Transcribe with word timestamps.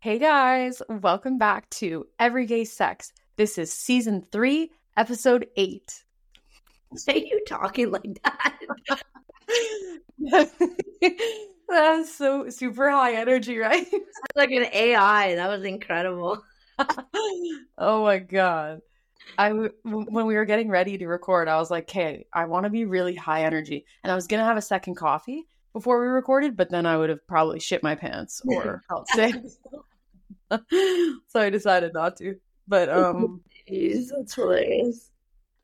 Hey 0.00 0.20
guys, 0.20 0.80
welcome 0.88 1.38
back 1.38 1.68
to 1.70 2.06
Everyday 2.20 2.64
Sex. 2.64 3.12
This 3.36 3.58
is 3.58 3.72
season 3.72 4.24
three, 4.30 4.70
episode 4.96 5.48
eight. 5.56 6.04
Say 6.94 7.26
you 7.28 7.42
talking 7.48 7.90
like 7.90 8.16
that. 8.22 8.58
That's 11.68 12.14
so 12.14 12.48
super 12.48 12.88
high 12.88 13.14
energy, 13.14 13.58
right? 13.58 13.88
like 14.36 14.52
an 14.52 14.66
AI. 14.72 15.34
That 15.34 15.48
was 15.48 15.64
incredible. 15.64 16.44
oh 17.76 18.04
my 18.04 18.20
god. 18.20 18.82
I 19.36 19.48
w- 19.48 19.72
when 19.82 20.26
we 20.26 20.36
were 20.36 20.44
getting 20.44 20.68
ready 20.68 20.96
to 20.96 21.08
record, 21.08 21.48
I 21.48 21.56
was 21.56 21.72
like, 21.72 21.90
"Okay, 21.90 22.24
I 22.32 22.44
want 22.44 22.64
to 22.64 22.70
be 22.70 22.84
really 22.84 23.16
high 23.16 23.42
energy," 23.42 23.84
and 24.04 24.12
I 24.12 24.14
was 24.14 24.28
gonna 24.28 24.44
have 24.44 24.56
a 24.56 24.62
second 24.62 24.94
coffee 24.94 25.48
before 25.72 26.00
we 26.00 26.06
recorded, 26.06 26.56
but 26.56 26.70
then 26.70 26.86
I 26.86 26.96
would 26.96 27.10
have 27.10 27.26
probably 27.26 27.58
shit 27.58 27.82
my 27.82 27.96
pants 27.96 28.40
or 28.46 28.84
felt 28.88 29.08
sick. 29.08 29.34
so 30.50 31.40
I 31.40 31.50
decided 31.50 31.92
not 31.94 32.16
to. 32.18 32.36
But 32.66 32.88
um, 32.88 33.40
Jeez, 33.68 34.08
that's 34.14 34.34
hilarious. 34.34 35.10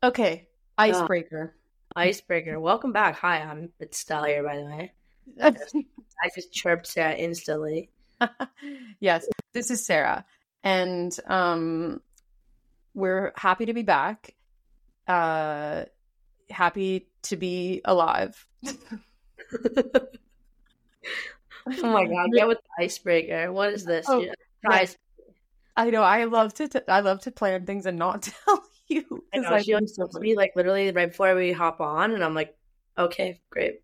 Okay, 0.02 0.48
icebreaker. 0.78 1.54
Uh, 1.94 2.00
icebreaker. 2.00 2.58
Welcome 2.60 2.92
back. 2.92 3.16
Hi, 3.16 3.40
I'm 3.40 3.70
it's 3.80 3.98
Stella 3.98 4.28
here, 4.28 4.42
by 4.42 4.56
the 4.56 4.64
way. 4.64 4.92
I 5.42 6.30
just 6.34 6.52
chirped 6.52 6.86
Sarah 6.86 7.14
instantly. 7.14 7.90
yes, 9.00 9.26
this 9.52 9.70
is 9.70 9.84
Sarah, 9.84 10.24
and 10.62 11.14
um, 11.26 12.00
we're 12.94 13.32
happy 13.36 13.66
to 13.66 13.74
be 13.74 13.82
back. 13.82 14.34
Uh, 15.06 15.84
happy 16.50 17.08
to 17.22 17.36
be 17.36 17.80
alive. 17.84 18.46
oh 18.66 18.72
my 21.82 22.06
god! 22.06 22.30
Get 22.34 22.48
with 22.48 22.58
the 22.58 22.84
icebreaker. 22.84 23.52
What 23.52 23.72
is 23.72 23.84
this? 23.84 24.06
Oh, 24.08 24.26
Guys, 24.64 24.96
I 25.76 25.90
know. 25.90 26.02
I 26.02 26.24
love 26.24 26.54
to. 26.54 26.68
T- 26.68 26.80
I 26.88 27.00
love 27.00 27.20
to 27.22 27.30
plan 27.30 27.66
things 27.66 27.86
and 27.86 27.98
not 27.98 28.22
tell 28.46 28.64
you. 28.88 29.24
I 29.32 29.38
know. 29.38 29.58
She 29.60 29.76
so 29.86 30.08
me 30.20 30.36
like 30.36 30.52
literally 30.56 30.90
right 30.92 31.08
before 31.10 31.34
we 31.34 31.52
hop 31.52 31.80
on, 31.80 32.12
and 32.12 32.22
I'm 32.22 32.34
like, 32.34 32.56
okay, 32.96 33.40
great. 33.50 33.80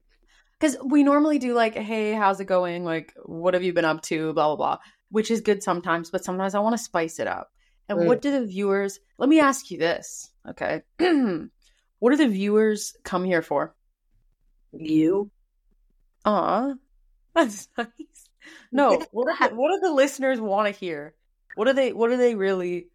Because 0.58 0.76
we 0.84 1.02
normally 1.02 1.38
do 1.38 1.54
like, 1.54 1.74
hey, 1.74 2.12
how's 2.12 2.40
it 2.40 2.44
going? 2.44 2.84
Like, 2.84 3.14
what 3.24 3.54
have 3.54 3.62
you 3.62 3.72
been 3.72 3.84
up 3.84 4.02
to? 4.02 4.32
Blah 4.32 4.48
blah 4.48 4.56
blah. 4.56 4.78
Which 5.10 5.30
is 5.30 5.40
good 5.40 5.62
sometimes, 5.62 6.10
but 6.10 6.24
sometimes 6.24 6.54
I 6.54 6.60
want 6.60 6.76
to 6.76 6.82
spice 6.82 7.18
it 7.18 7.26
up. 7.26 7.50
And 7.88 7.98
mm. 7.98 8.06
what 8.06 8.22
do 8.22 8.30
the 8.30 8.46
viewers? 8.46 9.00
Let 9.18 9.28
me 9.28 9.40
ask 9.40 9.70
you 9.70 9.78
this, 9.78 10.30
okay? 10.48 10.82
what 11.98 12.10
do 12.10 12.16
the 12.16 12.28
viewers 12.28 12.96
come 13.02 13.24
here 13.24 13.42
for? 13.42 13.74
You. 14.72 15.30
Aw, 16.24 16.74
that's 17.34 17.68
nice. 17.76 17.88
No, 18.72 19.02
what 19.10 19.26
do 19.28 19.48
the, 19.48 19.54
what 19.54 19.72
do 19.72 19.80
the 19.80 19.92
listeners 19.92 20.40
want 20.40 20.72
to 20.72 20.78
hear? 20.78 21.14
What 21.54 21.68
are 21.68 21.72
they 21.72 21.92
what 21.92 22.10
are 22.10 22.16
they 22.16 22.34
really 22.34 22.88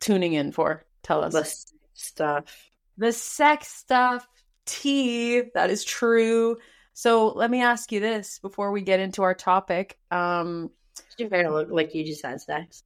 tuning 0.00 0.32
in 0.32 0.52
for? 0.52 0.84
Tell 1.02 1.22
us. 1.22 1.32
The 1.32 1.72
stuff. 1.94 2.70
The 2.96 3.12
sex 3.12 3.68
stuff. 3.68 4.26
Tea. 4.66 5.42
That 5.54 5.70
is 5.70 5.84
true. 5.84 6.58
So 6.92 7.28
let 7.28 7.50
me 7.50 7.62
ask 7.62 7.92
you 7.92 8.00
this 8.00 8.38
before 8.40 8.72
we 8.72 8.82
get 8.82 9.00
into 9.00 9.22
our 9.22 9.34
topic. 9.34 9.98
Um 10.10 10.70
your 11.16 11.30
hair 11.30 11.50
look 11.50 11.68
like 11.70 11.94
you 11.94 12.04
just 12.04 12.24
had 12.24 12.40
sex. 12.40 12.82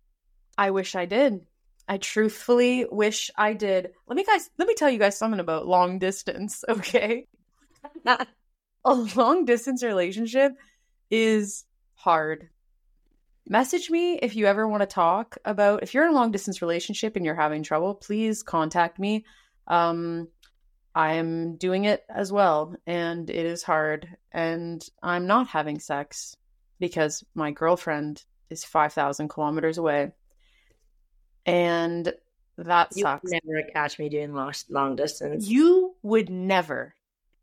I 0.57 0.71
wish 0.71 0.95
I 0.95 1.07
did. 1.07 1.47
I 1.89 1.99
truthfully 1.99 2.87
wish 2.91 3.31
I 3.37 3.55
did. 3.55 3.93
Let 4.07 4.17
me 4.17 4.25
guys 4.25 4.51
let 4.59 4.69
me 4.69 4.75
tell 4.75 4.91
you 4.91 4.99
guys 4.99 5.17
something 5.17 5.41
about 5.41 5.67
long 5.67 5.99
distance, 5.99 6.65
okay? 6.69 7.27
a 8.85 8.95
long 9.17 9.45
distance 9.45 9.83
relationship 9.83 10.53
is 11.13 11.65
hard. 11.95 12.49
Message 13.47 13.91
me 13.91 14.15
if 14.15 14.35
you 14.35 14.47
ever 14.47 14.67
want 14.67 14.81
to 14.81 14.87
talk 14.87 15.37
about 15.45 15.83
if 15.83 15.93
you're 15.93 16.07
in 16.07 16.11
a 16.11 16.15
long 16.15 16.33
distance 16.33 16.63
relationship 16.63 17.15
and 17.15 17.25
you're 17.25 17.35
having 17.35 17.63
trouble, 17.63 17.95
please 17.95 18.43
contact 18.43 18.99
me. 18.99 19.25
Um 19.69 20.29
I 20.95 21.15
am 21.15 21.57
doing 21.57 21.85
it 21.85 22.05
as 22.09 22.33
well 22.33 22.75
and 22.87 23.29
it 23.31 23.47
is 23.47 23.63
hard 23.63 24.09
and 24.33 24.83
I'm 25.03 25.27
not 25.27 25.49
having 25.49 25.79
sex 25.81 26.37
because 26.81 27.25
my 27.35 27.51
girlfriend 27.51 28.25
is 28.51 28.65
5000 28.65 29.29
kilometers 29.29 29.79
away. 29.79 30.13
And 31.47 32.13
that 32.59 32.91
you 32.95 33.03
sucks. 33.03 33.31
never 33.31 33.63
catch 33.73 33.99
me 33.99 34.09
doing 34.09 34.35
long, 34.35 34.53
long 34.69 34.97
distance. 34.97 35.47
You 35.47 35.95
would 36.03 36.31
never. 36.31 36.95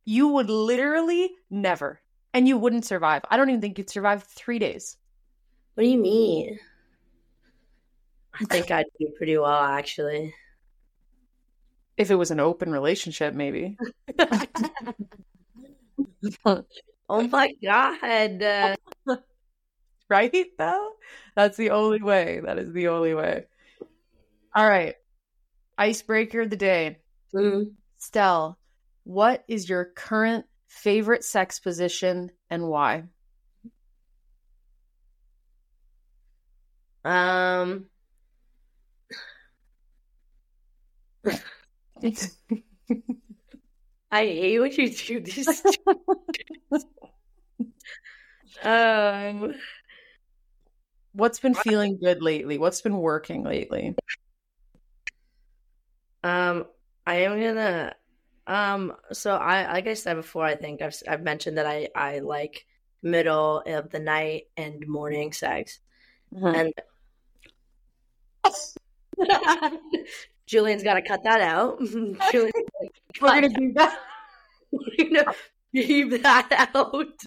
You 0.05 0.29
would 0.29 0.49
literally 0.49 1.31
never 1.49 2.01
and 2.33 2.47
you 2.47 2.57
wouldn't 2.57 2.85
survive. 2.85 3.23
I 3.29 3.37
don't 3.37 3.49
even 3.49 3.61
think 3.61 3.77
you'd 3.77 3.89
survive 3.89 4.23
three 4.23 4.59
days. 4.59 4.97
What 5.73 5.83
do 5.83 5.89
you 5.89 5.97
mean? 5.97 6.59
I 8.39 8.45
think 8.45 8.71
I'd 8.71 8.85
do 8.99 9.07
pretty 9.17 9.37
well, 9.37 9.63
actually. 9.63 10.33
If 11.97 12.11
it 12.11 12.15
was 12.15 12.31
an 12.31 12.39
open 12.39 12.71
relationship, 12.71 13.33
maybe. 13.33 13.77
oh 16.45 16.63
my 17.09 17.53
god! 17.61 18.41
Uh... 18.41 18.75
right 20.09 20.47
though, 20.57 20.91
that's 21.35 21.57
the 21.57 21.71
only 21.71 22.01
way. 22.01 22.39
That 22.43 22.57
is 22.57 22.71
the 22.71 22.87
only 22.87 23.13
way. 23.13 23.45
All 24.55 24.67
right, 24.67 24.95
icebreaker 25.77 26.41
of 26.41 26.49
the 26.49 26.57
day. 26.57 26.99
Mm-hmm. 27.35 27.71
Stell, 27.97 28.57
what 29.03 29.43
is 29.47 29.67
your 29.67 29.85
current 29.95 30.45
favorite 30.69 31.25
sex 31.25 31.59
position 31.59 32.31
and 32.49 32.67
why? 32.69 33.03
Um 37.03 37.89
I 44.11 44.25
hate 44.25 44.59
when 44.59 44.71
you 44.71 44.89
do 44.89 45.19
this. 45.19 45.63
um 48.63 49.53
what's 51.13 51.39
been 51.39 51.53
feeling 51.53 51.97
good 51.99 52.21
lately? 52.21 52.57
What's 52.57 52.81
been 52.81 52.97
working 52.97 53.43
lately? 53.43 53.95
Um 56.23 56.65
I 57.05 57.15
am 57.21 57.39
gonna 57.39 57.95
um, 58.49 58.93
so 59.11 59.35
I, 59.35 59.71
like 59.71 59.85
I 59.87 59.93
said 59.93 60.15
before, 60.15 60.43
I 60.43 60.55
think 60.55 60.81
I've 60.81 60.95
I've 61.07 61.21
mentioned 61.21 61.59
that 61.59 61.67
I 61.67 61.87
I 61.95 62.19
like 62.19 62.65
middle 63.03 63.61
of 63.65 63.91
the 63.91 63.99
night 63.99 64.47
and 64.57 64.85
morning 64.87 65.31
sex, 65.33 65.79
mm-hmm. 66.33 66.47
and 66.47 66.73
Julian's 70.47 70.81
got 70.81 70.95
to 70.95 71.03
cut 71.03 71.23
that 71.25 71.41
out. 71.41 71.79
Julian's 72.31 72.53
We're 73.21 73.41
gonna 73.41 73.49
do 73.49 73.71
that. 73.73 73.99
We're 74.71 75.09
gonna 75.09 75.33
leave 75.71 76.23
that 76.23 76.71
out. 76.75 77.19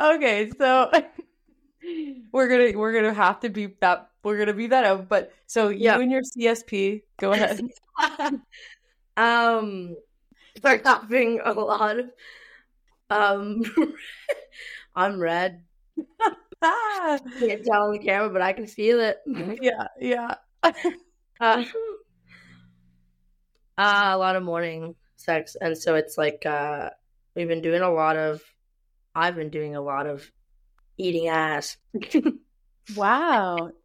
okay, 0.00 0.50
so 0.58 0.90
we're 2.32 2.48
gonna 2.48 2.78
we're 2.78 2.92
gonna 2.92 3.14
have 3.14 3.40
to 3.40 3.48
beep 3.48 3.80
that 3.80 4.10
we're 4.22 4.38
gonna 4.38 4.54
beep 4.54 4.70
that 4.70 4.84
out. 4.84 5.08
But 5.08 5.32
so 5.46 5.68
you 5.68 5.90
and 5.90 6.10
your 6.10 6.22
CSP, 6.22 7.02
go 7.18 7.32
ahead. 7.32 7.60
um, 9.16 9.96
start 10.56 10.82
having 10.84 11.40
a 11.44 11.52
lot 11.52 11.98
of 11.98 12.10
um. 13.10 13.62
I'm 14.96 15.20
red. 15.20 15.62
Can't 16.60 17.64
tell 17.64 17.84
on 17.84 17.92
the 17.92 18.00
camera, 18.00 18.30
but 18.30 18.42
I 18.42 18.52
can 18.52 18.66
feel 18.66 18.98
it. 18.98 19.18
Yeah, 19.60 19.86
yeah. 20.00 20.34
uh, 20.64 20.72
uh, 21.40 21.64
a 23.78 24.18
lot 24.18 24.34
of 24.34 24.42
morning 24.42 24.96
sex, 25.16 25.56
and 25.60 25.78
so 25.78 25.94
it's 25.94 26.18
like 26.18 26.44
uh, 26.44 26.90
we've 27.36 27.46
been 27.46 27.62
doing 27.62 27.82
a 27.82 27.90
lot 27.90 28.16
of. 28.16 28.42
I've 29.14 29.36
been 29.36 29.50
doing 29.50 29.76
a 29.76 29.80
lot 29.80 30.08
of 30.08 30.28
eating 30.98 31.28
ass. 31.28 31.76
wow. 32.96 33.70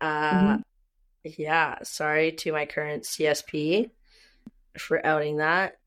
Uh, 0.00 0.56
mm-hmm. 0.56 1.30
yeah. 1.38 1.78
Sorry 1.84 2.32
to 2.32 2.50
my 2.50 2.66
current 2.66 3.04
CSP 3.04 3.88
for 4.76 5.06
outing 5.06 5.36
that, 5.36 5.78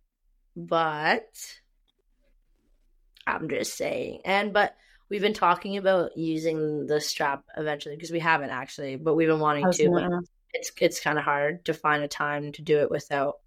but 0.56 1.28
I'm 3.28 3.50
just 3.50 3.76
saying. 3.76 4.22
And 4.24 4.54
but 4.54 4.74
we've 5.10 5.20
been 5.20 5.34
talking 5.34 5.76
about 5.76 6.18
using 6.18 6.88
the 6.88 7.02
strap 7.02 7.44
eventually 7.58 7.98
because 7.98 8.12
we 8.12 8.20
haven't 8.20 8.52
actually, 8.52 8.96
but 8.96 9.16
we've 9.16 9.28
been 9.28 9.42
wanting 9.42 9.70
to. 9.70 10.22
It's 10.54 10.72
it's 10.80 11.02
kind 11.02 11.18
of 11.18 11.26
hard 11.26 11.66
to 11.66 11.74
find 11.74 12.02
a 12.02 12.08
time 12.08 12.54
to 12.54 12.62
do 12.62 12.80
it 12.80 12.90
without 12.90 13.40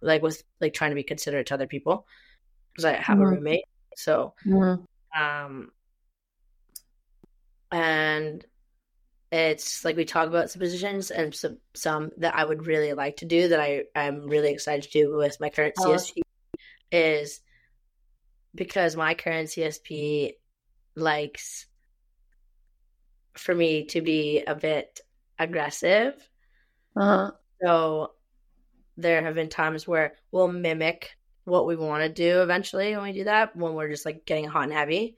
like 0.00 0.22
with 0.22 0.42
like 0.60 0.72
trying 0.72 0.90
to 0.90 0.94
be 0.94 1.02
considerate 1.02 1.48
to 1.48 1.54
other 1.54 1.66
people 1.66 2.06
because 2.72 2.86
I 2.86 2.92
have 2.94 3.18
mm-hmm. 3.18 3.22
a 3.22 3.30
roommate. 3.30 3.64
So, 3.96 4.34
mm-hmm. 4.46 5.22
um, 5.22 5.70
and 7.74 8.46
it's 9.32 9.84
like 9.84 9.96
we 9.96 10.04
talk 10.04 10.28
about 10.28 10.48
some 10.48 10.60
positions 10.60 11.10
and 11.10 11.34
some 11.34 11.58
some 11.74 12.10
that 12.18 12.36
I 12.36 12.44
would 12.44 12.66
really 12.66 12.92
like 12.92 13.16
to 13.16 13.24
do 13.24 13.48
that 13.48 13.58
I 13.58 13.82
I'm 13.96 14.28
really 14.28 14.52
excited 14.52 14.84
to 14.84 14.90
do 14.90 15.16
with 15.16 15.40
my 15.40 15.50
current 15.50 15.74
oh. 15.80 15.88
CSP 15.88 16.20
is 16.92 17.40
because 18.54 18.94
my 18.94 19.14
current 19.14 19.48
CSP 19.48 20.34
likes 20.94 21.66
for 23.32 23.52
me 23.52 23.86
to 23.86 24.00
be 24.00 24.44
a 24.46 24.54
bit 24.54 25.00
aggressive. 25.40 26.14
Uh-huh. 26.96 27.32
So 27.60 28.12
there 28.96 29.20
have 29.24 29.34
been 29.34 29.48
times 29.48 29.88
where 29.88 30.14
we'll 30.30 30.46
mimic 30.46 31.16
what 31.42 31.66
we 31.66 31.74
want 31.74 32.04
to 32.04 32.08
do 32.08 32.40
eventually 32.40 32.94
when 32.94 33.02
we 33.02 33.12
do 33.12 33.24
that, 33.24 33.56
when 33.56 33.74
we're 33.74 33.90
just 33.90 34.06
like 34.06 34.24
getting 34.24 34.44
hot 34.44 34.62
and 34.62 34.72
heavy. 34.72 35.16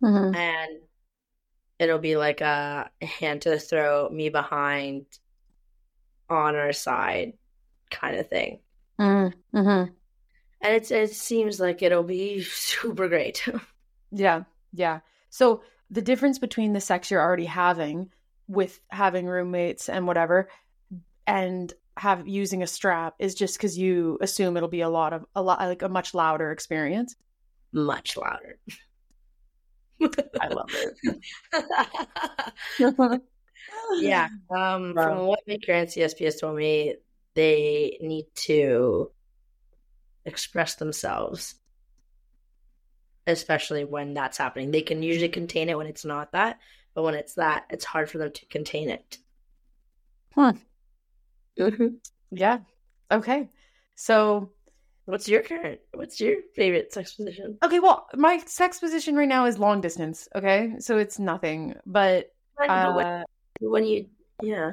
Mhm. 0.00 0.36
And 0.36 0.80
it'll 1.82 1.98
be 1.98 2.16
like 2.16 2.40
a 2.40 2.90
hand 3.02 3.42
to 3.42 3.50
the 3.50 3.58
throat, 3.60 4.12
me 4.12 4.28
behind, 4.28 5.06
on 6.30 6.54
our 6.56 6.72
side 6.72 7.34
kind 7.90 8.16
of 8.16 8.28
thing. 8.28 8.60
Mhm. 8.98 9.32
Mhm. 9.54 9.92
And 10.60 10.74
it's, 10.76 10.90
it 10.90 11.12
seems 11.12 11.58
like 11.60 11.82
it'll 11.82 12.02
be 12.04 12.42
super 12.42 13.08
great. 13.08 13.46
Yeah. 14.14 14.44
Yeah. 14.74 15.00
So 15.30 15.62
the 15.90 16.02
difference 16.02 16.38
between 16.38 16.74
the 16.74 16.82
sex 16.82 17.10
you're 17.10 17.22
already 17.22 17.46
having 17.46 18.10
with 18.46 18.78
having 18.90 19.24
roommates 19.26 19.88
and 19.88 20.06
whatever 20.06 20.50
and 21.26 21.72
have 21.96 22.28
using 22.28 22.62
a 22.62 22.66
strap 22.66 23.14
is 23.18 23.34
just 23.34 23.56
because 23.56 23.78
you 23.78 24.18
assume 24.20 24.54
it'll 24.58 24.68
be 24.68 24.82
a 24.82 24.90
lot 24.90 25.14
of 25.14 25.24
a 25.34 25.42
lot 25.42 25.60
like 25.60 25.80
a 25.80 25.88
much 25.88 26.12
louder 26.12 26.52
experience. 26.52 27.16
Much 27.72 28.18
louder. 28.18 28.58
I 30.40 30.48
love 30.48 30.70
it. 30.74 30.98
yeah. 34.00 34.28
Um, 34.50 34.94
Wow. 34.94 35.02
From 35.02 35.26
what 35.26 35.40
my 35.46 35.58
current 35.64 35.90
CSPS 35.90 36.40
told 36.40 36.56
me, 36.56 36.96
they 37.34 37.98
need 38.00 38.26
to 38.46 39.10
express 40.24 40.74
themselves, 40.76 41.54
especially 43.26 43.84
when 43.84 44.14
that's 44.14 44.38
happening. 44.38 44.70
They 44.70 44.82
can 44.82 45.02
usually 45.02 45.28
contain 45.28 45.68
it 45.68 45.76
when 45.76 45.86
it's 45.86 46.04
not 46.04 46.32
that, 46.32 46.58
but 46.94 47.02
when 47.02 47.14
it's 47.14 47.34
that, 47.34 47.64
it's 47.70 47.84
hard 47.84 48.10
for 48.10 48.18
them 48.18 48.32
to 48.32 48.46
contain 48.46 48.90
it. 48.90 49.18
Huh. 50.34 50.54
Mhm. 51.58 51.98
Yeah. 52.30 52.60
Okay. 53.10 53.50
So 53.94 54.50
What's 55.04 55.28
your 55.28 55.42
current? 55.42 55.80
What's 55.92 56.20
your 56.20 56.36
favorite 56.54 56.92
sex 56.92 57.14
position? 57.14 57.58
okay, 57.62 57.80
well, 57.80 58.06
my 58.14 58.38
sex 58.46 58.78
position 58.78 59.16
right 59.16 59.28
now 59.28 59.46
is 59.46 59.58
long 59.58 59.80
distance. 59.80 60.28
Okay, 60.34 60.74
so 60.78 60.98
it's 60.98 61.18
nothing, 61.18 61.74
but 61.84 62.32
When, 62.56 62.70
uh, 62.70 63.24
when 63.60 63.84
you, 63.84 64.06
yeah. 64.42 64.72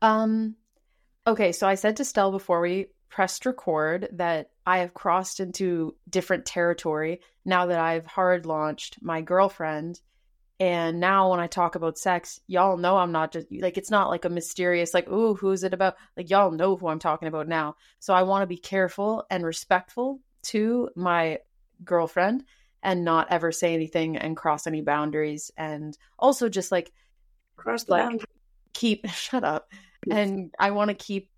Um, 0.00 0.56
okay, 1.26 1.52
so 1.52 1.68
I 1.68 1.74
said 1.74 1.96
to 1.96 2.04
Stell 2.04 2.30
before 2.30 2.60
we 2.60 2.86
pressed 3.08 3.46
record 3.46 4.08
that 4.12 4.50
I 4.66 4.78
have 4.78 4.94
crossed 4.94 5.40
into 5.40 5.94
different 6.08 6.44
territory 6.44 7.20
now 7.44 7.66
that 7.66 7.78
I've 7.78 8.06
hard 8.06 8.46
launched 8.46 8.98
my 9.00 9.20
girlfriend. 9.20 10.00
And 10.58 11.00
now 11.00 11.30
when 11.30 11.40
I 11.40 11.46
talk 11.48 11.74
about 11.74 11.98
sex, 11.98 12.40
y'all 12.46 12.76
know 12.78 12.96
I'm 12.96 13.12
not 13.12 13.32
just 13.32 13.46
like 13.52 13.76
it's 13.76 13.90
not 13.90 14.08
like 14.08 14.24
a 14.24 14.30
mysterious 14.30 14.94
like, 14.94 15.08
ooh, 15.08 15.34
who's 15.34 15.64
it 15.64 15.74
about? 15.74 15.96
Like 16.16 16.30
y'all 16.30 16.50
know 16.50 16.76
who 16.76 16.88
I'm 16.88 16.98
talking 16.98 17.28
about 17.28 17.46
now. 17.48 17.76
So 17.98 18.14
I 18.14 18.22
want 18.22 18.42
to 18.42 18.46
be 18.46 18.56
careful 18.56 19.26
and 19.30 19.44
respectful 19.44 20.20
to 20.44 20.88
my 20.96 21.40
girlfriend 21.84 22.44
and 22.82 23.04
not 23.04 23.28
ever 23.30 23.52
say 23.52 23.74
anything 23.74 24.16
and 24.16 24.36
cross 24.36 24.66
any 24.66 24.80
boundaries 24.80 25.50
and 25.56 25.96
also 26.18 26.48
just 26.48 26.72
like 26.72 26.92
Cross 27.56 27.84
the 27.84 27.92
Like- 27.92 28.02
boundary. 28.04 28.26
keep 28.72 29.08
shut 29.10 29.44
up 29.44 29.70
and 30.10 30.54
i 30.58 30.70
want 30.70 30.88
to 30.90 30.94
keep 30.94 31.30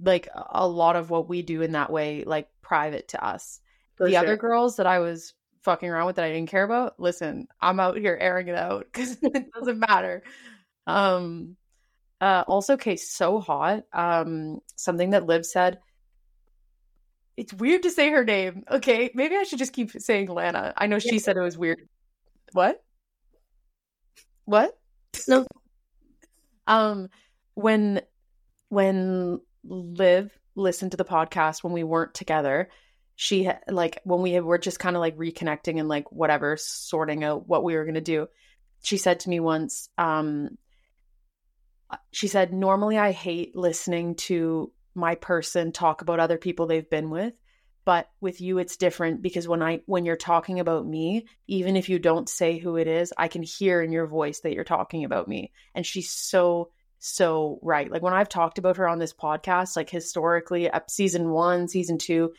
like 0.00 0.28
a 0.34 0.66
lot 0.66 0.96
of 0.96 1.10
what 1.10 1.28
we 1.28 1.42
do 1.42 1.62
in 1.62 1.72
that 1.72 1.90
way 1.92 2.24
like 2.24 2.48
private 2.62 3.08
to 3.08 3.22
us 3.24 3.60
For 3.96 4.06
the 4.06 4.12
sure. 4.12 4.20
other 4.20 4.36
girls 4.36 4.76
that 4.76 4.86
i 4.86 4.98
was 5.00 5.34
fucking 5.64 5.88
around 5.88 6.06
with 6.06 6.16
that 6.16 6.24
i 6.24 6.32
didn't 6.32 6.50
care 6.50 6.64
about 6.64 6.98
listen 7.00 7.46
i'm 7.60 7.80
out 7.80 7.96
here 7.96 8.16
airing 8.20 8.48
it 8.48 8.54
out 8.56 8.86
because 8.92 9.16
it 9.22 9.46
doesn't 9.52 9.78
matter. 9.78 10.22
Um 10.86 11.56
uh 12.20 12.44
also 12.46 12.76
case 12.76 13.10
so 13.10 13.40
hot 13.40 13.84
um 13.92 14.60
something 14.76 15.10
that 15.10 15.26
liv 15.26 15.44
said 15.46 15.78
it's 17.36 17.52
weird 17.52 17.82
to 17.82 17.90
say 17.90 18.10
her 18.10 18.24
name 18.24 18.64
okay? 18.70 19.10
Maybe 19.14 19.36
i 19.36 19.42
should 19.42 19.58
just 19.58 19.72
keep 19.72 19.90
saying 19.90 20.28
lana. 20.28 20.72
I 20.76 20.86
know 20.86 20.98
she 20.98 21.16
Yeah. 21.16 21.20
said 21.22 21.36
it 21.36 21.40
was 21.40 21.58
weird. 21.58 21.88
What? 22.52 22.82
What? 24.44 24.78
No. 25.26 25.46
um 26.66 27.08
when 27.54 28.00
when 28.68 29.40
liv 29.64 30.30
listened 30.54 30.92
to 30.92 30.96
the 30.96 31.04
podcast 31.04 31.64
when 31.64 31.72
we 31.72 31.82
weren't 31.84 32.14
together 32.14 32.68
she 33.16 33.48
like 33.68 34.00
when 34.04 34.20
we 34.20 34.38
were 34.40 34.58
just 34.58 34.78
kind 34.78 34.96
of 34.96 35.00
like 35.00 35.16
reconnecting 35.16 35.78
and 35.78 35.88
like 35.88 36.10
whatever 36.10 36.56
sorting 36.56 37.22
out 37.24 37.48
what 37.48 37.64
we 37.64 37.74
were 37.74 37.84
going 37.84 37.94
to 37.94 38.00
do 38.00 38.26
she 38.82 38.96
said 38.96 39.20
to 39.20 39.28
me 39.28 39.40
once 39.40 39.88
um 39.98 40.48
she 42.10 42.26
said 42.26 42.52
normally 42.52 42.98
i 42.98 43.12
hate 43.12 43.54
listening 43.54 44.14
to 44.14 44.72
my 44.94 45.14
person 45.14 45.72
talk 45.72 46.02
about 46.02 46.20
other 46.20 46.38
people 46.38 46.66
they've 46.66 46.90
been 46.90 47.10
with 47.10 47.34
but 47.84 48.08
with 48.20 48.40
you 48.40 48.58
it's 48.58 48.76
different 48.76 49.22
because 49.22 49.46
when 49.46 49.62
i 49.62 49.80
when 49.86 50.04
you're 50.04 50.16
talking 50.16 50.58
about 50.58 50.86
me 50.86 51.26
even 51.46 51.76
if 51.76 51.88
you 51.88 51.98
don't 51.98 52.28
say 52.28 52.58
who 52.58 52.76
it 52.76 52.88
is 52.88 53.12
i 53.18 53.28
can 53.28 53.42
hear 53.42 53.82
in 53.82 53.92
your 53.92 54.06
voice 54.06 54.40
that 54.40 54.52
you're 54.54 54.64
talking 54.64 55.04
about 55.04 55.28
me. 55.28 55.52
And 55.74 55.84
she's 55.86 56.10
so 56.10 56.70
so 56.98 57.58
right. 57.62 57.90
Like 57.90 58.02
when 58.02 58.14
i've 58.14 58.28
talked 58.28 58.58
about 58.58 58.78
her 58.78 58.88
on 58.88 58.98
this 58.98 59.12
podcast 59.12 59.76
like 59.76 59.90
historically 59.90 60.70
up 60.70 60.90
season 60.90 61.30
1 61.30 61.68
season 61.68 61.98
2 61.98 62.32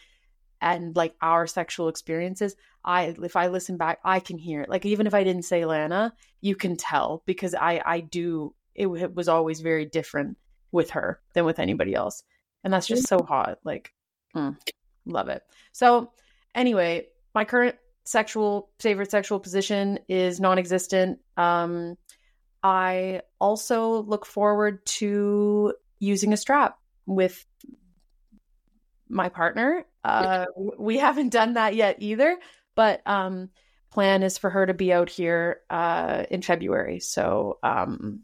and 0.66 0.96
like 0.96 1.14
our 1.22 1.46
sexual 1.46 1.88
experiences 1.88 2.56
i 2.84 3.16
if 3.22 3.36
i 3.38 3.48
listen 3.48 3.78
back 3.78 4.00
i 4.04 4.20
can 4.20 4.38
hear 4.38 4.62
it. 4.62 4.70
Like 4.70 4.86
even 4.86 5.08
if 5.08 5.14
i 5.14 5.24
didn't 5.24 5.44
say 5.44 5.64
lana 5.64 6.14
you 6.42 6.56
can 6.56 6.76
tell 6.76 7.24
because 7.26 7.54
i 7.54 7.82
i 7.86 8.00
do 8.02 8.54
it, 8.74 8.88
it 8.88 9.16
was 9.16 9.30
always 9.30 9.62
very 9.62 9.86
different 9.86 10.38
with 10.72 10.90
her 10.90 11.22
than 11.34 11.46
with 11.46 11.60
anybody 11.60 11.94
else. 11.94 12.24
And 12.64 12.74
that's 12.74 12.88
just 12.88 13.08
so 13.08 13.20
hot 13.20 13.60
like 13.64 13.94
mm, 14.36 14.58
love 15.06 15.30
it. 15.30 15.44
So 15.72 16.12
anyway 16.54 17.08
my 17.34 17.46
current 17.46 17.76
sexual 18.04 18.70
favorite 18.80 19.12
sexual 19.12 19.40
position 19.40 20.00
is 20.10 20.40
non-existent. 20.40 21.20
Um 21.38 21.96
i 22.64 23.22
also 23.40 24.02
look 24.02 24.26
forward 24.26 24.84
to 24.86 25.74
using 26.00 26.34
a 26.34 26.38
strap 26.38 26.80
with 27.06 27.46
my 29.10 29.30
partner 29.30 29.86
uh 30.04 30.46
we 30.78 30.98
haven't 31.07 31.30
done 31.30 31.54
that 31.54 31.75
yet 31.75 31.98
either 32.00 32.38
but 32.75 33.02
um 33.06 33.50
plan 33.92 34.24
is 34.24 34.38
for 34.38 34.50
her 34.50 34.66
to 34.66 34.74
be 34.74 34.92
out 34.92 35.10
here 35.10 35.62
uh 35.69 36.25
in 36.30 36.41
february. 36.41 37.00
So 37.00 37.60
um 37.63 38.22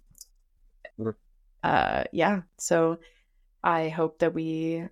uh 1.63 2.03
yeah. 2.11 2.41
So 2.57 2.99
i 3.63 3.89
hope 3.89 4.19
that 4.19 4.33
we 4.33 4.83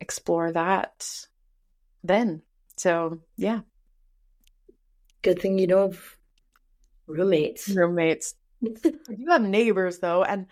explore 0.00 0.52
that 0.52 1.08
then. 2.04 2.42
So 2.76 3.20
yeah. 3.36 3.60
Good 5.22 5.40
thing 5.40 5.58
you 5.58 5.66
know 5.66 5.84
of 5.84 6.16
roommates. 7.06 7.68
roommates. 7.68 8.34
You 8.84 9.28
have 9.30 9.42
neighbors 9.42 9.98
though 9.98 10.22
and 10.22 10.46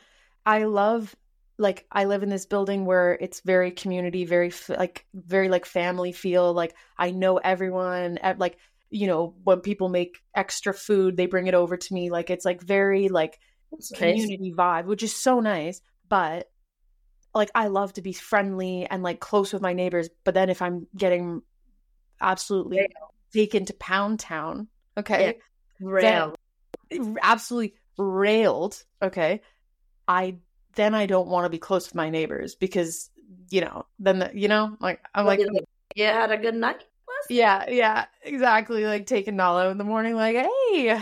i 0.45 0.64
love 0.64 1.14
like 1.61 1.87
i 1.93 2.07
live 2.07 2.23
in 2.23 2.31
this 2.31 2.47
building 2.47 2.87
where 2.87 3.12
it's 3.21 3.40
very 3.40 3.71
community 3.71 4.25
very 4.25 4.49
f- 4.49 4.71
like 4.71 5.07
very 5.14 5.49
like 5.49 5.67
family 5.67 6.11
feel 6.11 6.52
like 6.52 6.75
i 6.97 7.11
know 7.11 7.37
everyone 7.37 8.19
ev- 8.23 8.38
like 8.38 8.57
you 8.88 9.07
know 9.07 9.35
when 9.45 9.61
people 9.61 9.88
make 9.88 10.19
extra 10.35 10.73
food 10.73 11.17
they 11.17 11.26
bring 11.26 11.47
it 11.47 11.55
over 11.55 11.76
to 11.76 11.95
me 11.95 12.11
like 12.11 12.31
it's 12.31 12.45
like 12.45 12.62
very 12.62 13.09
like 13.09 13.38
That's 13.71 13.93
nice. 13.93 13.99
community 14.00 14.52
vibe 14.57 14.87
which 14.87 15.02
is 15.02 15.14
so 15.14 15.40
nice 15.40 15.83
but 16.09 16.50
like 17.35 17.50
i 17.55 17.69
love 17.69 17.93
to 17.93 18.02
be 18.02 18.12
friendly 18.12 18.87
and 18.90 19.02
like 19.02 19.21
close 19.21 19.52
with 19.52 19.62
my 19.62 19.75
neighbors 19.75 20.09
but 20.25 20.35
then 20.35 20.49
if 20.49 20.62
i'm 20.62 20.87
getting 20.97 21.43
absolutely 22.21 22.88
taken 23.33 23.67
to 23.67 23.75
pound 23.75 24.19
town 24.19 24.67
okay. 24.97 25.38
railed, 25.81 26.37
absolutely 27.23 27.75
railed 27.99 28.83
okay 29.02 29.43
i 30.09 30.37
then 30.75 30.95
i 30.95 31.07
don't 31.07 31.29
want 31.29 31.45
to 31.45 31.50
be 31.50 31.59
close 31.59 31.89
with 31.89 31.95
my 31.95 32.11
neighbors 32.11 32.55
because 32.55 33.11
you 33.50 33.61
know 33.61 33.85
then 33.99 34.19
the, 34.21 34.31
you 34.35 34.49
know 34.49 34.77
like 34.81 35.00
i'm 35.15 35.27
like 35.27 35.41
you 35.97 36.05
had 36.05 36.31
a 36.31 36.37
good 36.37 36.55
night. 36.55 36.85
yeah 37.29 37.69
yeah 37.69 38.07
exactly 38.23 38.85
like 38.85 39.07
taking 39.07 39.37
nala 39.37 39.71
in 39.71 39.79
the 39.79 39.85
morning 39.85 40.15
like 40.15 40.37
hey 40.37 41.00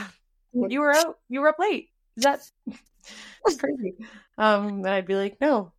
you 0.68 0.80
were 0.80 0.94
out 0.94 1.18
you 1.28 1.40
were 1.40 1.48
up 1.48 1.58
late. 1.58 1.90
That's 2.16 2.52
that 2.66 2.78
it's 3.46 3.56
crazy? 3.60 3.94
Um 4.36 4.78
and 4.78 4.88
i'd 4.88 5.06
be 5.06 5.14
like 5.14 5.40
no. 5.40 5.72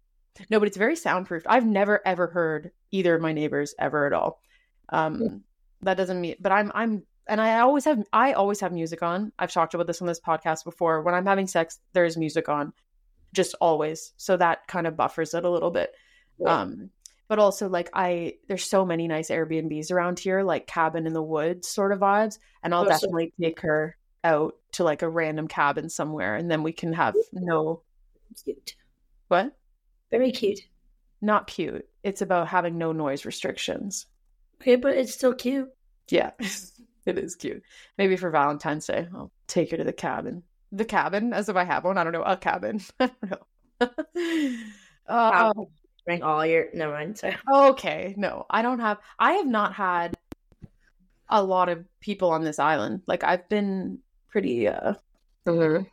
No 0.50 0.60
but 0.60 0.68
it's 0.68 0.78
very 0.78 0.96
soundproofed 0.96 1.46
i've 1.50 1.66
never 1.66 2.06
ever 2.08 2.28
heard 2.28 2.72
either 2.92 3.16
of 3.16 3.22
my 3.22 3.34
neighbors 3.34 3.76
ever 3.78 4.06
at 4.06 4.14
all. 4.14 4.42
Um 4.90 5.44
that 5.82 5.98
doesn't 5.98 6.20
mean 6.20 6.36
but 6.40 6.52
i'm 6.52 6.72
i'm 6.76 7.04
and 7.28 7.40
i 7.42 7.60
always 7.60 7.86
have 7.86 8.04
i 8.14 8.34
always 8.34 8.60
have 8.62 8.72
music 8.72 9.04
on. 9.04 9.32
I've 9.38 9.52
talked 9.52 9.74
about 9.74 9.88
this 9.88 10.02
on 10.02 10.08
this 10.08 10.20
podcast 10.20 10.64
before. 10.64 11.02
When 11.02 11.14
i'm 11.14 11.26
having 11.26 11.48
sex 11.48 11.80
there's 11.94 12.16
music 12.18 12.48
on 12.48 12.74
just 13.34 13.56
always 13.62 14.14
so 14.18 14.36
that 14.38 14.68
kind 14.68 14.88
of 14.88 14.96
buffers 14.98 15.34
it 15.34 15.46
a 15.46 15.50
little 15.50 15.72
bit 15.72 15.92
Yeah. 16.40 16.62
um 16.62 16.90
but 17.28 17.40
also 17.40 17.70
like 17.70 17.90
i 17.94 18.36
there's 18.48 18.64
so 18.66 18.86
many 18.86 19.08
nice 19.08 19.30
airbnbs 19.30 19.92
around 19.92 20.20
here 20.20 20.42
like 20.44 20.66
cabin 20.68 21.06
in 21.08 21.14
the 21.14 21.22
woods 21.24 21.68
sort 21.68 21.92
of 21.92 22.00
vibes 22.00 22.40
and 22.64 22.74
i'll 22.74 22.82
Oh, 22.82 22.86
so- 22.86 22.90
definitely 22.92 23.34
take 23.40 23.62
her 23.62 23.96
out 24.24 24.56
to 24.74 24.84
like 24.84 25.02
a 25.02 25.10
random 25.10 25.48
cabin 25.48 25.90
somewhere 25.90 26.36
and 26.36 26.50
then 26.52 26.64
we 26.64 26.72
can 26.74 26.94
have 26.94 27.16
no 27.32 27.82
Cute. 28.44 28.76
what? 29.28 29.56
Very 30.12 30.32
cute. 30.32 30.60
Not 31.22 31.48
cute. 31.48 31.88
It's 32.04 32.22
about 32.22 32.48
having 32.48 32.78
no 32.78 32.92
noise 32.92 33.26
restrictions. 33.26 34.06
Okay, 34.62 34.76
but 34.76 34.96
it's 34.96 35.14
still 35.14 35.34
cute. 35.34 35.70
Yeah. 36.10 36.32
it 37.06 37.18
is 37.18 37.36
cute. 37.36 37.64
Maybe 37.98 38.18
for 38.18 38.30
Valentine's 38.30 38.86
Day, 38.86 39.08
I'll 39.14 39.32
take 39.48 39.72
her 39.72 39.78
to 39.78 39.84
the 39.84 39.94
cabin. 39.94 40.44
The 40.72 40.86
cabin, 40.86 41.34
as 41.34 41.50
if 41.50 41.56
I 41.56 41.64
have 41.64 41.84
one. 41.84 41.98
I 41.98 42.04
don't 42.04 42.14
know. 42.14 42.24
A 42.24 42.38
cabin. 42.38 42.82
I 43.00 43.10
don't 43.10 43.32
know. 43.32 44.54
uh, 45.08 45.54
Bring 46.06 46.24
all 46.24 46.46
your. 46.46 46.68
Never 46.74 46.94
mind. 46.94 47.18
Sorry. 47.18 47.36
Okay, 47.52 48.14
no, 48.18 48.46
I 48.50 48.62
don't 48.62 48.80
have. 48.80 49.00
I 49.18 49.34
have 49.34 49.48
not 49.48 49.74
had 49.74 50.16
a 51.30 51.44
lot 51.44 51.70
of 51.70 51.86
people 52.00 52.32
on 52.32 52.44
this 52.44 52.60
island. 52.60 53.02
Like 53.08 53.24
I've 53.24 53.48
been 53.50 54.00
pretty, 54.30 54.68
uh, 54.68 54.94
Mm-hmm. 55.48 55.84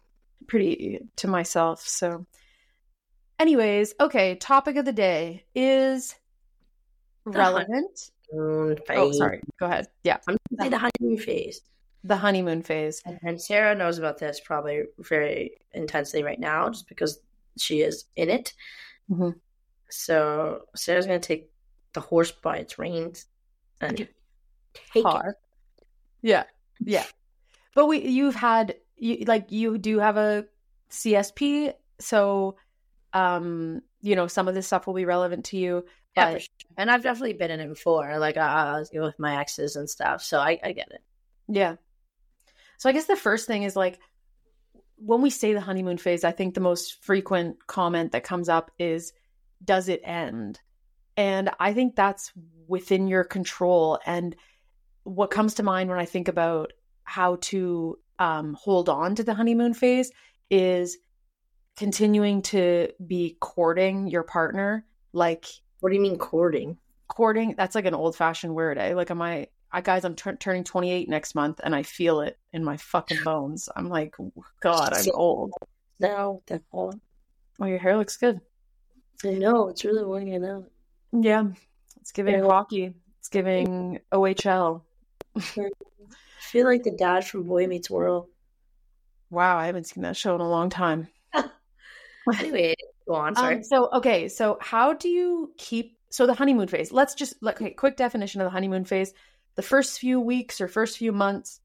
pretty 0.47 1.01
to 1.17 1.29
myself. 1.29 1.81
So, 1.87 2.27
anyways, 3.39 3.95
okay. 4.01 4.35
Topic 4.35 4.77
of 4.77 4.85
the 4.85 4.93
day 4.93 5.45
is 5.55 6.15
relevant. 7.25 8.11
Moon 8.33 8.77
phase. 8.87 8.97
Oh, 8.99 9.13
sorry. 9.13 9.41
Go 9.59 9.67
ahead. 9.67 9.87
Yeah, 10.03 10.19
I'm 10.29 10.37
gonna 10.51 10.65
say 10.65 10.69
the 10.69 10.79
honeymoon 10.79 11.19
phase. 11.19 11.61
The 12.07 12.17
honeymoon 12.17 12.63
phase. 12.63 13.03
And 13.23 13.41
Sarah 13.41 13.75
knows 13.75 13.99
about 13.99 14.19
this 14.19 14.41
probably 14.41 14.85
very 14.99 15.53
intensely 15.73 16.23
right 16.23 16.39
now, 16.39 16.69
just 16.71 16.89
because 16.89 17.19
she 17.59 17.81
is 17.81 18.05
in 18.17 18.31
it. 18.31 18.55
Mhm. 19.11 19.35
So 19.91 20.63
Sarah's 20.75 21.07
gonna 21.07 21.19
take 21.19 21.51
the 21.93 22.01
horse 22.01 22.31
by 22.31 22.59
its 22.59 22.79
reins 22.79 23.27
and 23.81 23.97
take 24.93 25.05
it. 25.05 25.35
Yeah, 26.23 26.45
yeah. 26.81 27.05
But 27.75 27.87
we, 27.87 28.01
you've 28.07 28.35
had, 28.35 28.77
you 28.97 29.25
like, 29.27 29.51
you 29.51 29.79
do 29.79 29.99
have 29.99 30.17
a 30.17 30.47
CSP, 30.91 31.73
so, 31.99 32.57
um, 33.13 33.83
you 34.01 34.17
know, 34.17 34.27
some 34.27 34.49
of 34.49 34.55
this 34.55 34.67
stuff 34.67 34.87
will 34.87 34.95
be 34.95 35.05
relevant 35.05 35.47
to 35.47 35.57
you. 35.57 35.85
Yeah, 36.17 36.33
But 36.33 36.43
sure. 36.43 36.49
And 36.79 36.91
I've 36.91 37.03
definitely 37.03 37.35
been 37.35 37.51
in 37.51 37.61
it 37.61 37.69
before, 37.69 38.19
like 38.19 38.37
was 38.37 38.91
with 38.93 39.19
my 39.19 39.41
exes 39.41 39.77
and 39.77 39.89
stuff. 39.89 40.23
So 40.23 40.39
I, 40.39 40.59
I 40.63 40.73
get 40.73 40.91
it. 40.91 41.03
Yeah. 41.49 41.77
So 42.79 42.89
I 42.89 42.93
guess 42.93 43.07
the 43.07 43.17
first 43.17 43.47
thing 43.47 43.63
is 43.63 43.77
like 43.77 43.99
when 44.97 45.21
we 45.23 45.31
say 45.31 45.53
the 45.53 45.61
honeymoon 45.61 45.99
phase, 45.99 46.25
I 46.25 46.33
think 46.33 46.55
the 46.55 46.61
most 46.61 47.03
frequent 47.05 47.67
comment 47.67 48.13
that 48.13 48.25
comes 48.25 48.49
up 48.49 48.71
is 48.79 49.13
does 49.65 49.89
it 49.89 50.01
end? 50.05 50.61
And 51.17 51.51
I 51.61 51.73
think 51.73 51.97
that's 51.97 52.33
within 52.69 53.09
your 53.09 53.25
control 53.25 53.99
and 54.07 54.37
what 55.05 55.31
comes 55.31 55.55
to 55.55 55.63
mind 55.63 55.89
when 55.89 55.99
I 55.99 56.05
think 56.05 56.29
about 56.29 56.73
how 57.05 57.37
to 57.43 57.99
um, 58.19 58.55
hold 58.55 58.89
on 58.89 59.15
to 59.15 59.23
the 59.23 59.35
honeymoon 59.35 59.73
phase 59.73 60.11
is 60.51 60.99
continuing 61.77 62.43
to 62.43 62.89
be 63.07 63.37
courting 63.41 64.09
your 64.09 64.23
partner 64.23 64.85
like 65.13 65.47
What 65.81 65.91
do 65.91 65.95
you 65.95 66.03
mean 66.03 66.19
courting? 66.19 66.79
courting 67.09 67.55
that's 67.57 67.75
like 67.77 67.85
an 67.85 67.95
old 67.95 68.17
fashioned 68.17 68.53
word 68.55 68.79
eh 68.79 68.93
like 68.95 69.11
am 69.13 69.23
i 69.23 69.47
i 69.73 69.81
guys 69.81 70.05
i'm 70.05 70.15
tur- 70.15 70.37
turning 70.37 70.65
28 70.65 71.09
next 71.09 71.35
month 71.35 71.61
and 71.65 71.75
i 71.75 71.83
feel 71.83 72.21
it 72.21 72.39
in 72.53 72.63
my 72.65 72.77
fucking 72.77 73.19
bones 73.25 73.69
i'm 73.77 73.89
like 73.89 74.15
god 74.61 74.93
i'm 74.95 75.05
old 75.15 75.53
No, 76.01 76.43
the 76.47 76.63
hell? 76.73 76.95
oh 77.61 77.67
your 77.67 77.79
hair 77.79 77.97
looks 77.97 78.17
good 78.17 78.41
I 79.25 79.31
know 79.31 79.69
it's 79.69 79.85
really 79.85 80.05
working 80.05 80.45
out. 80.45 80.65
yeah 81.13 81.45
it's 82.01 82.13
giving 82.13 82.35
Yeah. 82.35 82.45
hockey 82.45 82.95
it's 83.19 83.29
giving 83.29 83.99
ohl 84.13 84.85
I 85.37 85.71
feel 86.41 86.67
like 86.67 86.85
the 86.85 86.93
dad 86.97 87.27
from 87.27 87.43
Boy 87.45 87.67
Meets 87.67 87.91
World. 87.91 88.29
wow 89.31 89.57
i 89.59 89.67
haven't 89.67 89.85
seen 89.85 90.03
that 90.05 90.17
show 90.17 90.35
in 90.35 90.41
a 90.41 90.49
long 90.49 90.71
time 90.71 91.09
Anyway, 92.41 92.75
go 93.07 93.15
on. 93.15 93.37
Sorry. 93.37 93.55
Um, 93.57 93.63
so 93.63 93.89
okay, 93.93 94.27
so 94.29 94.59
how 94.61 94.93
do 94.93 95.09
you 95.09 95.53
keep 95.59 95.97
so 96.11 96.27
the 96.27 96.35
honeymoon 96.35 96.67
phase? 96.67 96.91
Let's 96.91 97.15
just 97.15 97.41
like 97.41 97.61
okay, 97.63 97.71
quick 97.71 97.97
definition 97.97 98.41
of 98.41 98.47
the 98.47 98.51
honeymoon 98.51 98.85
phase. 98.85 99.13
The 99.57 99.63
first 99.63 99.99
few 99.99 100.21
weeks 100.21 100.61
or 100.61 100.69
first 100.69 100.99
few 100.99 101.13
months 101.13 101.61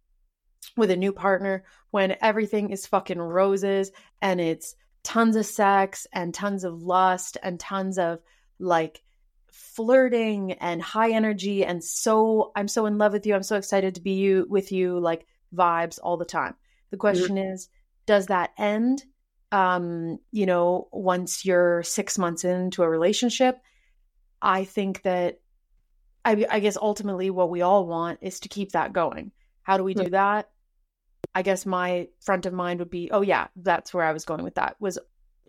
with 0.77 0.91
a 0.91 0.95
new 0.95 1.11
partner 1.11 1.63
when 1.91 2.15
everything 2.21 2.69
is 2.69 2.85
fucking 2.85 3.19
roses 3.19 3.91
and 4.21 4.39
it's 4.39 4.75
tons 5.03 5.35
of 5.35 5.45
sex 5.45 6.07
and 6.13 6.33
tons 6.33 6.63
of 6.63 6.83
lust 6.83 7.37
and 7.43 7.59
tons 7.59 7.97
of 7.97 8.19
like 8.59 9.01
flirting 9.51 10.53
and 10.53 10.81
high 10.81 11.11
energy 11.11 11.65
and 11.65 11.83
so 11.83 12.51
I'm 12.55 12.67
so 12.67 12.85
in 12.85 12.97
love 12.97 13.13
with 13.13 13.25
you. 13.25 13.35
I'm 13.35 13.43
so 13.43 13.57
excited 13.57 13.95
to 13.95 14.01
be 14.01 14.13
you 14.13 14.45
with 14.49 14.71
you 14.71 14.99
like 14.99 15.25
vibes 15.53 15.99
all 16.01 16.17
the 16.17 16.25
time. 16.25 16.55
The 16.91 16.97
question 16.97 17.37
is 17.37 17.69
does 18.05 18.27
that 18.27 18.51
end 18.57 19.03
um, 19.51 20.19
you 20.31 20.45
know, 20.45 20.87
once 20.91 21.45
you're 21.45 21.83
six 21.83 22.17
months 22.17 22.45
into 22.45 22.83
a 22.83 22.89
relationship, 22.89 23.59
I 24.41 24.63
think 24.63 25.01
that 25.03 25.40
I, 26.23 26.45
I 26.49 26.59
guess 26.59 26.77
ultimately 26.77 27.29
what 27.29 27.49
we 27.49 27.61
all 27.61 27.85
want 27.85 28.19
is 28.21 28.41
to 28.41 28.49
keep 28.49 28.71
that 28.71 28.93
going. 28.93 29.31
How 29.63 29.77
do 29.77 29.83
we 29.83 29.93
do 29.93 30.09
that? 30.09 30.49
I 31.33 31.41
guess 31.41 31.65
my 31.65 32.09
front 32.19 32.45
of 32.45 32.53
mind 32.53 32.79
would 32.79 32.89
be, 32.89 33.09
oh 33.11 33.21
yeah, 33.21 33.47
that's 33.55 33.93
where 33.93 34.03
I 34.03 34.11
was 34.11 34.25
going 34.25 34.43
with 34.43 34.55
that 34.55 34.75
was 34.79 34.99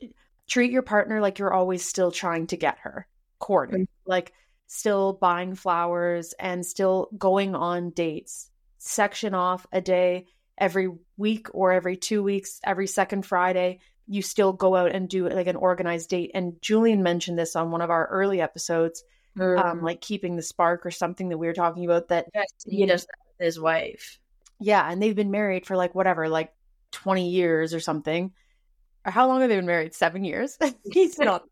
eh, 0.01 0.09
treat 0.49 0.71
your 0.71 0.83
partner 0.83 1.21
like 1.21 1.39
you're 1.39 1.53
always 1.53 1.85
still 1.85 2.11
trying 2.11 2.47
to 2.49 2.57
get 2.57 2.79
her, 2.79 3.07
courting, 3.39 3.89
like 4.07 4.33
still 4.67 5.13
buying 5.15 5.55
flowers 5.55 6.35
and 6.39 6.65
still 6.65 7.09
going 7.19 7.55
on 7.55 7.91
dates. 7.91 8.51
Section 8.79 9.35
off 9.35 9.67
a 9.73 9.81
day 9.81 10.27
every 10.59 10.89
week 11.17 11.49
or 11.53 11.73
every 11.73 11.97
two 11.97 12.23
weeks, 12.23 12.61
every 12.65 12.87
second 12.87 13.25
Friday 13.27 13.81
you 14.07 14.23
still 14.23 14.53
go 14.53 14.75
out 14.75 14.93
and 14.93 15.09
do 15.09 15.29
like 15.29 15.47
an 15.47 15.57
organized 15.57 16.11
date. 16.11 16.33
And 16.35 16.61
Julian 16.61 17.03
mentioned 17.03 17.39
this 17.39 17.57
on 17.57 17.71
one 17.71 17.81
of 17.81 17.91
our 17.91 18.07
early 18.09 18.41
episodes, 18.41 19.03
um, 19.41 19.83
like 19.83 20.01
keeping 20.01 20.37
the 20.37 20.43
spark 20.43 20.85
or 20.87 20.91
something 20.91 21.29
that 21.31 21.39
we 21.39 21.47
were 21.47 21.53
talking 21.55 21.85
about. 21.85 22.09
That 22.09 22.27
yes, 22.35 22.47
he 22.67 22.77
you 22.81 22.87
know- 22.87 22.93
does 22.95 23.07
that 23.07 23.17
with 23.39 23.45
his 23.47 23.61
wife. 23.61 24.19
yeah, 24.61 24.91
and 24.91 25.03
they've 25.03 25.17
been 25.17 25.31
married 25.31 25.67
for 25.67 25.77
like 25.77 25.95
whatever, 25.95 26.29
like 26.29 26.53
twenty 26.91 27.31
years 27.31 27.73
or 27.75 27.81
something. 27.81 28.33
Or 29.05 29.11
how 29.11 29.27
long 29.27 29.41
have 29.41 29.49
they 29.51 29.57
been 29.57 29.67
married? 29.67 29.95
Seven 29.95 30.25
years. 30.25 30.57
He's 30.93 31.19
not. 31.19 31.45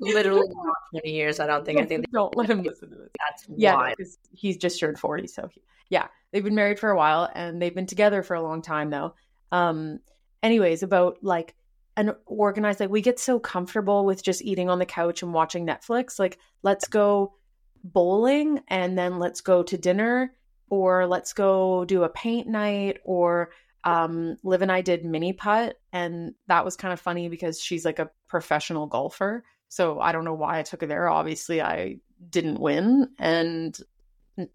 Literally 0.00 0.46
not 0.48 0.74
20 0.92 1.10
years, 1.10 1.40
I 1.40 1.48
don't 1.48 1.64
think. 1.64 1.80
I 1.80 1.84
think 1.84 2.08
don't 2.12 2.36
let 2.36 2.48
him 2.48 2.62
listen 2.62 2.90
to 2.90 2.94
this. 2.94 3.08
that's 3.18 3.46
Yeah, 3.56 3.74
why. 3.74 3.94
because 3.96 4.16
he's 4.32 4.56
just 4.56 4.78
turned 4.78 4.96
40. 4.96 5.26
So, 5.26 5.48
he- 5.52 5.60
yeah, 5.88 6.06
they've 6.30 6.44
been 6.44 6.54
married 6.54 6.78
for 6.78 6.90
a 6.90 6.96
while 6.96 7.28
and 7.34 7.60
they've 7.60 7.74
been 7.74 7.86
together 7.86 8.22
for 8.22 8.34
a 8.34 8.40
long 8.42 8.62
time 8.62 8.90
though. 8.90 9.14
Um, 9.50 9.98
anyways, 10.40 10.84
about 10.84 11.18
like 11.24 11.56
an 11.98 12.14
organized, 12.26 12.78
like 12.78 12.90
we 12.90 13.02
get 13.02 13.18
so 13.18 13.40
comfortable 13.40 14.06
with 14.06 14.22
just 14.22 14.40
eating 14.40 14.70
on 14.70 14.78
the 14.78 14.86
couch 14.86 15.22
and 15.22 15.34
watching 15.34 15.66
Netflix. 15.66 16.18
Like, 16.18 16.38
let's 16.62 16.86
go 16.86 17.34
bowling 17.82 18.60
and 18.68 18.96
then 18.96 19.18
let's 19.18 19.40
go 19.40 19.62
to 19.64 19.76
dinner 19.76 20.32
or 20.70 21.06
let's 21.06 21.32
go 21.32 21.84
do 21.84 22.04
a 22.04 22.08
paint 22.08 22.46
night 22.46 22.98
or 23.04 23.50
um 23.84 24.36
liv 24.42 24.60
and 24.60 24.72
i 24.72 24.80
did 24.80 25.04
mini 25.04 25.32
putt 25.32 25.76
and 25.92 26.34
that 26.48 26.64
was 26.64 26.76
kind 26.76 26.92
of 26.92 27.00
funny 27.00 27.28
because 27.28 27.60
she's 27.60 27.84
like 27.84 28.00
a 28.00 28.10
professional 28.26 28.88
golfer 28.88 29.44
so 29.68 30.00
i 30.00 30.10
don't 30.10 30.24
know 30.24 30.34
why 30.34 30.58
i 30.58 30.62
took 30.62 30.80
her 30.80 30.86
there 30.88 31.08
obviously 31.08 31.62
i 31.62 31.96
didn't 32.28 32.60
win 32.60 33.08
and 33.20 33.78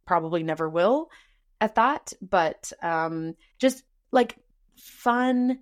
probably 0.06 0.44
never 0.44 0.70
will 0.70 1.10
at 1.62 1.76
that 1.76 2.12
but 2.22 2.74
um 2.82 3.34
just 3.58 3.84
like 4.12 4.36
fun 4.76 5.60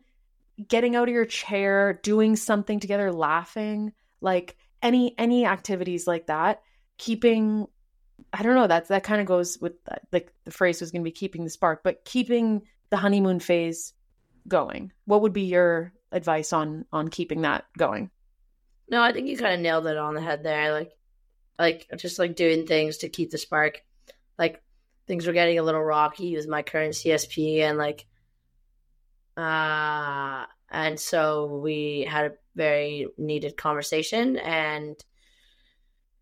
getting 0.68 0.96
out 0.96 1.08
of 1.08 1.14
your 1.14 1.26
chair 1.26 2.00
doing 2.04 2.36
something 2.36 2.80
together 2.80 3.12
laughing 3.12 3.94
like 4.22 4.58
any 4.82 5.16
any 5.18 5.46
activities 5.46 6.08
like 6.08 6.28
that 6.28 6.62
keeping 6.98 7.68
i 8.34 8.44
don't 8.44 8.56
know 8.56 8.68
that's 8.68 8.90
that 8.90 9.04
kind 9.04 9.22
of 9.22 9.28
goes 9.28 9.58
with 9.60 9.84
that, 9.86 10.02
like 10.12 10.34
the 10.46 10.52
phrase 10.52 10.82
was 10.82 10.92
going 10.92 11.02
to 11.02 11.08
be 11.08 11.12
keeping 11.12 11.44
the 11.44 11.50
spark 11.50 11.82
but 11.84 12.04
keeping 12.06 12.62
the 12.90 12.98
honeymoon 12.98 13.40
phase 13.40 13.94
going 14.48 14.92
what 15.06 15.22
would 15.22 15.34
be 15.34 15.44
your 15.44 15.94
advice 16.12 16.52
on 16.54 16.86
on 16.92 17.08
keeping 17.08 17.42
that 17.42 17.66
going 17.78 18.10
No, 18.92 19.02
I 19.02 19.14
think 19.14 19.28
you 19.28 19.38
kind 19.38 19.54
of 19.54 19.62
nailed 19.62 19.88
it 19.88 19.98
on 19.98 20.16
the 20.16 20.22
head 20.22 20.44
there. 20.44 20.74
Like, 20.74 20.92
like 21.58 21.88
just 21.98 22.20
like 22.20 22.36
doing 22.36 22.68
things 22.68 22.98
to 22.98 23.10
keep 23.10 23.32
the 23.32 23.38
spark. 23.38 23.82
Like 24.38 24.62
things 25.08 25.26
were 25.26 25.34
getting 25.34 25.58
a 25.58 25.64
little 25.64 25.82
rocky 25.82 26.36
with 26.36 26.48
my 26.48 26.62
current 26.62 26.94
CSP, 26.94 27.60
and 27.62 27.78
like, 27.78 28.06
uh, 29.38 30.46
and 30.70 31.00
so 31.00 31.60
we 31.64 32.08
had 32.10 32.26
a 32.26 32.36
very 32.56 33.08
needed 33.18 33.58
conversation, 33.58 34.38
and 34.38 34.96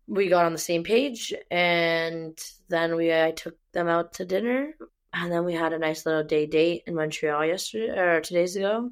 we 0.06 0.28
got 0.28 0.44
on 0.44 0.52
the 0.52 0.58
same 0.58 0.84
page, 0.84 1.32
and 1.50 2.38
then 2.68 2.96
we 2.96 3.12
I 3.12 3.30
took 3.32 3.56
them 3.72 3.88
out 3.88 4.14
to 4.14 4.24
dinner, 4.24 4.74
and 5.12 5.32
then 5.32 5.44
we 5.44 5.54
had 5.54 5.72
a 5.72 5.78
nice 5.78 6.06
little 6.06 6.24
day 6.24 6.46
date 6.46 6.84
in 6.86 6.94
Montreal 6.94 7.44
yesterday 7.44 7.98
or 7.98 8.20
two 8.20 8.34
days 8.34 8.56
ago, 8.56 8.90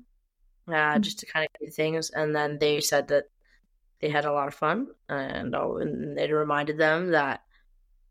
uh, 0.69 0.99
just 0.99 1.21
to 1.21 1.27
kind 1.27 1.47
of 1.47 1.67
do 1.67 1.71
things, 1.71 2.11
and 2.11 2.35
then 2.35 2.59
they 2.59 2.81
said 2.81 3.09
that 3.09 3.25
they 4.01 4.09
had 4.09 4.25
a 4.25 4.33
lot 4.33 4.49
of 4.49 4.55
fun 4.55 4.89
and, 5.09 5.55
oh, 5.55 5.79
and 5.79 6.19
it 6.19 6.33
reminded 6.33 6.79
them 6.79 7.11
that 7.11 7.43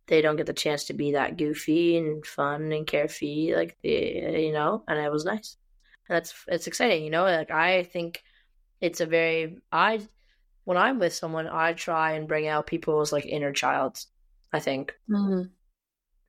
they 0.07 0.21
don't 0.21 0.35
get 0.35 0.45
the 0.45 0.53
chance 0.53 0.85
to 0.85 0.93
be 0.93 1.13
that 1.13 1.37
goofy 1.37 1.97
and 1.97 2.25
fun 2.25 2.71
and 2.71 2.87
carefree 2.87 3.53
like 3.55 3.77
they, 3.83 4.45
you 4.45 4.53
know, 4.53 4.83
and 4.87 4.99
it 4.99 5.11
was 5.11 5.25
nice. 5.25 5.57
That's 6.09 6.33
it's 6.47 6.67
exciting, 6.67 7.03
you 7.03 7.09
know. 7.09 7.23
Like 7.23 7.51
I 7.51 7.83
think 7.83 8.23
it's 8.81 9.01
a 9.01 9.05
very 9.05 9.57
I 9.71 10.01
when 10.67 10.77
I'm 10.77 10.99
with 10.99 11.13
someone, 11.13 11.47
I 11.47 11.71
try 11.71 12.11
and 12.13 12.27
bring 12.27 12.47
out 12.47 12.67
people's 12.67 13.13
like 13.13 13.25
inner 13.25 13.53
child. 13.53 13.97
I 14.51 14.59
think. 14.59 14.93
Mm-hmm. 15.09 15.43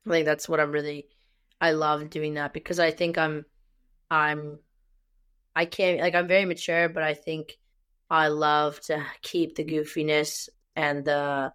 I 0.09 0.13
think 0.13 0.25
that's 0.25 0.47
what 0.47 0.59
I'm 0.59 0.71
really. 0.71 1.07
I 1.59 1.71
love 1.71 2.09
doing 2.09 2.35
that 2.35 2.53
because 2.53 2.79
I 2.79 2.91
think 2.91 3.17
I'm, 3.17 3.45
I'm, 4.09 4.59
I 5.55 5.65
can't 5.65 5.99
like 5.99 6.15
I'm 6.15 6.27
very 6.27 6.45
mature, 6.45 6.87
but 6.87 7.03
I 7.03 7.15
think 7.15 7.57
I 8.09 8.29
love 8.29 8.79
to 8.83 9.05
keep 9.21 9.55
the 9.55 9.65
goofiness 9.65 10.47
and 10.73 11.03
the, 11.03 11.51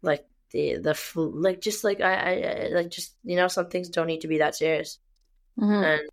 like 0.00 0.24
the 0.50 0.78
the 0.78 0.98
like 1.14 1.60
just 1.60 1.84
like 1.84 2.00
I, 2.00 2.68
I 2.68 2.68
like 2.72 2.90
just 2.90 3.16
you 3.22 3.36
know 3.36 3.48
some 3.48 3.68
things 3.68 3.90
don't 3.90 4.06
need 4.06 4.22
to 4.22 4.28
be 4.28 4.38
that 4.38 4.54
serious, 4.54 4.98
mm-hmm. 5.60 5.72
and 5.72 6.08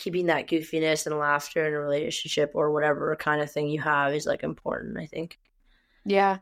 keeping 0.00 0.26
that 0.26 0.48
goofiness 0.48 1.06
and 1.06 1.18
laughter 1.18 1.66
in 1.66 1.74
a 1.74 1.78
relationship 1.78 2.52
or 2.54 2.72
whatever 2.72 3.14
kind 3.16 3.42
of 3.42 3.50
thing 3.50 3.68
you 3.68 3.80
have 3.80 4.14
is 4.14 4.26
like 4.26 4.42
important. 4.42 4.98
I 4.98 5.06
think. 5.06 5.38
Yeah. 6.04 6.38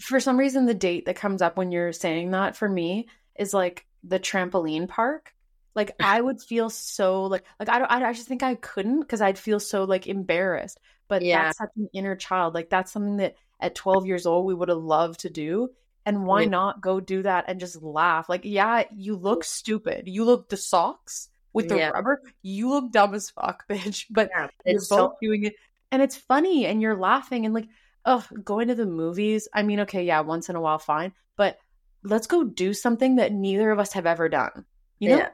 For 0.00 0.20
some 0.20 0.38
reason, 0.38 0.64
the 0.64 0.74
date 0.74 1.06
that 1.06 1.16
comes 1.16 1.42
up 1.42 1.56
when 1.56 1.72
you're 1.72 1.92
saying 1.92 2.30
that 2.30 2.56
for 2.56 2.68
me 2.68 3.08
is 3.36 3.52
like 3.52 3.84
the 4.04 4.20
trampoline 4.20 4.88
park. 4.88 5.34
Like 5.74 5.90
I 6.00 6.20
would 6.20 6.40
feel 6.40 6.70
so 6.70 7.24
like 7.24 7.44
like 7.58 7.68
I 7.68 7.78
don't 7.78 7.90
I, 7.90 8.08
I 8.08 8.12
just 8.12 8.28
think 8.28 8.42
I 8.42 8.54
couldn't 8.54 9.00
because 9.00 9.20
I'd 9.20 9.38
feel 9.38 9.60
so 9.60 9.84
like 9.84 10.06
embarrassed. 10.06 10.78
But 11.08 11.22
yeah. 11.22 11.44
that's 11.44 11.58
such 11.58 11.70
an 11.76 11.88
inner 11.92 12.16
child. 12.16 12.54
Like 12.54 12.70
that's 12.70 12.92
something 12.92 13.18
that 13.18 13.36
at 13.60 13.74
12 13.74 14.06
years 14.06 14.26
old 14.26 14.46
we 14.46 14.54
would 14.54 14.68
have 14.68 14.78
loved 14.78 15.20
to 15.20 15.30
do. 15.30 15.70
And 16.04 16.24
why 16.24 16.42
yeah. 16.42 16.50
not 16.50 16.80
go 16.80 17.00
do 17.00 17.22
that 17.22 17.46
and 17.48 17.58
just 17.58 17.82
laugh? 17.82 18.28
Like, 18.28 18.42
yeah, 18.44 18.84
you 18.94 19.16
look 19.16 19.42
stupid. 19.42 20.06
You 20.06 20.24
look 20.24 20.48
the 20.48 20.56
socks 20.56 21.28
with 21.56 21.68
the 21.70 21.78
yeah. 21.78 21.88
rubber. 21.88 22.20
You 22.42 22.68
look 22.68 22.92
dumb 22.92 23.14
as 23.14 23.30
fuck, 23.30 23.66
bitch. 23.70 24.04
But 24.10 24.30
yeah, 24.32 24.48
you're 24.64 24.78
both 24.78 24.86
so- 24.86 25.16
doing 25.20 25.44
it. 25.44 25.54
And 25.90 26.02
it's 26.02 26.16
funny 26.16 26.66
and 26.66 26.82
you're 26.82 26.96
laughing 26.96 27.46
and 27.46 27.54
like, 27.54 27.68
oh, 28.04 28.24
going 28.44 28.68
to 28.68 28.74
the 28.74 28.86
movies. 28.86 29.48
I 29.54 29.62
mean, 29.62 29.80
okay, 29.80 30.04
yeah, 30.04 30.20
once 30.20 30.48
in 30.48 30.56
a 30.56 30.60
while, 30.60 30.78
fine. 30.78 31.12
But 31.36 31.58
let's 32.02 32.26
go 32.26 32.44
do 32.44 32.74
something 32.74 33.16
that 33.16 33.32
neither 33.32 33.70
of 33.70 33.78
us 33.78 33.92
have 33.94 34.04
ever 34.04 34.28
done. 34.28 34.64
You 34.98 35.10
know? 35.10 35.16
Yeah. 35.16 35.28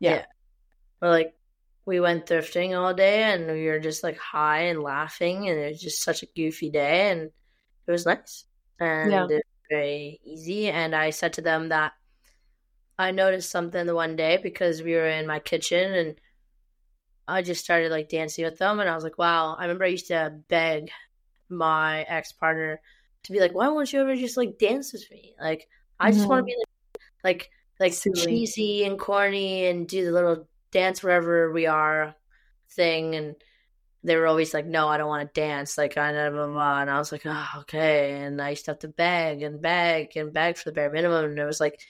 Yeah. 0.00 0.24
yeah. 1.02 1.08
Like 1.08 1.34
we 1.84 2.00
went 2.00 2.26
thrifting 2.26 2.78
all 2.78 2.94
day 2.94 3.22
and 3.24 3.46
we 3.46 3.66
were 3.66 3.78
just 3.78 4.02
like 4.02 4.16
high 4.16 4.62
and 4.62 4.82
laughing 4.82 5.48
and 5.48 5.58
it 5.58 5.68
was 5.72 5.80
just 5.80 6.02
such 6.02 6.22
a 6.22 6.28
goofy 6.34 6.70
day 6.70 7.10
and 7.10 7.30
it 7.86 7.90
was 7.90 8.06
nice. 8.06 8.46
And 8.80 9.12
yeah. 9.12 9.24
it 9.24 9.30
was 9.30 9.42
very 9.68 10.20
easy. 10.24 10.68
And 10.68 10.96
I 10.96 11.10
said 11.10 11.34
to 11.34 11.42
them 11.42 11.68
that 11.68 11.92
I 13.00 13.12
noticed 13.12 13.50
something 13.50 13.86
the 13.86 13.94
one 13.94 14.14
day 14.14 14.38
because 14.42 14.82
we 14.82 14.92
were 14.92 15.08
in 15.08 15.26
my 15.26 15.38
kitchen 15.38 15.94
and 15.94 16.20
I 17.26 17.40
just 17.40 17.64
started 17.64 17.90
like 17.90 18.10
dancing 18.10 18.44
with 18.44 18.58
them 18.58 18.78
and 18.78 18.90
I 18.90 18.94
was 18.94 19.04
like, 19.04 19.16
wow, 19.16 19.56
I 19.58 19.62
remember 19.62 19.84
I 19.84 19.88
used 19.88 20.08
to 20.08 20.38
beg 20.48 20.90
my 21.48 22.02
ex 22.02 22.32
partner 22.32 22.78
to 23.22 23.32
be 23.32 23.40
like, 23.40 23.54
why 23.54 23.68
won't 23.68 23.90
you 23.90 24.02
ever 24.02 24.14
just 24.16 24.36
like 24.36 24.58
dance 24.58 24.92
with 24.92 25.10
me? 25.10 25.34
Like 25.40 25.66
I 25.98 26.10
just 26.10 26.20
mm-hmm. 26.20 26.28
want 26.28 26.40
to 26.40 26.44
be 26.44 26.56
like 27.24 27.50
like 27.80 27.94
like 27.94 28.14
cheesy 28.16 28.84
and 28.84 28.98
corny 28.98 29.64
and 29.64 29.88
do 29.88 30.04
the 30.04 30.12
little 30.12 30.46
dance 30.70 31.02
wherever 31.02 31.50
we 31.50 31.64
are 31.64 32.14
thing 32.72 33.14
and 33.14 33.34
they 34.04 34.16
were 34.16 34.26
always 34.26 34.52
like, 34.52 34.66
No, 34.66 34.88
I 34.88 34.98
don't 34.98 35.08
want 35.08 35.26
to 35.26 35.40
dance, 35.40 35.78
like 35.78 35.96
I 35.96 36.12
blah, 36.12 36.30
blah, 36.30 36.52
blah. 36.52 36.80
and 36.82 36.90
I 36.90 36.98
was 36.98 37.12
like, 37.12 37.22
Oh, 37.24 37.48
okay. 37.60 38.20
And 38.20 38.42
I 38.42 38.50
used 38.50 38.66
to 38.66 38.72
have 38.72 38.80
to 38.80 38.88
beg 38.88 39.40
and 39.40 39.62
beg 39.62 40.18
and 40.18 40.34
beg 40.34 40.58
for 40.58 40.68
the 40.68 40.74
bare 40.74 40.92
minimum 40.92 41.24
and 41.30 41.38
it 41.38 41.46
was 41.46 41.60
like 41.60 41.80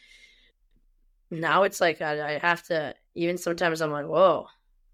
now 1.30 1.62
it's 1.62 1.80
like 1.80 2.00
I, 2.00 2.34
I 2.34 2.38
have 2.38 2.62
to. 2.64 2.94
Even 3.14 3.38
sometimes 3.38 3.80
I'm 3.80 3.90
like, 3.90 4.06
whoa, 4.06 4.46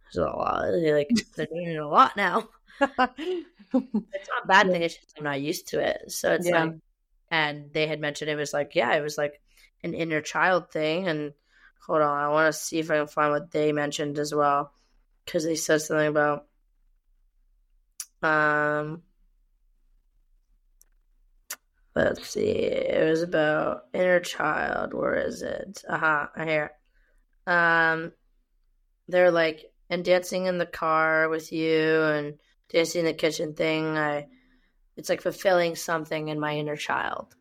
there's 0.05 0.25
a 0.27 0.31
lot. 0.31 0.73
Like 0.73 1.11
they're 1.37 1.47
doing 1.47 1.77
a 1.77 1.89
lot 1.89 2.17
now. 2.17 2.49
it's 2.81 3.47
not 3.73 4.45
a 4.45 4.47
bad 4.47 4.71
thing. 4.71 4.83
It's 4.83 4.97
just 4.97 5.15
I'm 5.19 5.25
not 5.25 5.41
used 5.41 5.69
to 5.69 5.81
it. 5.81 6.13
So 6.13 6.33
it's 6.33 6.49
yeah. 6.49 6.65
like, 6.65 6.75
and 7.31 7.73
they 7.73 7.87
had 7.87 8.01
mentioned 8.01 8.31
it 8.31 8.37
was 8.37 8.53
like, 8.53 8.75
yeah, 8.75 8.95
it 8.95 9.03
was 9.03 9.19
like 9.19 9.41
an 9.83 9.95
inner 9.95 10.21
child 10.21 10.71
thing. 10.71 11.09
And 11.09 11.33
hold 11.87 12.03
on, 12.03 12.25
I 12.25 12.29
want 12.29 12.53
to 12.53 12.59
see 12.59 12.79
if 12.79 12.91
I 12.91 12.99
can 12.99 13.07
find 13.07 13.33
what 13.33 13.51
they 13.51 13.73
mentioned 13.73 14.19
as 14.19 14.35
well, 14.35 14.73
because 15.25 15.45
they 15.45 15.57
said 15.57 15.83
something 15.83 16.07
about 16.07 16.47
um 18.23 19.03
Let's 21.97 22.29
see. 22.29 22.51
It 22.51 23.09
was 23.09 23.23
about 23.23 23.85
inner 23.95 24.21
child. 24.21 24.93
Where 24.93 25.15
is 25.15 25.41
it? 25.41 25.83
Aha, 25.89 26.29
uh-huh, 26.37 26.45
here. 26.45 26.73
Um, 27.47 28.13
they're 29.09 29.31
like 29.31 29.73
and 29.89 30.05
dancing 30.05 30.45
in 30.45 30.59
the 30.59 30.67
car 30.67 31.31
with 31.31 31.53
you 31.53 32.03
and 32.03 32.35
dancing 32.69 33.01
in 33.01 33.07
the 33.07 33.15
kitchen 33.15 33.55
thing. 33.55 33.97
I, 33.97 34.27
it's 34.99 35.09
like 35.09 35.23
fulfilling 35.23 35.75
something 35.75 36.29
in 36.29 36.39
my 36.39 36.57
inner 36.57 36.77
child. 36.77 37.35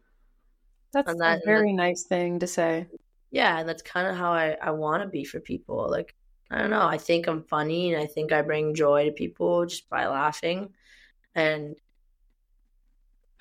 That's 0.94 1.14
that, 1.16 1.42
a 1.42 1.46
very 1.46 1.74
nice 1.74 2.04
thing 2.04 2.40
to 2.40 2.48
say. 2.48 2.88
Yeah, 3.32 3.60
and 3.60 3.68
that's 3.68 3.82
kind 3.82 4.08
of 4.08 4.16
how 4.16 4.32
I 4.32 4.56
I 4.62 4.72
want 4.72 5.04
to 5.04 5.10
be 5.10 5.26
for 5.26 5.42
people. 5.42 5.90
Like 5.90 6.16
I 6.50 6.60
don't 6.60 6.70
know. 6.70 6.88
I 6.88 6.98
think 6.98 7.28
I'm 7.28 7.44
funny 7.44 7.94
and 7.94 8.02
I 8.02 8.06
think 8.06 8.32
I 8.32 8.42
bring 8.42 8.74
joy 8.74 9.08
to 9.08 9.12
people 9.12 9.66
just 9.66 9.90
by 9.90 10.08
laughing, 10.08 10.70
and 11.34 11.76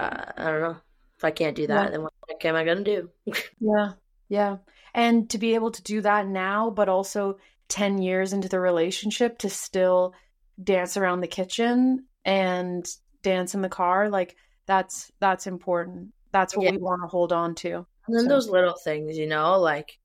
uh, 0.01 0.25
I 0.37 0.45
don't 0.45 0.61
know. 0.61 0.77
If 1.17 1.25
I 1.25 1.31
can't 1.31 1.57
do 1.57 1.67
that, 1.69 1.85
yeah. 1.85 1.91
then 1.91 2.03
what 2.03 2.13
am 2.45 2.57
I 2.57 2.65
going 2.65 2.85
to 2.85 2.85
do? 2.85 3.11
yeah. 3.61 3.93
Yeah. 4.29 4.57
And 4.95 5.29
to 5.31 5.39
be 5.39 5.55
able 5.55 5.71
to 5.73 5.83
do 5.83 6.01
that 6.01 6.27
now, 6.27 6.71
but 6.71 6.89
also 6.89 7.39
10 7.69 7.99
years 7.99 8.33
into 8.33 8.49
the 8.49 8.61
relationship 8.61 9.39
to 9.39 9.51
still 9.51 10.15
dance 10.63 10.97
around 10.97 11.21
the 11.21 11.27
kitchen 11.27 12.07
and 12.25 12.87
dance 13.23 13.55
in 13.55 13.63
the 13.63 13.69
car, 13.69 14.09
like 14.09 14.37
that's 14.67 15.11
that's 15.21 15.47
important. 15.47 16.13
That's 16.33 16.57
what 16.57 16.65
yeah. 16.65 16.73
we 16.73 16.79
want 16.79 17.03
to 17.03 17.09
hold 17.09 17.33
on 17.33 17.55
to. 17.57 17.87
And 18.07 18.17
then 18.17 18.25
so. 18.25 18.29
those 18.29 18.49
little 18.49 18.75
things, 18.75 19.17
you 19.17 19.27
know, 19.27 19.59
like 19.59 19.99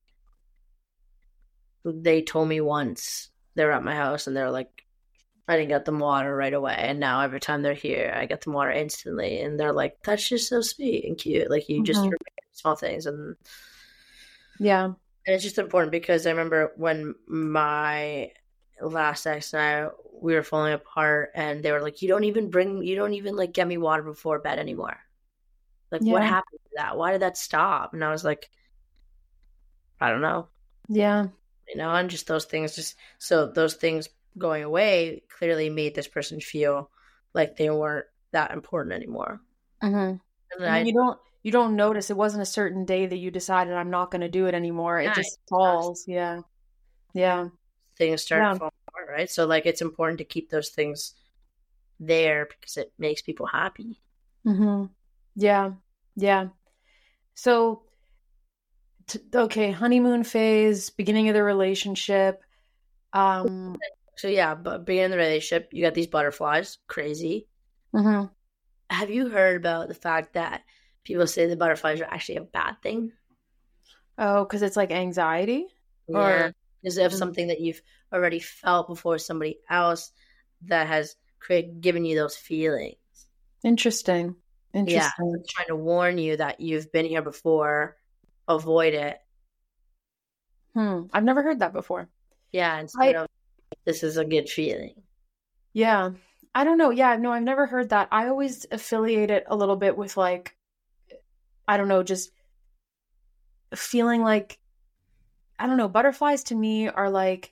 they 1.83 2.21
told 2.21 2.47
me 2.47 2.61
once 2.61 3.29
they're 3.55 3.71
at 3.71 3.83
my 3.83 3.95
house 3.95 4.27
and 4.27 4.35
they're 4.35 4.51
like, 4.51 4.85
I 5.49 5.57
didn't 5.57 5.69
get 5.69 5.83
them 5.83 5.97
water 5.97 6.35
right 6.35 6.53
away. 6.53 6.75
And 6.77 6.99
now 6.99 7.21
every 7.21 7.39
time 7.39 7.63
they're 7.63 7.73
here, 7.73 8.13
I 8.15 8.27
get 8.27 8.41
them 8.41 8.53
water 8.53 8.69
instantly. 8.69 9.41
And 9.41 9.59
they're 9.59 9.73
like, 9.73 9.97
that's 10.03 10.29
just 10.29 10.47
so 10.47 10.61
sweet 10.61 11.05
and 11.05 11.17
cute. 11.17 11.49
Like 11.49 11.67
you 11.67 11.77
mm-hmm. 11.77 11.85
just 11.85 12.07
small 12.51 12.75
things. 12.75 13.07
And 13.07 13.35
yeah. 14.59 14.85
And 14.85 14.95
it's 15.25 15.43
just 15.43 15.57
important 15.57 15.91
because 15.91 16.27
I 16.27 16.29
remember 16.29 16.73
when 16.77 17.15
my 17.27 18.31
last 18.79 19.25
ex 19.25 19.51
and 19.55 19.61
I, 19.63 19.89
we 20.21 20.35
were 20.35 20.43
falling 20.43 20.73
apart 20.73 21.31
and 21.33 21.63
they 21.63 21.71
were 21.71 21.81
like, 21.81 22.03
you 22.03 22.09
don't 22.09 22.25
even 22.25 22.51
bring, 22.51 22.83
you 22.83 22.95
don't 22.95 23.15
even 23.15 23.35
like 23.35 23.51
get 23.51 23.67
me 23.67 23.79
water 23.79 24.03
before 24.03 24.37
bed 24.37 24.59
anymore. 24.59 24.99
Like 25.91 26.01
yeah. 26.03 26.13
what 26.13 26.21
happened 26.21 26.59
to 26.61 26.69
that? 26.75 26.95
Why 26.95 27.11
did 27.11 27.23
that 27.23 27.37
stop? 27.37 27.95
And 27.95 28.03
I 28.03 28.11
was 28.11 28.23
like, 28.23 28.51
I 29.99 30.11
don't 30.11 30.21
know. 30.21 30.47
Yeah. 30.89 31.25
You 31.67 31.77
know, 31.77 31.89
and 31.89 32.07
just 32.07 32.27
those 32.27 32.45
things, 32.45 32.75
just 32.75 32.95
so 33.17 33.47
those 33.47 33.73
things 33.73 34.09
going 34.37 34.63
away 34.63 35.23
clearly 35.37 35.69
made 35.69 35.95
this 35.95 36.07
person 36.07 36.39
feel 36.39 36.89
like 37.33 37.55
they 37.55 37.69
weren't 37.69 38.05
that 38.31 38.51
important 38.51 38.93
anymore. 38.93 39.41
Mm-hmm. 39.83 40.17
And 40.51 40.65
I, 40.65 40.81
you 40.81 40.93
don't 40.93 41.19
you 41.43 41.51
don't 41.51 41.75
notice 41.75 42.09
it 42.09 42.17
wasn't 42.17 42.43
a 42.43 42.45
certain 42.45 42.85
day 42.85 43.05
that 43.05 43.17
you 43.17 43.31
decided 43.31 43.73
I'm 43.73 43.91
not 43.91 44.11
going 44.11 44.21
to 44.21 44.29
do 44.29 44.47
it 44.47 44.53
anymore. 44.53 45.01
Yeah, 45.01 45.11
it 45.11 45.15
just 45.15 45.39
falls. 45.47 46.05
Yeah, 46.07 46.41
yeah. 47.13 47.47
Things 47.97 48.21
start 48.21 48.43
yeah. 48.43 48.53
falling 48.55 48.73
apart, 48.87 49.09
right? 49.09 49.29
So 49.29 49.45
like 49.45 49.65
it's 49.65 49.81
important 49.81 50.17
to 50.19 50.25
keep 50.25 50.49
those 50.49 50.69
things 50.69 51.13
there 51.99 52.47
because 52.47 52.77
it 52.77 52.93
makes 52.97 53.21
people 53.21 53.45
happy. 53.45 53.99
Mm-hmm. 54.45 54.85
Yeah, 55.35 55.71
yeah. 56.15 56.47
So, 57.35 57.83
t- 59.07 59.21
okay, 59.33 59.71
honeymoon 59.71 60.23
phase, 60.23 60.89
beginning 60.89 61.29
of 61.29 61.35
the 61.35 61.43
relationship. 61.43 62.43
Um, 63.13 63.77
so 64.19 64.27
yeah, 64.27 64.53
but 64.53 64.85
being 64.85 65.03
in 65.03 65.11
the 65.11 65.17
relationship, 65.17 65.69
you 65.71 65.81
got 65.81 65.93
these 65.93 66.07
butterflies, 66.07 66.77
crazy. 66.87 67.47
Mm-hmm. 67.95 68.25
Have 68.89 69.09
you 69.09 69.29
heard 69.29 69.55
about 69.55 69.87
the 69.87 69.93
fact 69.93 70.33
that 70.33 70.63
people 71.05 71.25
say 71.25 71.47
the 71.47 71.55
butterflies 71.55 72.01
are 72.01 72.05
actually 72.11 72.35
a 72.35 72.41
bad 72.41 72.81
thing? 72.83 73.13
Oh, 74.17 74.43
because 74.43 74.61
it's 74.61 74.75
like 74.75 74.91
anxiety, 74.91 75.67
yeah. 76.09 76.17
or 76.17 76.55
is 76.83 76.97
it 76.97 77.13
something 77.13 77.47
that 77.47 77.61
you've 77.61 77.81
already 78.11 78.41
felt 78.41 78.89
before 78.89 79.19
somebody 79.19 79.59
else 79.69 80.11
that 80.63 80.87
has 80.87 81.15
created 81.39 81.79
given 81.79 82.03
you 82.03 82.17
those 82.17 82.35
feelings? 82.35 82.97
Interesting. 83.63 84.35
Interesting. 84.73 85.31
Yeah, 85.31 85.43
trying 85.47 85.67
to 85.67 85.77
warn 85.77 86.17
you 86.17 86.35
that 86.35 86.59
you've 86.59 86.91
been 86.91 87.05
here 87.05 87.21
before. 87.21 87.95
Avoid 88.49 88.95
it. 88.95 89.17
Hmm. 90.73 91.03
I've 91.13 91.23
never 91.23 91.41
heard 91.41 91.59
that 91.59 91.71
before. 91.71 92.09
Yeah, 92.51 92.81
instead 92.81 93.15
I, 93.15 93.21
of 93.21 93.28
this 93.89 94.03
is 94.03 94.17
a 94.17 94.23
good 94.23 94.47
feeling. 94.47 94.93
Yeah. 95.73 96.11
I 96.53 96.63
don't 96.63 96.77
know. 96.77 96.91
Yeah, 96.91 97.15
no, 97.15 97.31
I've 97.31 97.41
never 97.41 97.65
heard 97.65 97.89
that. 97.89 98.07
I 98.11 98.27
always 98.27 98.67
affiliate 98.71 99.31
it 99.31 99.45
a 99.47 99.55
little 99.55 99.75
bit 99.75 99.97
with 99.97 100.15
like 100.15 100.55
I 101.67 101.77
don't 101.77 101.87
know, 101.87 102.03
just 102.03 102.29
feeling 103.73 104.21
like 104.21 104.59
I 105.57 105.65
don't 105.65 105.77
know, 105.77 105.89
butterflies 105.89 106.43
to 106.45 106.55
me 106.55 106.87
are 106.87 107.09
like 107.09 107.51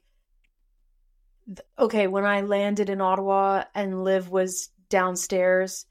okay, 1.79 2.05
when 2.05 2.23
I 2.25 2.41
landed 2.41 2.91
in 2.91 3.01
Ottawa 3.01 3.63
and 3.73 4.03
Liv 4.03 4.29
was 4.29 4.69
downstairs 4.89 5.87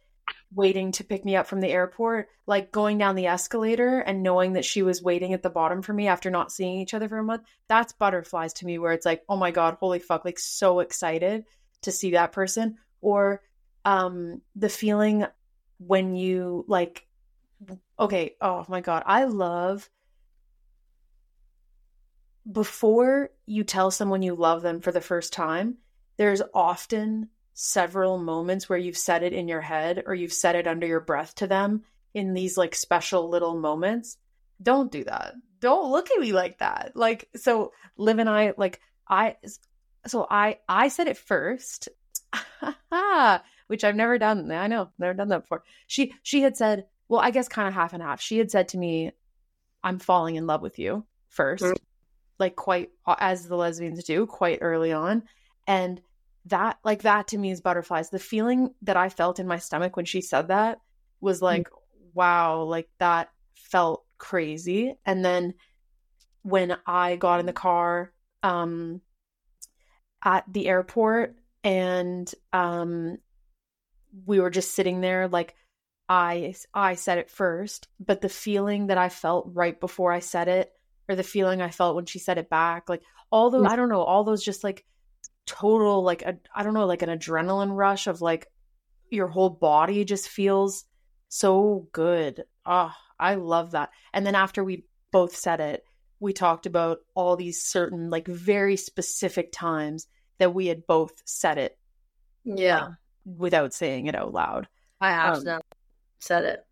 waiting 0.54 0.92
to 0.92 1.04
pick 1.04 1.24
me 1.24 1.36
up 1.36 1.46
from 1.46 1.60
the 1.60 1.70
airport, 1.70 2.28
like 2.46 2.72
going 2.72 2.98
down 2.98 3.14
the 3.14 3.26
escalator 3.26 4.00
and 4.00 4.22
knowing 4.22 4.54
that 4.54 4.64
she 4.64 4.82
was 4.82 5.02
waiting 5.02 5.32
at 5.32 5.42
the 5.42 5.50
bottom 5.50 5.82
for 5.82 5.92
me 5.92 6.08
after 6.08 6.30
not 6.30 6.52
seeing 6.52 6.78
each 6.78 6.94
other 6.94 7.08
for 7.08 7.18
a 7.18 7.24
month, 7.24 7.42
that's 7.68 7.92
butterflies 7.92 8.52
to 8.54 8.66
me, 8.66 8.78
where 8.78 8.92
it's 8.92 9.06
like, 9.06 9.22
oh 9.28 9.36
my 9.36 9.50
God, 9.50 9.76
holy 9.80 9.98
fuck, 9.98 10.24
like 10.24 10.38
so 10.38 10.80
excited 10.80 11.44
to 11.82 11.92
see 11.92 12.12
that 12.12 12.32
person. 12.32 12.76
Or 13.00 13.42
um 13.84 14.40
the 14.56 14.68
feeling 14.68 15.26
when 15.78 16.16
you 16.16 16.64
like 16.68 17.06
okay, 17.98 18.36
oh 18.40 18.64
my 18.68 18.80
God, 18.80 19.02
I 19.06 19.24
love 19.24 19.88
before 22.50 23.30
you 23.46 23.64
tell 23.64 23.90
someone 23.90 24.22
you 24.22 24.34
love 24.34 24.62
them 24.62 24.80
for 24.80 24.92
the 24.92 25.00
first 25.00 25.32
time, 25.32 25.78
there's 26.16 26.42
often 26.54 27.28
several 27.58 28.18
moments 28.18 28.68
where 28.68 28.78
you've 28.78 28.98
said 28.98 29.22
it 29.22 29.32
in 29.32 29.48
your 29.48 29.62
head 29.62 30.02
or 30.06 30.14
you've 30.14 30.32
said 30.32 30.54
it 30.54 30.66
under 30.66 30.86
your 30.86 31.00
breath 31.00 31.34
to 31.34 31.46
them 31.46 31.82
in 32.12 32.34
these 32.34 32.58
like 32.58 32.74
special 32.74 33.30
little 33.30 33.58
moments. 33.58 34.18
Don't 34.62 34.92
do 34.92 35.04
that. 35.04 35.32
Don't 35.60 35.90
look 35.90 36.10
at 36.10 36.20
me 36.20 36.32
like 36.32 36.58
that. 36.58 36.92
Like 36.94 37.30
so 37.34 37.72
Liv 37.96 38.18
and 38.18 38.28
I 38.28 38.52
like 38.58 38.80
I 39.08 39.36
so 40.06 40.26
I 40.30 40.58
I 40.68 40.88
said 40.88 41.08
it 41.08 41.16
first. 41.16 41.88
which 43.68 43.84
I've 43.84 43.96
never 43.96 44.18
done. 44.18 44.50
I 44.52 44.66
know, 44.66 44.90
never 44.98 45.14
done 45.14 45.28
that 45.28 45.40
before. 45.40 45.64
She 45.86 46.14
she 46.22 46.42
had 46.42 46.58
said, 46.58 46.84
well, 47.08 47.22
I 47.22 47.30
guess 47.30 47.48
kind 47.48 47.66
of 47.66 47.72
half 47.72 47.94
and 47.94 48.02
half. 48.02 48.20
She 48.20 48.36
had 48.36 48.50
said 48.50 48.68
to 48.68 48.78
me, 48.78 49.12
"I'm 49.82 49.98
falling 49.98 50.36
in 50.36 50.46
love 50.46 50.60
with 50.60 50.78
you 50.78 51.06
1st 51.34 51.60
mm-hmm. 51.60 51.72
like 52.38 52.54
quite 52.54 52.90
as 53.06 53.48
the 53.48 53.56
lesbians 53.56 54.04
do, 54.04 54.26
quite 54.26 54.58
early 54.60 54.92
on, 54.92 55.22
and 55.66 56.02
that 56.46 56.78
like 56.84 57.02
that 57.02 57.28
to 57.28 57.38
me 57.38 57.50
is 57.50 57.60
butterflies 57.60 58.10
the 58.10 58.18
feeling 58.18 58.70
that 58.82 58.96
i 58.96 59.08
felt 59.08 59.38
in 59.38 59.46
my 59.46 59.58
stomach 59.58 59.96
when 59.96 60.04
she 60.04 60.20
said 60.20 60.48
that 60.48 60.78
was 61.20 61.42
like 61.42 61.68
mm-hmm. 61.68 62.08
wow 62.14 62.62
like 62.62 62.88
that 62.98 63.30
felt 63.54 64.04
crazy 64.18 64.94
and 65.04 65.24
then 65.24 65.54
when 66.42 66.76
i 66.86 67.16
got 67.16 67.40
in 67.40 67.46
the 67.46 67.52
car 67.52 68.12
um 68.42 69.00
at 70.24 70.44
the 70.52 70.68
airport 70.68 71.34
and 71.64 72.32
um 72.52 73.18
we 74.24 74.40
were 74.40 74.50
just 74.50 74.74
sitting 74.74 75.00
there 75.00 75.28
like 75.28 75.54
i 76.08 76.54
i 76.72 76.94
said 76.94 77.18
it 77.18 77.30
first 77.30 77.88
but 77.98 78.20
the 78.20 78.28
feeling 78.28 78.86
that 78.86 78.98
i 78.98 79.08
felt 79.08 79.50
right 79.52 79.80
before 79.80 80.12
i 80.12 80.20
said 80.20 80.48
it 80.48 80.70
or 81.08 81.16
the 81.16 81.22
feeling 81.22 81.60
i 81.60 81.70
felt 81.70 81.96
when 81.96 82.06
she 82.06 82.20
said 82.20 82.38
it 82.38 82.48
back 82.48 82.88
like 82.88 83.02
all 83.30 83.50
those 83.50 83.66
mm. 83.66 83.68
i 83.68 83.74
don't 83.74 83.88
know 83.88 84.02
all 84.02 84.22
those 84.22 84.44
just 84.44 84.62
like 84.62 84.84
total 85.46 86.02
like 86.02 86.22
a 86.22 86.36
I 86.54 86.62
don't 86.62 86.74
know 86.74 86.86
like 86.86 87.02
an 87.02 87.16
adrenaline 87.16 87.74
rush 87.74 88.06
of 88.06 88.20
like 88.20 88.46
your 89.10 89.28
whole 89.28 89.50
body 89.50 90.04
just 90.04 90.28
feels 90.28 90.84
so 91.28 91.88
good. 91.92 92.44
Ah, 92.64 92.94
oh, 92.94 93.14
I 93.18 93.36
love 93.36 93.72
that. 93.72 93.90
And 94.12 94.26
then 94.26 94.34
after 94.34 94.64
we 94.64 94.84
both 95.12 95.36
said 95.36 95.60
it, 95.60 95.84
we 96.20 96.32
talked 96.32 96.66
about 96.66 96.98
all 97.14 97.36
these 97.36 97.62
certain 97.62 98.10
like 98.10 98.26
very 98.26 98.76
specific 98.76 99.52
times 99.52 100.06
that 100.38 100.54
we 100.54 100.66
had 100.66 100.86
both 100.86 101.12
said 101.24 101.58
it. 101.58 101.78
Yeah. 102.44 102.90
without 103.24 103.74
saying 103.74 104.06
it 104.06 104.14
out 104.14 104.32
loud. 104.32 104.68
I 105.00 105.10
accidentally 105.10 105.56
um, 105.56 105.62
said 106.20 106.44
it. 106.44 106.66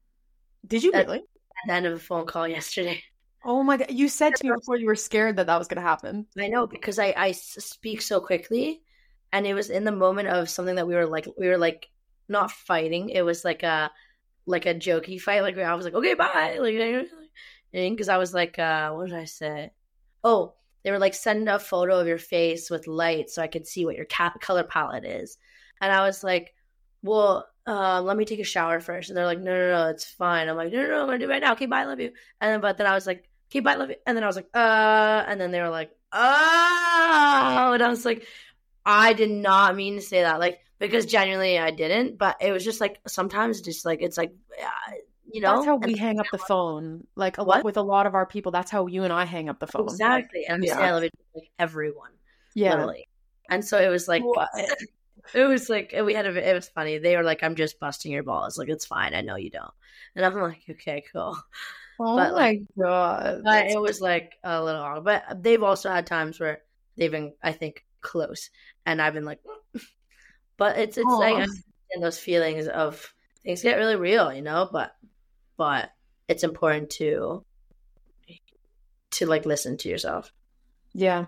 Did 0.67 0.83
you 0.83 0.93
really? 0.93 1.19
At 1.19 1.67
the 1.67 1.73
end 1.73 1.87
of 1.87 1.93
a 1.95 1.99
phone 1.99 2.27
call 2.27 2.47
yesterday. 2.49 3.03
Oh 3.45 3.63
my 3.63 3.77
god! 3.77 3.91
You 3.91 4.09
said 4.09 4.35
to 4.37 4.47
me 4.47 4.55
before 4.55 4.77
you 4.79 4.87
were 4.87 4.97
scared 4.97 5.37
that 5.37 5.47
that 5.47 5.59
was 5.59 5.69
going 5.69 5.83
to 5.83 5.89
happen. 5.89 6.27
I 6.39 6.49
know 6.49 6.67
because 6.67 6.99
I 6.99 7.15
I 7.17 7.33
speak 7.33 8.01
so 8.01 8.21
quickly, 8.21 8.83
and 9.33 9.47
it 9.47 9.55
was 9.55 9.69
in 9.69 9.85
the 9.85 9.93
moment 9.93 10.29
of 10.29 10.49
something 10.49 10.77
that 10.77 10.87
we 10.87 10.95
were 10.95 11.07
like 11.07 11.29
we 11.39 11.49
were 11.49 11.59
like 11.59 11.89
not 12.29 12.51
fighting. 12.51 13.11
It 13.11 13.23
was 13.23 13.45
like 13.45 13.63
a 13.63 13.91
like 14.47 14.65
a 14.67 14.75
jokey 14.75 15.21
fight. 15.21 15.43
Like 15.43 15.59
I 15.59 15.75
was 15.75 15.85
like 15.85 15.95
okay 15.95 16.15
bye 16.15 16.57
like 16.59 17.09
because 17.73 18.09
I 18.09 18.17
was 18.17 18.33
like 18.33 18.59
uh 18.59 18.93
what 18.93 19.09
did 19.09 19.17
I 19.19 19.27
say? 19.27 19.73
Oh, 20.23 20.55
they 20.83 20.91
were 20.91 20.99
like 20.99 21.15
send 21.15 21.49
a 21.49 21.59
photo 21.59 22.01
of 22.01 22.07
your 22.07 22.19
face 22.19 22.71
with 22.71 22.87
light 22.87 23.29
so 23.29 23.43
I 23.43 23.49
could 23.49 23.67
see 23.67 23.85
what 23.85 23.97
your 23.97 24.07
cap 24.07 24.41
color 24.41 24.65
palette 24.65 25.05
is, 25.05 25.37
and 25.83 25.93
I 25.93 26.07
was 26.07 26.25
like, 26.25 26.55
well 27.03 27.47
uh, 27.67 28.01
let 28.03 28.17
me 28.17 28.25
take 28.25 28.41
a 28.41 28.45
shower 28.45 28.79
first. 28.81 29.09
And 29.09 29.17
they're 29.17 29.25
like, 29.25 29.41
no, 29.41 29.51
no, 29.51 29.71
no, 29.71 29.89
it's 29.89 30.05
fine. 30.05 30.49
I'm 30.49 30.57
like, 30.57 30.71
no, 30.71 30.83
no, 30.83 30.89
no, 30.89 31.01
I'm 31.01 31.07
gonna 31.07 31.19
do 31.19 31.25
it 31.25 31.29
right 31.29 31.43
now. 31.43 31.53
Okay, 31.53 31.67
bye, 31.67 31.81
I 31.81 31.85
love 31.85 32.01
you. 32.01 32.13
And 32.41 32.53
then, 32.53 32.61
but 32.61 32.77
then 32.77 32.87
I 32.87 32.95
was 32.95 33.07
like, 33.07 33.29
okay, 33.55 33.61
bye, 33.61 33.75
love 33.77 33.91
you. 33.91 33.97
And 34.07 34.17
then 34.17 34.25
I 34.25 34.27
was 34.27 34.37
like, 34.37 34.49
uh, 34.53 35.25
and 35.29 35.41
then 35.41 35.53
they 35.53 35.61
were 35.61 35.69
like, 35.69 35.91
oh, 36.13 37.71
and 37.75 37.83
I 37.83 37.89
was 37.89 38.05
like, 38.05 38.27
I 38.85 39.13
did 39.13 39.31
not 39.31 39.77
mean 39.77 39.97
to 39.97 40.03
say 40.03 40.23
that, 40.23 40.41
like, 40.41 40.59
because 40.79 41.07
genuinely 41.07 41.59
I 41.59 41.71
didn't, 41.71 42.19
but 42.19 42.37
it 42.41 42.51
was 42.51 42.65
just 42.65 42.81
like 42.81 43.01
sometimes 43.07 43.61
just 43.61 43.85
like 43.85 44.03
it's 44.03 44.19
like, 44.19 44.33
uh, 44.61 44.93
you 45.33 45.41
know, 45.41 45.55
that's 45.55 45.67
how 45.67 45.77
we 45.77 45.97
hang 45.97 46.19
up 46.19 46.27
the 46.33 46.39
phone. 46.39 47.07
Like 47.15 47.39
a 47.39 47.43
lot 47.43 47.65
with 47.65 47.77
a 47.77 47.83
lot 47.83 48.07
of 48.07 48.15
our 48.15 48.27
people, 48.27 48.51
that's 48.53 48.71
how 48.71 48.87
you 48.87 49.05
and 49.05 49.13
I 49.13 49.25
hang 49.25 49.49
up 49.49 49.61
the 49.61 49.67
phone. 49.67 49.85
Exactly, 49.85 50.45
and 50.47 50.65
yeah. 50.65 50.79
I 50.79 50.91
love 50.91 51.05
it 51.05 51.13
like 51.35 51.51
everyone, 51.59 52.11
yeah. 52.55 52.71
Literally. 52.71 53.09
And 53.49 53.65
so 53.65 53.79
it 53.79 53.89
was 53.89 54.09
like, 54.09 54.23
it 55.35 55.45
was 55.45 55.71
like 55.71 55.95
we 56.05 56.13
had 56.13 56.27
a, 56.27 56.51
it 56.51 56.55
was 56.55 56.69
funny. 56.69 56.99
They 56.99 57.17
were 57.17 57.23
like, 57.23 57.43
"I'm 57.43 57.55
just 57.55 57.79
busting 57.79 58.13
your 58.13 58.23
balls. 58.25 58.59
Like 58.59 58.69
it's 58.69 58.85
fine. 58.85 59.15
I 59.15 59.21
know 59.21 59.37
you 59.37 59.51
don't." 59.51 59.73
And 60.17 60.25
I'm 60.25 60.35
like, 60.35 60.65
"Okay, 60.69 61.05
cool." 61.13 61.39
Oh 62.01 62.17
but, 62.17 62.31
my 62.33 62.37
like, 62.37 62.63
god! 62.79 63.43
But 63.45 63.67
it 63.67 63.81
was 63.81 64.01
like 64.01 64.35
a 64.43 64.63
little 64.63 64.81
hard. 64.81 65.05
But 65.05 65.43
they've 65.43 65.63
also 65.63 65.91
had 65.91 66.07
times 66.07 66.41
where 66.41 66.63
they've 66.97 67.11
been, 67.11 67.33
I 67.43 67.53
think, 67.53 67.85
close, 68.01 68.51
and 68.85 69.01
I've 69.01 69.15
been 69.15 69.25
like, 69.25 69.41
but 70.57 70.79
it's 70.79 70.99
it's 70.99 71.07
Aww. 71.07 71.19
like 71.19 71.35
understand 71.35 72.03
those 72.03 72.19
feelings 72.19 72.67
of 72.67 73.13
things 73.45 73.63
get 73.63 73.77
really 73.77 73.97
real, 73.97 74.33
you 74.33 74.43
know. 74.43 74.69
But 74.71 74.95
but 75.57 75.91
it's 76.27 76.43
important 76.43 76.91
to 76.91 77.45
to 79.13 79.27
like 79.27 79.47
listen 79.47 79.77
to 79.79 79.89
yourself. 79.89 80.33
Yeah, 80.95 81.27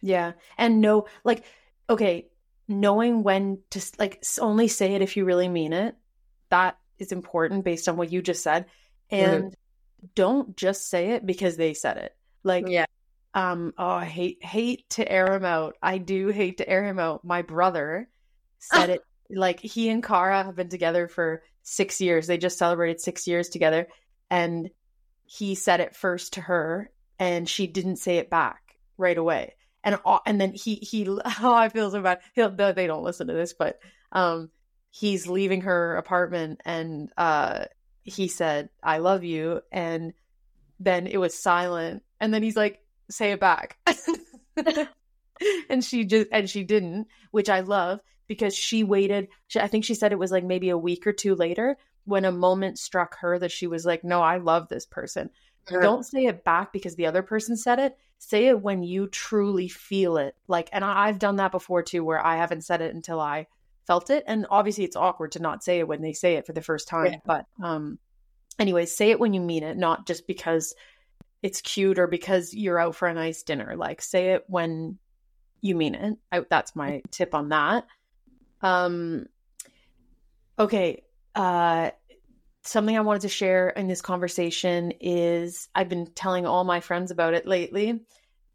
yeah, 0.00 0.32
and 0.58 0.80
know 0.80 1.06
like 1.22 1.44
okay, 1.88 2.26
knowing 2.66 3.22
when 3.22 3.60
to 3.70 3.80
like 4.00 4.24
only 4.40 4.66
say 4.66 4.94
it 4.94 5.02
if 5.02 5.16
you 5.16 5.24
really 5.24 5.48
mean 5.48 5.72
it. 5.72 5.94
That 6.48 6.76
is 6.98 7.12
important 7.12 7.64
based 7.64 7.88
on 7.88 7.96
what 7.96 8.10
you 8.10 8.20
just 8.20 8.42
said, 8.42 8.66
and. 9.10 9.44
Mm-hmm 9.44 9.48
don't 10.14 10.56
just 10.56 10.88
say 10.88 11.10
it 11.12 11.24
because 11.26 11.56
they 11.56 11.74
said 11.74 11.96
it. 11.96 12.16
Like, 12.42 12.66
yeah. 12.68 12.86
Um, 13.34 13.72
oh, 13.78 13.86
I 13.86 14.04
hate 14.04 14.44
hate 14.44 14.88
to 14.90 15.10
air 15.10 15.32
him 15.34 15.44
out. 15.44 15.76
I 15.82 15.98
do 15.98 16.28
hate 16.28 16.58
to 16.58 16.68
air 16.68 16.84
him 16.84 16.98
out. 16.98 17.24
My 17.24 17.42
brother 17.42 18.08
said 18.58 18.90
it 18.90 19.00
like 19.30 19.60
he 19.60 19.88
and 19.88 20.04
Kara 20.04 20.44
have 20.44 20.56
been 20.56 20.68
together 20.68 21.08
for 21.08 21.42
six 21.62 22.00
years. 22.00 22.26
They 22.26 22.36
just 22.36 22.58
celebrated 22.58 23.00
six 23.00 23.26
years 23.26 23.48
together, 23.48 23.88
and 24.30 24.70
he 25.24 25.54
said 25.54 25.80
it 25.80 25.96
first 25.96 26.34
to 26.34 26.42
her, 26.42 26.90
and 27.18 27.48
she 27.48 27.66
didn't 27.66 27.96
say 27.96 28.18
it 28.18 28.28
back 28.28 28.76
right 28.98 29.16
away. 29.16 29.54
And 29.82 29.98
and 30.26 30.40
then 30.40 30.52
he 30.52 30.74
he 30.76 31.08
oh 31.40 31.54
I 31.54 31.70
feel 31.70 31.90
so 31.90 32.02
bad. 32.02 32.20
He'll 32.34 32.50
they 32.50 32.86
don't 32.86 33.04
listen 33.04 33.28
to 33.28 33.34
this, 33.34 33.54
but 33.54 33.78
um 34.10 34.50
he's 34.90 35.26
leaving 35.26 35.62
her 35.62 35.96
apartment 35.96 36.60
and 36.66 37.10
uh 37.16 37.64
he 38.02 38.28
said, 38.28 38.68
I 38.82 38.98
love 38.98 39.24
you. 39.24 39.60
And 39.70 40.12
then 40.80 41.06
it 41.06 41.18
was 41.18 41.38
silent. 41.38 42.02
And 42.20 42.32
then 42.32 42.42
he's 42.42 42.56
like, 42.56 42.80
say 43.10 43.32
it 43.32 43.40
back. 43.40 43.78
and 45.68 45.84
she 45.84 46.04
just, 46.04 46.28
and 46.32 46.48
she 46.48 46.64
didn't, 46.64 47.06
which 47.30 47.48
I 47.48 47.60
love 47.60 48.00
because 48.26 48.56
she 48.56 48.84
waited. 48.84 49.28
She, 49.48 49.60
I 49.60 49.68
think 49.68 49.84
she 49.84 49.94
said 49.94 50.12
it 50.12 50.18
was 50.18 50.32
like 50.32 50.44
maybe 50.44 50.70
a 50.70 50.78
week 50.78 51.06
or 51.06 51.12
two 51.12 51.34
later 51.34 51.76
when 52.04 52.24
a 52.24 52.32
moment 52.32 52.78
struck 52.78 53.18
her 53.18 53.38
that 53.38 53.52
she 53.52 53.66
was 53.66 53.84
like, 53.84 54.02
no, 54.02 54.20
I 54.20 54.38
love 54.38 54.68
this 54.68 54.86
person. 54.86 55.30
Sure. 55.68 55.80
Don't 55.80 56.04
say 56.04 56.26
it 56.26 56.44
back 56.44 56.72
because 56.72 56.96
the 56.96 57.06
other 57.06 57.22
person 57.22 57.56
said 57.56 57.78
it. 57.78 57.96
Say 58.18 58.46
it 58.46 58.60
when 58.60 58.82
you 58.82 59.06
truly 59.08 59.68
feel 59.68 60.16
it. 60.16 60.34
Like, 60.48 60.68
and 60.72 60.84
I, 60.84 61.06
I've 61.06 61.18
done 61.18 61.36
that 61.36 61.52
before 61.52 61.82
too, 61.82 62.04
where 62.04 62.24
I 62.24 62.36
haven't 62.36 62.64
said 62.64 62.80
it 62.80 62.94
until 62.94 63.20
I 63.20 63.46
felt 63.86 64.10
it 64.10 64.24
and 64.26 64.46
obviously 64.50 64.84
it's 64.84 64.96
awkward 64.96 65.32
to 65.32 65.42
not 65.42 65.64
say 65.64 65.78
it 65.78 65.88
when 65.88 66.02
they 66.02 66.12
say 66.12 66.34
it 66.34 66.46
for 66.46 66.52
the 66.52 66.62
first 66.62 66.88
time 66.88 67.12
yeah. 67.12 67.18
but 67.24 67.46
um 67.62 67.98
anyways 68.58 68.94
say 68.96 69.10
it 69.10 69.20
when 69.20 69.34
you 69.34 69.40
mean 69.40 69.62
it 69.62 69.76
not 69.76 70.06
just 70.06 70.26
because 70.26 70.74
it's 71.42 71.60
cute 71.60 71.98
or 71.98 72.06
because 72.06 72.54
you're 72.54 72.78
out 72.78 72.94
for 72.94 73.08
a 73.08 73.14
nice 73.14 73.42
dinner 73.42 73.74
like 73.76 74.00
say 74.00 74.30
it 74.32 74.44
when 74.46 74.98
you 75.60 75.74
mean 75.74 75.94
it 75.94 76.18
I, 76.30 76.44
that's 76.48 76.76
my 76.76 77.02
tip 77.10 77.34
on 77.34 77.48
that 77.48 77.86
um 78.60 79.26
okay 80.58 81.02
uh 81.34 81.90
something 82.62 82.96
i 82.96 83.00
wanted 83.00 83.22
to 83.22 83.28
share 83.28 83.70
in 83.70 83.88
this 83.88 84.02
conversation 84.02 84.92
is 85.00 85.68
i've 85.74 85.88
been 85.88 86.06
telling 86.06 86.46
all 86.46 86.62
my 86.62 86.80
friends 86.80 87.10
about 87.10 87.34
it 87.34 87.46
lately 87.46 88.00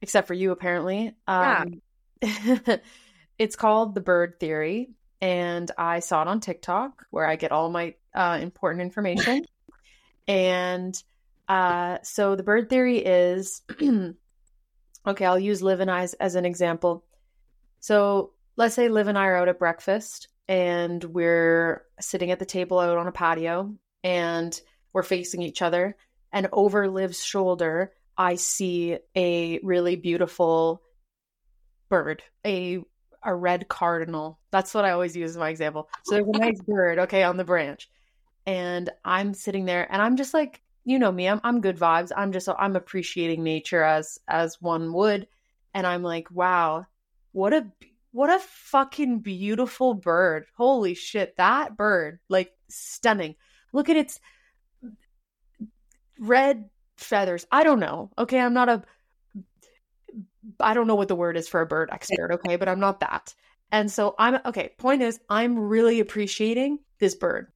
except 0.02 0.28
for 0.28 0.34
you 0.34 0.52
apparently 0.52 1.14
um 1.28 1.82
yeah. 2.22 2.78
it's 3.38 3.56
called 3.56 3.94
the 3.94 4.02
bird 4.02 4.40
theory 4.40 4.90
and 5.22 5.70
I 5.78 6.00
saw 6.00 6.22
it 6.22 6.28
on 6.28 6.40
TikTok 6.40 7.06
where 7.12 7.28
I 7.28 7.36
get 7.36 7.52
all 7.52 7.70
my 7.70 7.96
uh, 8.14 8.40
important 8.42 8.82
information. 8.82 9.46
and 10.28 11.02
Uh, 11.48 11.98
so 12.04 12.36
the 12.36 12.44
bird 12.44 12.70
theory 12.70 12.98
is 12.98 13.62
okay, 15.08 15.26
I'll 15.26 15.40
use 15.40 15.62
Liv 15.62 15.80
and 15.80 15.90
I 15.90 16.02
as, 16.04 16.14
as 16.16 16.36
an 16.36 16.46
example. 16.46 17.06
So 17.80 18.34
let's 18.58 18.76
say 18.76 18.90
Liv 18.90 19.08
and 19.08 19.18
I 19.18 19.28
are 19.28 19.38
out 19.38 19.48
at 19.48 19.60
breakfast 19.60 20.28
and 20.48 21.02
we're 21.04 21.84
sitting 22.00 22.32
at 22.32 22.40
the 22.40 22.46
table 22.46 22.80
out 22.80 22.98
on 22.98 23.08
a 23.08 23.12
patio 23.12 23.74
and 24.04 24.60
we're 24.92 25.04
facing 25.04 25.42
each 25.42 25.62
other. 25.62 25.96
And 26.34 26.50
over 26.52 26.90
Liv's 26.90 27.24
shoulder, 27.24 27.94
I 28.18 28.36
see 28.36 28.98
a 29.16 29.60
really 29.64 29.96
beautiful 29.96 30.82
bird, 31.88 32.24
a 32.46 32.80
a 33.24 33.34
red 33.36 33.68
cardinal. 33.68 34.40
That's 34.52 34.74
what 34.74 34.86
I 34.86 34.92
always 34.92 35.16
use 35.16 35.32
as 35.32 35.38
my 35.38 35.50
example. 35.50 35.90
So 36.06 36.16
there's 36.16 36.28
a 36.28 36.40
nice 36.40 36.62
bird, 36.62 37.00
okay, 37.00 37.24
on 37.24 37.38
the 37.38 37.44
branch. 37.44 37.90
And 38.46 38.90
I'm 39.04 39.34
sitting 39.34 39.66
there 39.66 39.92
and 39.92 40.02
I'm 40.02 40.16
just 40.16 40.34
like, 40.34 40.62
you 40.86 41.00
know 41.00 41.12
me, 41.12 41.28
I'm 41.28 41.42
I'm 41.44 41.60
good 41.60 41.78
vibes. 41.78 42.12
I'm 42.16 42.32
just 42.32 42.48
I'm 42.58 42.78
appreciating 42.78 43.44
nature 43.44 43.84
as 43.84 44.20
as 44.28 44.62
one 44.62 44.94
would. 44.94 45.28
And 45.74 45.86
I'm 45.86 46.02
like, 46.02 46.32
wow, 46.32 46.86
what 47.34 47.54
a 47.54 47.68
what 48.12 48.30
a 48.30 48.40
fucking 48.40 49.20
beautiful 49.20 49.94
bird. 49.94 50.46
Holy 50.56 50.94
shit, 50.94 51.36
that 51.38 51.76
bird, 51.76 52.20
like 52.30 52.54
stunning. 52.70 53.36
Look 53.74 53.90
at 53.90 53.98
its 53.98 54.20
red 56.18 56.70
feathers. 56.96 57.46
I 57.52 57.64
don't 57.64 57.80
know. 57.80 58.12
Okay, 58.18 58.40
I'm 58.40 58.54
not 58.54 58.70
a 58.70 58.84
I 60.60 60.74
don't 60.74 60.88
know 60.88 60.96
what 60.96 61.08
the 61.08 61.16
word 61.16 61.38
is 61.38 61.48
for 61.48 61.62
a 61.62 61.66
bird 61.66 61.90
expert, 61.92 62.32
okay, 62.34 62.56
but 62.56 62.70
I'm 62.70 62.80
not 62.80 63.00
that. 63.02 63.34
And 63.72 63.92
so 63.92 64.16
I'm 64.18 64.40
okay, 64.46 64.72
point 64.78 65.02
is 65.02 65.20
I'm 65.30 65.58
really 65.60 66.00
appreciating 66.00 66.80
this 67.00 67.16
bird. 67.16 67.52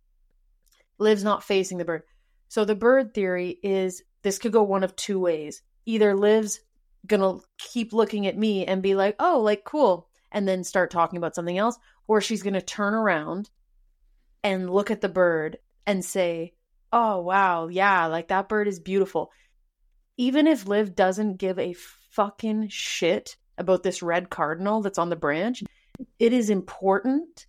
Liv's 0.97 1.23
not 1.23 1.43
facing 1.43 1.77
the 1.77 1.85
bird. 1.85 2.03
So 2.49 2.65
the 2.65 2.75
bird 2.75 3.13
theory 3.13 3.57
is 3.63 4.03
this 4.23 4.37
could 4.37 4.51
go 4.51 4.63
one 4.63 4.83
of 4.83 4.95
two 4.95 5.19
ways. 5.19 5.61
Either 5.85 6.15
Liv's 6.15 6.59
gonna 7.07 7.37
keep 7.57 7.93
looking 7.93 8.27
at 8.27 8.37
me 8.37 8.65
and 8.65 8.83
be 8.83 8.93
like, 8.93 9.15
oh, 9.19 9.39
like 9.39 9.63
cool, 9.63 10.07
and 10.31 10.47
then 10.47 10.63
start 10.63 10.91
talking 10.91 11.17
about 11.17 11.35
something 11.35 11.57
else, 11.57 11.77
or 12.07 12.21
she's 12.21 12.43
gonna 12.43 12.61
turn 12.61 12.93
around 12.93 13.49
and 14.43 14.69
look 14.69 14.91
at 14.91 15.01
the 15.01 15.09
bird 15.09 15.57
and 15.87 16.03
say, 16.03 16.53
oh, 16.91 17.19
wow, 17.21 17.67
yeah, 17.67 18.07
like 18.07 18.27
that 18.27 18.49
bird 18.49 18.67
is 18.67 18.79
beautiful. 18.79 19.31
Even 20.17 20.45
if 20.45 20.67
Liv 20.67 20.95
doesn't 20.95 21.37
give 21.37 21.57
a 21.57 21.73
fucking 22.11 22.67
shit 22.69 23.35
about 23.57 23.83
this 23.83 24.01
red 24.01 24.29
cardinal 24.29 24.81
that's 24.81 24.97
on 24.97 25.09
the 25.09 25.15
branch, 25.15 25.63
it 26.19 26.33
is 26.33 26.49
important 26.49 27.47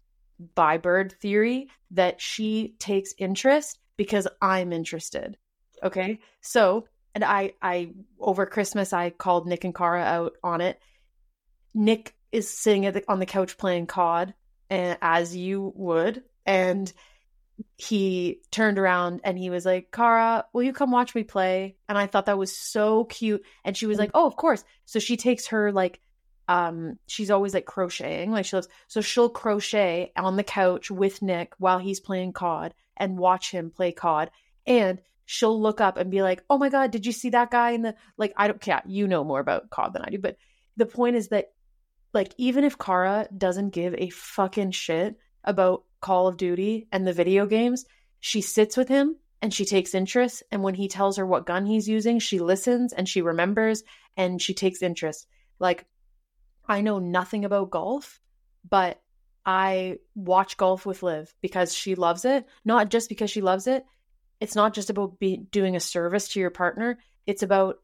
by 0.55 0.77
bird 0.79 1.13
theory 1.21 1.69
that 1.93 2.21
she 2.21 2.75
takes 2.79 3.15
interest 3.19 3.79
because 3.97 4.27
I'm 4.41 4.73
interested. 4.73 5.37
Okay. 5.83 6.21
So, 6.41 6.87
and 7.15 7.25
I, 7.25 7.53
I, 7.61 7.93
over 8.19 8.47
Christmas, 8.47 8.93
I 8.93 9.11
called 9.11 9.47
Nick 9.47 9.65
and 9.65 9.75
Kara 9.75 10.03
out 10.03 10.35
on 10.43 10.61
it. 10.61 10.81
Nick 11.75 12.15
is 12.31 12.49
sitting 12.51 12.83
the, 12.91 13.05
on 13.09 13.19
the 13.19 13.27
couch 13.27 13.57
playing 13.59 13.87
COD, 13.87 14.35
and, 14.71 14.93
eh, 14.93 14.97
as 15.03 15.37
you 15.37 15.73
would. 15.77 16.23
And 16.47 16.93
he 17.77 18.41
turned 18.51 18.79
around 18.79 19.21
and 19.25 19.39
he 19.39 19.51
was 19.51 19.65
like, 19.65 19.91
Kara, 19.91 20.47
will 20.53 20.63
you 20.63 20.73
come 20.73 20.91
watch 20.91 21.15
me 21.15 21.23
play? 21.23 21.77
And 21.89 21.99
I 21.99 22.07
thought 22.07 22.27
that 22.27 22.39
was 22.39 22.57
so 22.57 23.05
cute. 23.05 23.45
And 23.65 23.77
she 23.77 23.87
was 23.87 23.99
like, 23.99 24.11
Oh, 24.15 24.27
of 24.27 24.37
course. 24.37 24.65
So 24.85 24.99
she 24.99 25.17
takes 25.17 25.49
her 25.49 25.73
like 25.73 26.01
um 26.49 26.99
she's 27.07 27.31
always 27.31 27.55
like 27.55 27.67
crocheting 27.67 28.33
like 28.33 28.45
she 28.45 28.57
loves 28.57 28.69
so 28.89 29.01
she'll 29.01 29.29
crochet 29.29 30.13
on 30.17 30.37
the 30.37 30.43
couch 30.43 30.91
with 30.91 31.23
Nick 31.23 31.55
while 31.59 31.79
he's 31.79 32.01
playing 32.01 32.33
COD 32.33 32.75
and 32.97 33.17
watch 33.17 33.51
him 33.53 33.71
play 33.71 33.93
COD 33.93 34.29
and 34.67 35.01
she'll 35.25 35.61
look 35.61 35.81
up 35.81 35.97
and 35.97 36.11
be 36.11 36.21
like 36.21 36.43
oh 36.51 36.59
my 36.59 36.69
god 36.69 36.91
did 36.91 37.07
you 37.07 37.13
see 37.13 37.31
that 37.31 37.51
guy 37.51 37.71
in 37.71 37.83
the 37.83 37.95
like 38.17 38.33
I 38.37 38.49
don't 38.49 38.61
care 38.61 38.83
you 38.87 39.07
know 39.07 39.23
more 39.23 39.41
about 39.41 39.71
COD 39.71 39.93
than 39.93 40.03
I 40.03 40.11
do 40.11 40.19
but 40.19 40.37
the 40.77 40.87
point 40.87 41.17
is 41.17 41.29
that 41.29 41.53
like 42.13 42.35
even 42.39 42.65
if 42.65 42.77
Kara 42.77 43.29
doesn't 43.37 43.71
give 43.71 43.95
a 43.95 44.11
fucking 44.11 44.73
shit 44.73 45.17
about 45.45 45.85
Call 46.03 46.29
of 46.29 46.37
Duty 46.37 46.89
and 46.93 47.07
the 47.07 47.15
video 47.15 47.47
games, 47.47 47.87
she 48.21 48.43
sits 48.43 48.77
with 48.77 48.89
him 48.89 49.17
and 49.41 49.55
she 49.55 49.65
takes 49.65 49.95
interest. 49.95 50.43
And 50.53 50.63
when 50.63 50.75
he 50.75 50.89
tells 50.89 51.17
her 51.17 51.25
what 51.25 51.47
gun 51.47 51.65
he's 51.65 51.89
using, 51.89 52.19
she 52.19 52.39
listens 52.39 52.93
and 52.93 53.09
she 53.09 53.23
remembers 53.23 53.83
and 54.17 54.43
she 54.43 54.53
takes 54.53 54.83
interest. 54.83 55.27
Like, 55.59 55.87
I 56.67 56.83
know 56.83 56.99
nothing 56.99 57.45
about 57.45 57.71
golf, 57.71 58.21
but 58.69 59.01
I 59.47 59.99
watch 60.15 60.57
golf 60.57 60.85
with 60.85 61.03
Liv 61.03 61.35
because 61.41 61.75
she 61.75 61.95
loves 61.95 62.25
it. 62.25 62.47
Not 62.65 62.91
just 62.91 63.09
because 63.09 63.31
she 63.31 63.41
loves 63.41 63.67
it. 63.67 63.85
It's 64.41 64.55
not 64.55 64.75
just 64.75 64.91
about 64.91 65.19
be, 65.19 65.37
doing 65.37 65.77
a 65.77 65.81
service 65.81 66.29
to 66.29 66.41
your 66.41 66.51
partner. 66.51 66.99
It's 67.27 67.43
about 67.43 67.77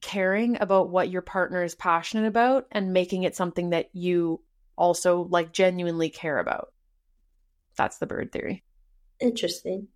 caring 0.00 0.60
about 0.60 0.90
what 0.90 1.10
your 1.10 1.22
partner 1.22 1.62
is 1.62 1.76
passionate 1.76 2.26
about 2.26 2.66
and 2.72 2.92
making 2.92 3.22
it 3.22 3.36
something 3.36 3.70
that 3.70 3.90
you 3.92 4.40
also 4.76 5.26
like 5.30 5.52
genuinely 5.52 6.10
care 6.10 6.38
about. 6.38 6.72
That's 7.76 7.98
the 7.98 8.06
bird 8.06 8.32
theory. 8.32 8.62
Interesting. 9.20 9.88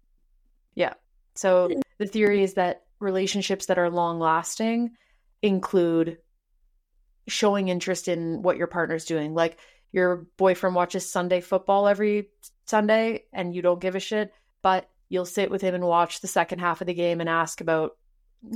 Yeah. 0.75 0.95
So 1.35 1.71
the 1.99 2.07
theory 2.07 2.43
is 2.43 2.55
that 2.55 2.83
relationships 2.99 3.67
that 3.67 3.79
are 3.79 3.91
long 3.91 4.19
lasting 4.19 4.93
include 5.43 6.19
showing 7.29 7.69
interest 7.69 8.09
in 8.09 8.43
what 8.43 8.57
your 8.57 8.67
partner's 8.67 9.05
doing. 9.05 9.35
Like 9.35 9.59
your 9.93 10.27
boyfriend 10.37 10.75
watches 10.77 11.11
Sunday 11.11 11.41
football 11.41 11.89
every 11.89 12.31
Sunday 12.67 13.25
and 13.33 13.55
you 13.55 13.63
don't 13.63 13.81
give 13.81 13.95
a 13.95 14.01
shit, 14.01 14.33
but 14.63 14.89
you'll 15.09 15.25
sit 15.25 15.51
with 15.51 15.63
him 15.63 15.75
and 15.75 15.85
watch 15.85 16.21
the 16.21 16.29
second 16.29 16.61
half 16.61 16.81
of 16.81 16.87
the 16.87 16.95
game 16.95 17.21
and 17.21 17.29
ask 17.29 17.61
about 17.61 17.97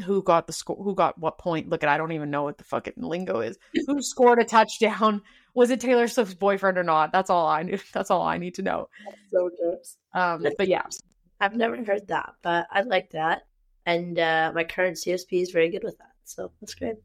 who 0.05 0.23
got 0.23 0.47
the 0.47 0.53
score, 0.53 0.77
who 0.77 0.95
got 0.95 1.19
what 1.19 1.39
point. 1.39 1.69
Look 1.69 1.83
at, 1.83 1.89
I 1.89 1.97
don't 1.97 2.13
even 2.13 2.31
know 2.31 2.43
what 2.43 2.59
the 2.59 2.65
fucking 2.65 2.95
lingo 2.97 3.41
is. 3.41 3.59
Who 3.87 4.03
scored 4.03 4.39
a 4.39 4.45
touchdown? 4.45 5.23
Was 5.55 5.71
it 5.71 5.81
Taylor 5.81 6.07
Swift's 6.07 6.35
boyfriend 6.35 6.79
or 6.79 6.85
not? 6.85 7.13
That's 7.13 7.31
all 7.31 7.47
I 7.47 7.63
knew. 7.63 7.79
That's 7.93 8.11
all 8.11 8.23
I 8.23 8.39
need 8.39 8.55
to 8.57 8.63
know. 8.63 8.89
so. 9.31 9.51
Um, 10.15 10.47
but 10.59 10.69
yeah, 10.69 10.83
I've 11.41 11.57
never 11.57 11.77
heard 11.83 12.09
that, 12.09 12.35
but 12.43 12.67
I 12.71 12.83
like 12.83 13.11
that, 13.11 13.43
and 13.87 14.19
uh, 14.19 14.53
my 14.55 14.65
current 14.65 14.97
CSP 14.97 15.43
is 15.43 15.51
very 15.51 15.71
good 15.71 15.85
with 15.85 15.99
that. 15.99 16.13
So 16.25 16.53
that's 16.61 16.75
great. 16.75 16.97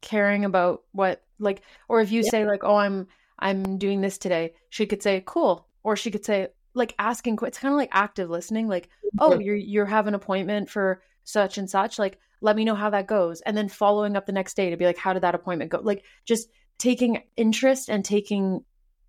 Caring 0.00 0.44
about 0.44 0.82
what, 0.92 1.22
like, 1.38 1.62
or 1.88 2.00
if 2.00 2.10
you 2.12 2.22
yeah. 2.22 2.30
say 2.30 2.46
like, 2.46 2.64
"Oh, 2.64 2.76
I'm 2.76 3.06
I'm 3.38 3.78
doing 3.78 4.00
this 4.00 4.18
today," 4.18 4.54
she 4.70 4.86
could 4.86 5.02
say, 5.02 5.22
"Cool," 5.24 5.66
or 5.82 5.96
she 5.96 6.10
could 6.10 6.24
say, 6.24 6.48
like, 6.74 6.94
asking. 6.98 7.38
It's 7.42 7.58
kind 7.58 7.72
of 7.72 7.78
like 7.78 7.90
active 7.92 8.28
listening. 8.28 8.68
Like, 8.68 8.88
"Oh, 9.18 9.38
you're 9.38 9.56
you're 9.56 9.86
have 9.86 10.06
an 10.06 10.14
appointment 10.14 10.68
for." 10.68 11.02
such 11.24 11.58
and 11.58 11.68
such 11.68 11.98
like 11.98 12.18
let 12.40 12.56
me 12.56 12.64
know 12.64 12.74
how 12.74 12.90
that 12.90 13.06
goes. 13.06 13.40
And 13.40 13.56
then 13.56 13.68
following 13.68 14.16
up 14.16 14.26
the 14.26 14.32
next 14.32 14.54
day 14.54 14.70
to 14.70 14.76
be 14.76 14.86
like 14.86 14.98
how 14.98 15.12
did 15.12 15.22
that 15.22 15.34
appointment 15.34 15.70
go? 15.70 15.80
Like 15.82 16.04
just 16.24 16.48
taking 16.78 17.22
interest 17.36 17.88
and 17.88 18.04
taking 18.04 18.64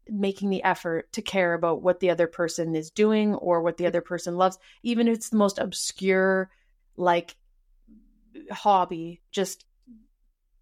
making 0.07 0.51
the 0.51 0.63
effort 0.63 1.11
to 1.13 1.21
care 1.21 1.53
about 1.53 1.81
what 1.81 1.99
the 1.99 2.11
other 2.11 2.27
person 2.27 2.75
is 2.75 2.91
doing 2.91 3.33
or 3.33 3.61
what 3.61 3.77
the 3.77 3.87
other 3.87 4.01
person 4.01 4.35
loves 4.35 4.59
even 4.83 5.07
if 5.07 5.15
it's 5.15 5.29
the 5.29 5.37
most 5.37 5.57
obscure 5.57 6.51
like 6.95 7.35
hobby 8.51 9.19
just 9.31 9.65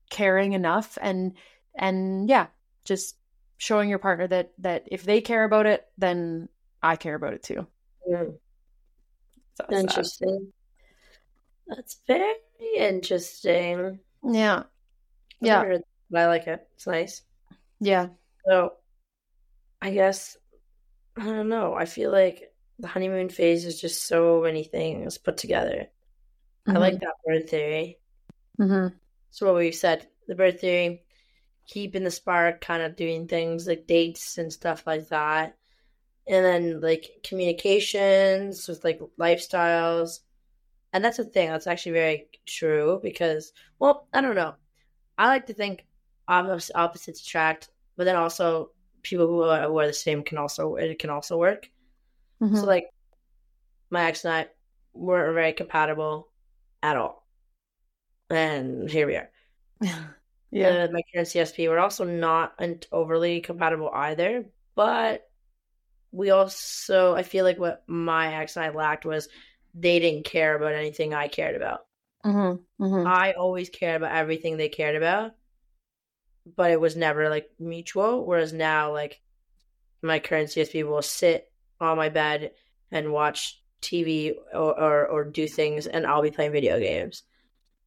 caring 0.10 0.54
enough 0.54 0.98
and 1.02 1.34
and 1.76 2.30
yeah 2.30 2.48
just 2.86 3.18
showing 3.58 3.90
your 3.90 4.00
partner 4.00 4.28
that 4.28 4.54
that 4.60 4.88
if 4.92 5.04
they 5.04 5.20
care 5.20 5.44
about 5.44 5.66
it 5.66 5.86
then 5.98 6.48
i 6.82 6.96
care 6.96 7.16
about 7.16 7.34
it 7.34 7.44
too. 7.44 7.66
Mm. 8.10 8.36
so. 9.56 9.78
Interesting. 9.78 10.52
That's 11.68 12.02
very 12.06 12.34
interesting. 12.78 14.00
Yeah. 14.24 14.64
Yeah. 15.42 15.78
But 16.10 16.20
I 16.22 16.28
like 16.28 16.48
it. 16.48 16.68
It's 16.76 16.88
nice. 16.88 17.22
Yeah. 17.80 18.08
So 18.46 18.74
I 19.82 19.92
guess 19.92 20.38
I 21.18 21.26
don't 21.26 21.50
know. 21.50 21.74
I 21.74 21.86
feel 21.86 22.12
like 22.12 22.54
the 22.80 22.88
honeymoon 22.88 23.30
phase 23.30 23.66
is 23.66 23.80
just 23.80 24.06
so 24.06 24.42
many 24.42 24.64
things 24.64 25.18
put 25.18 25.38
together. 25.38 25.88
Mm-hmm. 26.68 26.78
I 26.78 26.80
like 26.80 27.00
that 27.00 27.16
bird 27.26 27.50
theory. 27.50 28.00
Mm-hmm. 28.60 28.96
So 29.32 29.46
what 29.46 29.56
we've 29.56 29.76
said, 29.76 30.08
the 30.28 30.36
bird 30.36 30.60
theory, 30.60 31.04
keeping 31.68 32.04
the 32.04 32.12
spark, 32.12 32.62
kind 32.62 32.82
of 32.82 32.96
doing 32.96 33.28
things 33.28 33.68
like 33.68 33.88
dates 33.88 34.38
and 34.38 34.52
stuff 34.52 34.86
like 34.88 35.10
that. 35.10 35.58
And 36.28 36.46
then 36.46 36.82
like 36.82 37.22
communications 37.24 38.68
with 38.68 38.84
like 38.84 39.02
lifestyles, 39.20 40.20
and 40.94 41.04
that's 41.04 41.18
the 41.18 41.26
thing. 41.26 41.50
That's 41.50 41.68
actually 41.68 41.94
very 41.94 42.28
true 42.46 43.00
because, 43.02 43.52
well, 43.80 44.08
I 44.14 44.22
don't 44.22 44.36
know. 44.36 44.54
I 45.18 45.28
like 45.28 45.48
to 45.48 45.54
think 45.54 45.86
opposites 46.28 47.22
attract, 47.22 47.70
but 47.98 48.06
then 48.06 48.16
also 48.16 48.70
people 49.02 49.28
who 49.28 49.42
are, 49.44 49.68
who 49.68 49.80
are 49.80 49.88
the 49.88 49.94
same 49.94 50.24
can 50.24 50.38
also 50.38 50.76
it 50.76 51.00
can 51.00 51.10
also 51.10 51.38
work. 51.38 51.70
Mm-hmm. 52.42 52.56
So 52.56 52.66
like 52.66 52.90
my 53.90 54.06
ex 54.06 54.24
and 54.24 54.34
I 54.34 54.48
weren't 54.94 55.34
very 55.34 55.54
compatible 55.54 56.30
at 56.82 56.96
all, 56.96 57.28
and 58.30 58.90
here 58.90 59.08
we 59.08 59.16
are. 59.16 59.30
yeah, 60.52 60.68
and 60.68 60.94
my 60.94 61.02
current 61.14 61.28
CSP 61.28 61.70
we're 61.70 61.80
also 61.80 62.06
not 62.06 62.54
overly 62.92 63.42
compatible 63.42 63.90
either, 63.94 64.46
but 64.76 65.28
we 66.12 66.30
also 66.30 67.16
I 67.16 67.24
feel 67.24 67.46
like 67.46 67.60
what 67.60 67.84
my 67.88 68.36
ex 68.36 68.56
and 68.56 68.66
I 68.66 68.70
lacked 68.70 69.06
was 69.06 69.28
they 69.74 70.00
didn't 70.00 70.26
care 70.26 70.56
about 70.56 70.74
anything 70.74 71.14
I 71.14 71.28
cared 71.28 71.56
about. 71.56 71.86
Mm-hmm. 72.26 72.84
Mm-hmm. 72.84 73.08
I 73.08 73.34
always 73.34 73.70
cared 73.70 74.02
about 74.02 74.16
everything 74.16 74.58
they 74.58 74.70
cared 74.70 74.96
about, 74.96 75.34
but 76.56 76.72
it 76.72 76.80
was 76.80 76.96
never 76.96 77.30
like 77.30 77.50
mutual. 77.60 78.26
Whereas 78.26 78.54
now, 78.54 78.92
like 78.94 79.22
my 80.02 80.20
current 80.20 80.50
CSP 80.50 80.88
will 80.88 81.02
sit 81.02 81.52
on 81.80 81.98
my 81.98 82.10
bed 82.10 82.52
and 82.92 83.12
watch 83.12 83.62
TV 83.82 84.36
or, 84.54 84.80
or, 84.80 85.08
or 85.08 85.24
do 85.26 85.48
things, 85.48 85.88
and 85.88 86.06
I'll 86.06 86.22
be 86.22 86.32
playing 86.32 86.52
video 86.54 86.80
games. 86.80 87.24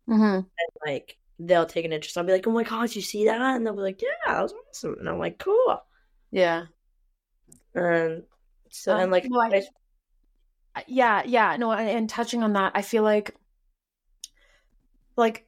Mm-hmm. 0.08 0.22
And 0.22 0.46
like 0.84 1.16
they'll 1.38 1.66
take 1.66 1.84
an 1.84 1.92
interest. 1.92 2.16
I'll 2.18 2.24
be 2.24 2.32
like, 2.32 2.46
"Oh 2.46 2.52
my 2.52 2.62
god, 2.62 2.94
you 2.94 3.02
see 3.02 3.24
that?" 3.26 3.40
And 3.40 3.66
they'll 3.66 3.74
be 3.74 3.80
like, 3.82 4.02
"Yeah, 4.02 4.08
that 4.26 4.42
was 4.42 4.54
awesome." 4.70 4.96
And 4.98 5.08
I'm 5.08 5.18
like, 5.18 5.38
"Cool." 5.38 5.82
Yeah. 6.30 6.66
And 7.74 8.24
so 8.70 8.94
Um, 8.94 9.00
and 9.00 9.12
like 9.12 9.24
I- 9.24 9.56
I- 9.56 9.66
yeah 10.86 11.22
yeah 11.24 11.56
no 11.56 11.70
and, 11.72 11.88
and 11.88 12.08
touching 12.08 12.42
on 12.42 12.52
that 12.54 12.72
i 12.74 12.82
feel 12.82 13.02
like 13.02 13.34
like 15.16 15.46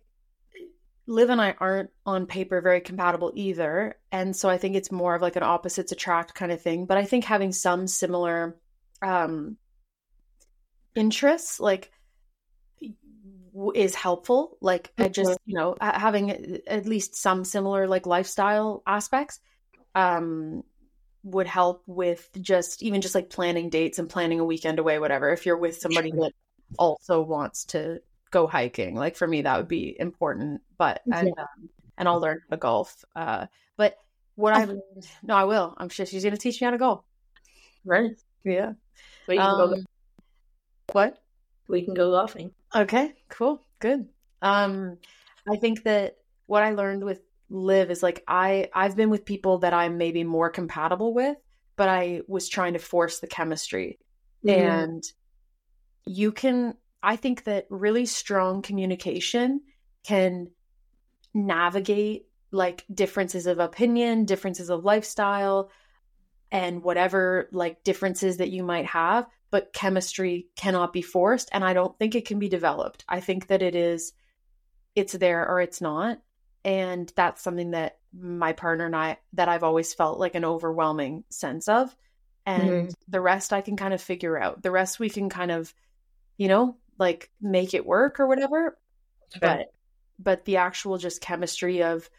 liv 1.06 1.30
and 1.30 1.40
i 1.40 1.54
aren't 1.58 1.90
on 2.06 2.26
paper 2.26 2.60
very 2.60 2.80
compatible 2.80 3.32
either 3.34 3.96
and 4.12 4.34
so 4.34 4.48
i 4.48 4.58
think 4.58 4.76
it's 4.76 4.92
more 4.92 5.14
of 5.14 5.22
like 5.22 5.36
an 5.36 5.42
opposites 5.42 5.92
attract 5.92 6.34
kind 6.34 6.52
of 6.52 6.60
thing 6.60 6.86
but 6.86 6.96
i 6.98 7.04
think 7.04 7.24
having 7.24 7.52
some 7.52 7.86
similar 7.86 8.56
um 9.02 9.56
interests 10.94 11.60
like 11.60 11.90
w- 13.52 13.72
is 13.74 13.94
helpful 13.94 14.56
like 14.60 14.92
i 14.98 15.08
just 15.08 15.38
you 15.46 15.54
know 15.54 15.76
having 15.80 16.60
at 16.66 16.86
least 16.86 17.14
some 17.14 17.44
similar 17.44 17.86
like 17.86 18.06
lifestyle 18.06 18.82
aspects 18.86 19.40
um 19.94 20.62
would 21.24 21.46
help 21.46 21.83
with 21.87 22.28
just 22.40 22.83
even 22.83 23.00
just 23.00 23.14
like 23.14 23.31
planning 23.31 23.70
dates 23.70 23.98
and 23.98 24.09
planning 24.09 24.40
a 24.40 24.44
weekend 24.44 24.78
away 24.78 24.98
whatever 24.98 25.31
if 25.31 25.46
you're 25.46 25.57
with 25.57 25.78
somebody 25.78 26.11
that 26.12 26.33
also 26.78 27.20
wants 27.20 27.64
to 27.64 28.00
go 28.31 28.46
hiking 28.46 28.94
like 28.94 29.16
for 29.16 29.26
me 29.26 29.42
that 29.42 29.57
would 29.57 29.68
be 29.68 29.96
important 29.98 30.61
but 30.76 31.02
and, 31.12 31.28
um, 31.38 31.68
and 31.96 32.09
i'll 32.09 32.20
learn 32.20 32.40
how 32.48 32.57
to 32.57 32.61
golf 32.61 33.04
uh 33.16 33.46
but 33.76 33.98
what 34.37 34.54
i've 34.54 34.68
learned 34.68 35.09
no 35.22 35.35
i 35.35 35.44
will 35.44 35.74
i'm 35.78 35.88
sure 35.88 36.07
she's 36.07 36.22
going 36.22 36.35
to 36.35 36.40
teach 36.40 36.61
me 36.61 36.64
how 36.66 36.70
to 36.70 36.78
golf 36.78 37.02
right, 37.85 38.12
yeah 38.44 38.72
can 39.37 39.57
go. 39.57 39.72
um, 39.72 39.85
what 40.92 41.22
We 41.68 41.83
can 41.83 41.94
go 41.94 42.11
golfing. 42.11 42.52
Okay, 42.74 43.14
cool. 43.28 43.62
Good. 43.78 44.09
Um 44.42 44.98
I 45.50 45.57
think 45.57 45.85
that 45.85 46.16
what 46.46 46.62
I 46.62 46.72
learned 46.72 47.04
with 47.04 47.20
Liv 47.50 47.90
is 47.90 48.02
like 48.02 48.22
I 48.28 48.68
I've 48.74 48.96
been 48.96 49.11
with 49.11 49.24
people 49.24 49.58
that 49.58 49.72
I'm 49.72 49.98
maybe 49.98 50.24
more 50.24 50.50
compatible 50.50 51.14
with, 51.14 51.37
but 51.76 51.88
I 51.88 52.22
was 52.28 52.48
trying 52.48 52.74
to 52.74 52.78
force 52.78 53.20
the 53.20 53.26
chemistry. 53.26 53.98
Mm-hmm. 54.44 54.61
And 54.61 55.04
you 56.06 56.32
can 56.32 56.74
I 57.02 57.16
think 57.16 57.44
that 57.44 57.66
really 57.70 58.06
strong 58.06 58.62
communication 58.62 59.61
can 60.06 60.48
navigate 61.34 62.26
like 62.50 62.84
differences 62.92 63.46
of 63.46 63.58
opinion, 63.58 64.24
differences 64.24 64.70
of 64.70 64.84
lifestyle, 64.84 65.70
and 66.50 66.82
whatever 66.82 67.48
like 67.52 67.84
differences 67.84 68.38
that 68.38 68.50
you 68.50 68.62
might 68.62 68.87
have, 68.87 69.26
but 69.50 69.72
chemistry 69.72 70.48
cannot 70.56 70.92
be 70.92 71.02
forced. 71.02 71.48
And 71.52 71.64
I 71.64 71.74
don't 71.74 71.98
think 71.98 72.14
it 72.14 72.26
can 72.26 72.38
be 72.38 72.48
developed. 72.48 73.04
I 73.08 73.20
think 73.20 73.48
that 73.48 73.62
it 73.62 73.74
is, 73.74 74.12
it's 74.94 75.12
there 75.12 75.46
or 75.46 75.61
it's 75.61 75.80
not. 75.80 76.20
And 76.68 77.11
that's 77.16 77.40
something 77.40 77.70
that 77.70 77.96
my 78.12 78.52
partner 78.52 78.85
and 78.85 78.94
I, 78.94 79.16
that 79.33 79.48
I've 79.48 79.64
always 79.64 79.94
felt 79.94 80.18
like 80.18 80.35
an 80.35 80.44
overwhelming 80.44 81.24
sense 81.31 81.66
of. 81.66 81.96
And 82.44 82.90
Mhm. 82.90 82.94
the 83.09 83.22
rest 83.22 83.54
I 83.54 83.62
can 83.62 83.76
kind 83.76 83.94
of 83.94 84.02
figure 84.02 84.38
out. 84.38 84.62
The 84.62 84.70
rest 84.70 84.98
we 84.98 85.09
can 85.09 85.31
kind 85.31 85.50
of, 85.50 85.72
you 86.37 86.48
know, 86.48 86.76
like 86.98 87.31
make 87.40 87.72
it 87.72 87.87
work 87.87 88.20
or 88.20 88.26
whatever 88.26 88.76
but 89.40 89.68
but 90.18 90.44
the 90.44 90.57
actual 90.57 90.98
just 90.98 91.20
chemistry 91.20 91.83
of 91.83 92.11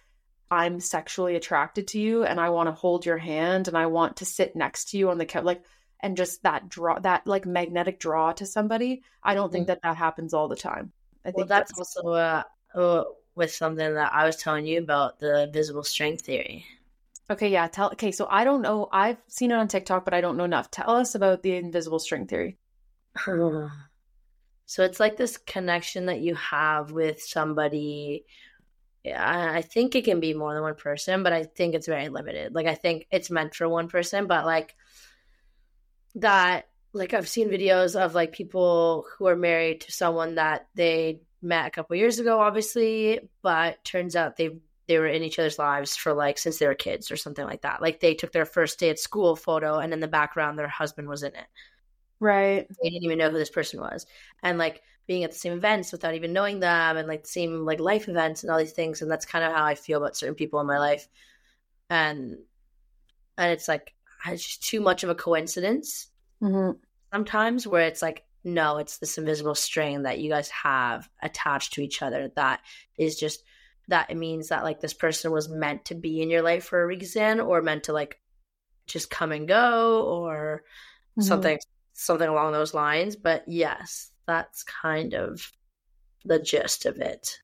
I'm 0.51 0.79
sexually 0.79 1.35
attracted 1.35 1.89
to 1.89 1.99
you 1.99 2.23
and 2.23 2.39
I 2.39 2.49
want 2.49 2.67
to 2.67 2.73
hold 2.73 3.05
your 3.05 3.17
hand 3.17 3.67
and 3.67 3.77
I 3.77 3.85
want 3.87 4.17
to 4.17 4.25
sit 4.25 4.55
next 4.55 4.89
to 4.91 4.97
you 4.97 5.09
on 5.09 5.17
the 5.17 5.25
couch 5.25 5.43
like 5.43 5.63
and 6.01 6.17
just 6.17 6.43
that 6.43 6.69
draw 6.69 6.99
that 6.99 7.27
like 7.27 7.45
magnetic 7.45 7.99
draw 7.99 8.31
to 8.33 8.45
somebody 8.45 9.03
I 9.23 9.35
don't 9.35 9.51
think 9.51 9.67
that 9.67 9.81
that 9.83 9.97
happens 9.97 10.33
all 10.33 10.47
the 10.47 10.55
time 10.55 10.93
I 11.25 11.31
well, 11.31 11.45
think 11.45 11.49
that's 11.49 11.77
also 11.77 12.13
a 12.13 12.45
uh, 12.73 13.03
with 13.39 13.51
something 13.51 13.95
that 13.95 14.13
I 14.13 14.25
was 14.25 14.35
telling 14.35 14.67
you 14.67 14.77
about 14.79 15.19
the 15.19 15.49
visible 15.51 15.83
strength 15.83 16.21
theory. 16.21 16.65
okay 17.31 17.49
yeah 17.49 17.67
tell 17.67 17.91
okay 17.93 18.11
so 18.11 18.27
I 18.29 18.43
don't 18.43 18.61
know 18.61 18.87
I've 18.91 19.17
seen 19.27 19.49
it 19.51 19.55
on 19.55 19.67
TikTok 19.67 20.05
but 20.05 20.13
I 20.13 20.21
don't 20.21 20.37
know 20.37 20.43
enough 20.43 20.69
tell 20.69 20.91
us 20.91 21.15
about 21.15 21.41
the 21.41 21.55
invisible 21.55 21.99
string 21.99 22.27
theory 22.27 22.57
so 24.65 24.83
it's 24.83 24.99
like 24.99 25.17
this 25.17 25.37
connection 25.37 26.07
that 26.07 26.19
you 26.19 26.35
have 26.35 26.91
with 26.91 27.21
somebody. 27.21 28.25
I 29.05 29.57
I 29.57 29.61
think 29.61 29.95
it 29.95 30.05
can 30.05 30.19
be 30.19 30.33
more 30.33 30.53
than 30.53 30.63
one 30.63 30.75
person, 30.75 31.23
but 31.23 31.33
I 31.33 31.43
think 31.43 31.73
it's 31.73 31.87
very 31.87 32.09
limited. 32.09 32.53
Like 32.53 32.67
I 32.67 32.75
think 32.75 33.07
it's 33.11 33.31
meant 33.31 33.55
for 33.55 33.67
one 33.67 33.87
person, 33.87 34.27
but 34.27 34.45
like 34.45 34.75
that 36.15 36.67
like 36.93 37.13
I've 37.13 37.27
seen 37.27 37.49
videos 37.49 37.99
of 37.99 38.15
like 38.15 38.31
people 38.31 39.05
who 39.17 39.27
are 39.27 39.35
married 39.35 39.81
to 39.81 39.91
someone 39.91 40.35
that 40.35 40.67
they 40.75 41.21
met 41.41 41.67
a 41.67 41.71
couple 41.71 41.95
years 41.95 42.19
ago, 42.19 42.39
obviously, 42.39 43.19
but 43.41 43.83
turns 43.83 44.15
out 44.15 44.37
they 44.37 44.59
they 44.87 44.97
were 44.99 45.07
in 45.07 45.23
each 45.23 45.37
other's 45.39 45.59
lives 45.59 45.95
for 45.95 46.13
like 46.13 46.37
since 46.39 46.57
they 46.57 46.67
were 46.67 46.73
kids 46.75 47.11
or 47.11 47.17
something 47.17 47.45
like 47.45 47.61
that. 47.61 47.81
Like 47.81 47.99
they 47.99 48.15
took 48.15 48.31
their 48.31 48.45
first 48.45 48.79
day 48.79 48.89
at 48.89 48.99
school 48.99 49.35
photo, 49.35 49.79
and 49.79 49.93
in 49.93 49.99
the 49.99 50.07
background 50.07 50.57
their 50.59 50.67
husband 50.67 51.07
was 51.09 51.23
in 51.23 51.35
it. 51.35 51.47
right 52.19 52.67
They 52.81 52.89
didn't 52.89 53.03
even 53.03 53.17
know 53.17 53.29
who 53.29 53.37
this 53.37 53.49
person 53.49 53.79
was, 53.79 54.05
and 54.43 54.57
like 54.57 54.81
being 55.07 55.23
at 55.23 55.31
the 55.31 55.37
same 55.37 55.53
events 55.53 55.91
without 55.91 56.13
even 56.15 56.33
knowing 56.33 56.59
them, 56.59 56.97
and 56.97 57.07
like 57.07 57.23
the 57.23 57.29
same 57.29 57.65
like 57.65 57.79
life 57.79 58.07
events 58.07 58.43
and 58.43 58.51
all 58.51 58.59
these 58.59 58.73
things. 58.73 59.01
And 59.01 59.09
that's 59.11 59.25
kind 59.25 59.43
of 59.43 59.53
how 59.53 59.65
I 59.65 59.75
feel 59.75 59.97
about 59.97 60.17
certain 60.17 60.35
people 60.35 60.59
in 60.59 60.67
my 60.67 60.79
life, 60.79 61.07
and 61.89 62.37
and 63.37 63.51
it's 63.51 63.67
like 63.67 63.93
it's 64.27 64.43
just 64.45 64.63
too 64.63 64.81
much 64.81 65.03
of 65.03 65.09
a 65.09 65.15
coincidence 65.15 66.07
hmm 66.41 66.71
sometimes 67.13 67.65
where 67.67 67.87
it's 67.87 68.01
like 68.01 68.23
no 68.43 68.77
it's 68.77 68.97
this 68.99 69.17
invisible 69.17 69.55
string 69.55 70.03
that 70.03 70.19
you 70.19 70.29
guys 70.29 70.49
have 70.49 71.09
attached 71.21 71.73
to 71.73 71.81
each 71.81 72.01
other 72.01 72.31
that 72.35 72.61
is 72.97 73.17
just 73.17 73.43
that 73.87 74.09
it 74.09 74.17
means 74.17 74.49
that 74.49 74.63
like 74.63 74.79
this 74.79 74.93
person 74.93 75.31
was 75.31 75.49
meant 75.49 75.85
to 75.85 75.95
be 75.95 76.21
in 76.21 76.29
your 76.29 76.41
life 76.41 76.65
for 76.65 76.81
a 76.81 76.87
reason 76.87 77.39
or 77.39 77.61
meant 77.61 77.83
to 77.85 77.93
like 77.93 78.19
just 78.87 79.09
come 79.09 79.31
and 79.31 79.47
go 79.47 80.03
or 80.03 80.63
Mhm. 81.17 81.23
something 81.23 81.59
something 81.93 82.29
along 82.29 82.53
those 82.53 82.73
lines 82.73 83.15
but 83.15 83.43
yes 83.47 84.11
that's 84.25 84.63
kind 84.63 85.13
of 85.13 85.51
the 86.25 86.39
gist 86.39 86.85
of 86.85 86.97
it 86.97 87.39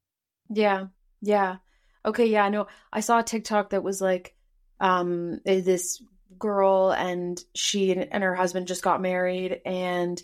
Yeah. 0.50 0.88
Yeah. 1.22 1.58
Okay, 2.06 2.28
yeah, 2.28 2.46
I 2.46 2.50
know. 2.50 2.68
I 2.94 3.00
saw 3.00 3.20
a 3.20 3.24
TikTok 3.24 3.72
that 3.72 3.84
was 3.84 4.00
like 4.02 4.36
um 4.80 5.40
eh, 5.46 5.62
this 5.62 6.02
girl 6.38 6.92
and 6.92 7.42
she 7.56 7.92
and 7.96 8.24
her 8.24 8.36
husband 8.36 8.68
just 8.68 8.84
got 8.84 9.02
married 9.02 9.62
and 9.66 10.22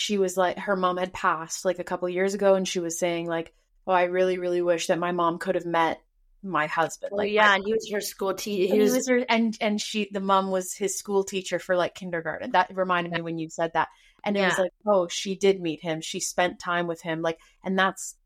she 0.00 0.16
was 0.16 0.34
like 0.34 0.58
her 0.58 0.76
mom 0.76 0.96
had 0.96 1.12
passed 1.12 1.66
like 1.66 1.78
a 1.78 1.84
couple 1.84 2.08
years 2.08 2.32
ago 2.32 2.54
and 2.54 2.66
she 2.66 2.80
was 2.80 2.98
saying 2.98 3.26
like, 3.26 3.52
"Oh, 3.86 3.92
I 3.92 4.04
really 4.04 4.38
really 4.38 4.62
wish 4.62 4.86
that 4.86 4.98
my 4.98 5.12
mom 5.12 5.38
could 5.38 5.56
have 5.56 5.66
met 5.66 6.00
my 6.42 6.66
husband." 6.66 7.10
well 7.12 7.18
like 7.18 7.32
yeah 7.32 7.54
and 7.54 7.64
he 7.66 7.74
was 7.74 7.86
her 7.92 8.00
school 8.00 8.32
teacher 8.32 8.72
and, 8.72 8.82
he 8.82 8.88
was 8.88 9.06
her, 9.06 9.18
and 9.28 9.58
and 9.60 9.78
she 9.78 10.08
the 10.10 10.20
mom 10.20 10.50
was 10.50 10.72
his 10.72 10.96
school 10.96 11.22
teacher 11.22 11.58
for 11.58 11.76
like 11.76 11.94
kindergarten. 11.94 12.52
That 12.52 12.74
reminded 12.74 13.12
me 13.12 13.20
when 13.20 13.38
you 13.38 13.50
said 13.50 13.72
that. 13.74 13.88
And 14.24 14.38
it 14.38 14.44
was 14.44 14.58
like, 14.58 14.72
"Oh, 14.86 15.06
she 15.08 15.34
did 15.34 15.60
meet 15.60 15.82
him. 15.82 16.00
She 16.00 16.18
spent 16.18 16.58
time 16.58 16.86
with 16.86 17.02
him." 17.02 17.20
Like 17.20 17.38
and 17.62 17.78
that's 17.78 18.16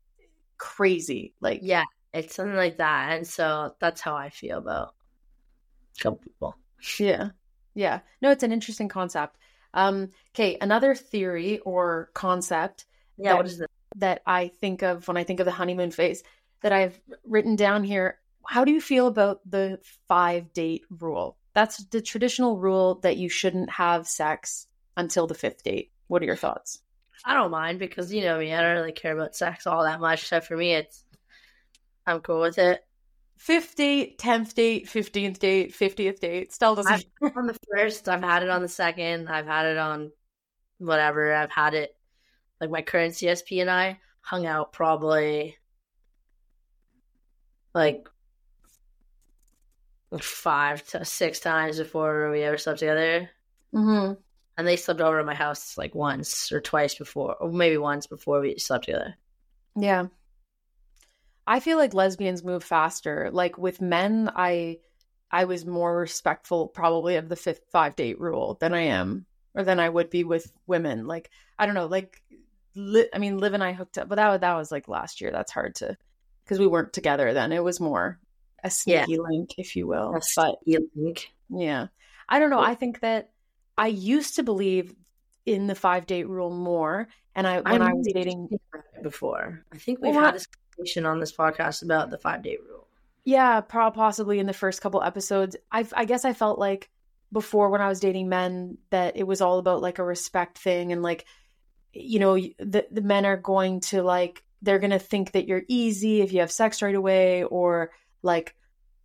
crazy. 0.57 1.33
Like 1.41 1.59
yeah 1.61 1.83
it's 2.13 2.35
something 2.35 2.55
like 2.55 2.77
that 2.77 3.17
and 3.17 3.27
so 3.27 3.75
that's 3.81 3.99
how 3.99 4.15
i 4.15 4.29
feel 4.29 4.57
about 4.57 4.95
couple 5.99 6.19
people 6.19 6.55
Yeah. 6.97 7.31
Yeah. 7.73 7.99
No, 8.21 8.31
it's 8.31 8.43
an 8.43 8.53
interesting 8.53 8.87
concept. 8.87 9.37
Um, 9.75 10.09
okay, 10.33 10.57
another 10.59 10.95
theory 10.95 11.59
or 11.59 12.09
concept 12.13 12.85
yeah 13.17 13.31
That- 13.31 13.37
what 13.37 13.45
is 13.45 13.61
it 13.61 13.69
that 13.97 14.21
I 14.25 14.49
think 14.49 14.81
of 14.81 15.07
when 15.07 15.15
I 15.17 15.23
think 15.23 15.39
of 15.39 15.45
the 15.45 15.51
honeymoon 15.51 15.91
phase 15.91 16.23
that 16.61 16.73
I've 16.73 16.99
written 17.23 17.55
down 17.55 17.83
here. 17.83 18.19
How 18.47 18.65
do 18.65 18.71
you 18.71 18.81
feel 18.81 19.07
about 19.07 19.39
the 19.49 19.79
five 20.07 20.51
date 20.53 20.83
rule? 20.89 21.37
That's 21.53 21.83
the 21.85 22.01
traditional 22.01 22.57
rule 22.57 22.95
that 23.03 23.17
you 23.17 23.29
shouldn't 23.29 23.69
have 23.69 24.07
sex 24.07 24.67
until 24.97 25.27
the 25.27 25.33
fifth 25.33 25.63
date. 25.63 25.91
What 26.07 26.21
are 26.21 26.25
your 26.25 26.35
thoughts? 26.35 26.81
I 27.23 27.33
don't 27.33 27.51
mind 27.51 27.79
because 27.79 28.13
you 28.13 28.21
know 28.21 28.37
me, 28.37 28.53
I 28.53 28.61
don't 28.61 28.75
really 28.75 28.91
care 28.91 29.17
about 29.17 29.35
sex 29.35 29.65
all 29.65 29.83
that 29.83 29.99
much. 29.99 30.27
So 30.27 30.41
for 30.41 30.57
me, 30.57 30.73
it's 30.73 31.05
I'm 32.05 32.19
cool 32.19 32.41
with 32.41 32.57
it. 32.57 32.84
Fifth 33.37 33.75
date, 33.75 34.17
tenth 34.17 34.55
date, 34.55 34.87
fifteenth 34.87 35.39
date, 35.39 35.73
fiftieth 35.73 36.19
date. 36.19 36.53
Still 36.53 36.75
doesn't. 36.75 37.05
On 37.35 37.47
the 37.47 37.57
first, 37.71 38.07
I've 38.07 38.23
had 38.23 38.43
it 38.43 38.49
on 38.49 38.61
the 38.61 38.67
second, 38.67 39.27
I've 39.27 39.45
had 39.45 39.65
it 39.65 39.77
on 39.77 40.11
whatever. 40.77 41.33
I've 41.33 41.51
had 41.51 41.73
it 41.73 41.95
like 42.61 42.69
my 42.69 42.81
current 42.81 43.13
CSP 43.13 43.61
and 43.61 43.69
I 43.69 43.99
hung 44.21 44.45
out 44.45 44.73
probably 44.73 45.57
like 47.73 48.07
five 50.21 50.85
to 50.87 51.03
six 51.03 51.39
times 51.39 51.77
before 51.77 52.31
we 52.31 52.41
ever 52.43 52.57
slept 52.57 52.79
together. 52.79 53.29
hmm 53.71 54.13
and 54.57 54.65
they 54.65 54.77
slept 54.77 55.01
over 55.01 55.19
at 55.19 55.25
my 55.25 55.35
house 55.35 55.77
like 55.77 55.93
once 55.93 56.51
or 56.51 56.61
twice 56.61 56.95
before, 56.95 57.35
or 57.35 57.51
maybe 57.51 57.77
once 57.77 58.07
before 58.07 58.39
we 58.39 58.57
slept 58.57 58.85
together. 58.85 59.15
Yeah. 59.75 60.07
I 61.47 61.59
feel 61.59 61.77
like 61.77 61.93
lesbians 61.93 62.43
move 62.43 62.63
faster. 62.63 63.29
Like 63.31 63.57
with 63.57 63.81
men, 63.81 64.31
I 64.35 64.79
I 65.31 65.45
was 65.45 65.65
more 65.65 65.97
respectful 65.97 66.67
probably 66.67 67.15
of 67.17 67.29
the 67.29 67.35
fifth 67.35 67.61
five 67.71 67.95
date 67.95 68.19
rule 68.19 68.57
than 68.59 68.73
I 68.73 68.81
am 68.81 69.25
or 69.53 69.63
than 69.63 69.79
I 69.79 69.89
would 69.89 70.09
be 70.09 70.23
with 70.23 70.51
women. 70.67 71.07
Like 71.07 71.29
I 71.57 71.65
don't 71.65 71.75
know, 71.75 71.87
like 71.87 72.21
li- 72.75 73.09
I 73.13 73.19
mean, 73.19 73.37
Liv 73.37 73.53
and 73.53 73.63
I 73.63 73.73
hooked 73.73 73.97
up, 73.97 74.07
but 74.07 74.15
that 74.15 74.41
that 74.41 74.55
was 74.55 74.71
like 74.71 74.87
last 74.87 75.21
year. 75.21 75.31
That's 75.31 75.51
hard 75.51 75.75
to 75.75 75.97
because 76.43 76.59
we 76.59 76.67
weren't 76.67 76.93
together 76.93 77.33
then. 77.33 77.51
It 77.51 77.63
was 77.63 77.79
more 77.79 78.19
a 78.63 78.69
sneaky 78.69 79.13
yeah. 79.13 79.17
link, 79.19 79.51
if 79.57 79.75
you 79.75 79.87
will. 79.87 80.15
A 80.15 80.21
but 80.35 80.59
link. 80.95 81.31
Yeah, 81.49 81.87
I 82.27 82.39
don't 82.39 82.49
know. 82.49 82.61
Yeah. 82.61 82.69
I 82.69 82.75
think 82.75 83.01
that 83.01 83.29
I 83.77 83.87
used 83.87 84.35
to 84.35 84.43
believe 84.43 84.95
in 85.45 85.67
the 85.67 85.75
five 85.75 86.07
date 86.07 86.27
rule 86.27 86.49
more, 86.49 87.07
and 87.35 87.45
I 87.45 87.61
when 87.61 87.81
I, 87.81 87.89
I 87.89 87.93
was 87.93 88.07
dating 88.11 88.49
before, 89.01 89.63
I 89.71 89.77
think 89.77 89.99
we've 90.01 90.15
well, 90.15 90.25
had 90.25 90.35
this 90.35 90.47
conversation 90.75 91.05
on 91.05 91.19
this 91.19 91.33
podcast 91.33 91.83
about 91.83 92.09
the 92.09 92.17
five 92.17 92.41
day 92.41 92.57
rule. 92.67 92.87
Yeah, 93.23 93.61
possibly 93.61 94.39
in 94.39 94.45
the 94.45 94.53
first 94.53 94.81
couple 94.81 95.01
episodes. 95.01 95.55
I 95.71 95.85
I 95.93 96.05
guess 96.05 96.25
I 96.25 96.33
felt 96.33 96.59
like 96.59 96.89
before 97.31 97.69
when 97.69 97.81
I 97.81 97.89
was 97.89 97.99
dating 97.99 98.29
men 98.29 98.77
that 98.91 99.17
it 99.17 99.23
was 99.23 99.41
all 99.41 99.57
about 99.57 99.81
like 99.81 99.99
a 99.99 100.03
respect 100.03 100.57
thing 100.57 100.91
and 100.91 101.01
like 101.01 101.25
you 101.91 102.19
know 102.19 102.35
the 102.35 102.85
the 102.91 103.01
men 103.01 103.25
are 103.25 103.37
going 103.37 103.79
to 103.79 104.03
like 104.03 104.43
they're 104.61 104.79
going 104.79 104.91
to 104.91 104.99
think 104.99 105.31
that 105.31 105.47
you're 105.47 105.63
easy 105.67 106.21
if 106.21 106.33
you 106.33 106.39
have 106.39 106.51
sex 106.51 106.81
right 106.81 106.95
away 106.95 107.43
or 107.43 107.91
like 108.21 108.55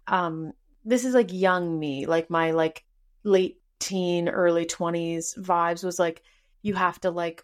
um 0.07 0.53
this 0.85 1.05
is 1.05 1.15
like 1.15 1.33
young 1.33 1.79
me 1.79 2.07
like 2.07 2.31
my 2.31 2.51
like 2.51 2.85
late 3.25 3.61
teen 3.79 4.29
early 4.29 4.67
20s 4.67 5.39
vibes 5.39 5.83
was 5.83 5.99
like 5.99 6.23
you 6.63 6.75
have 6.75 7.01
to 7.01 7.11
like 7.11 7.43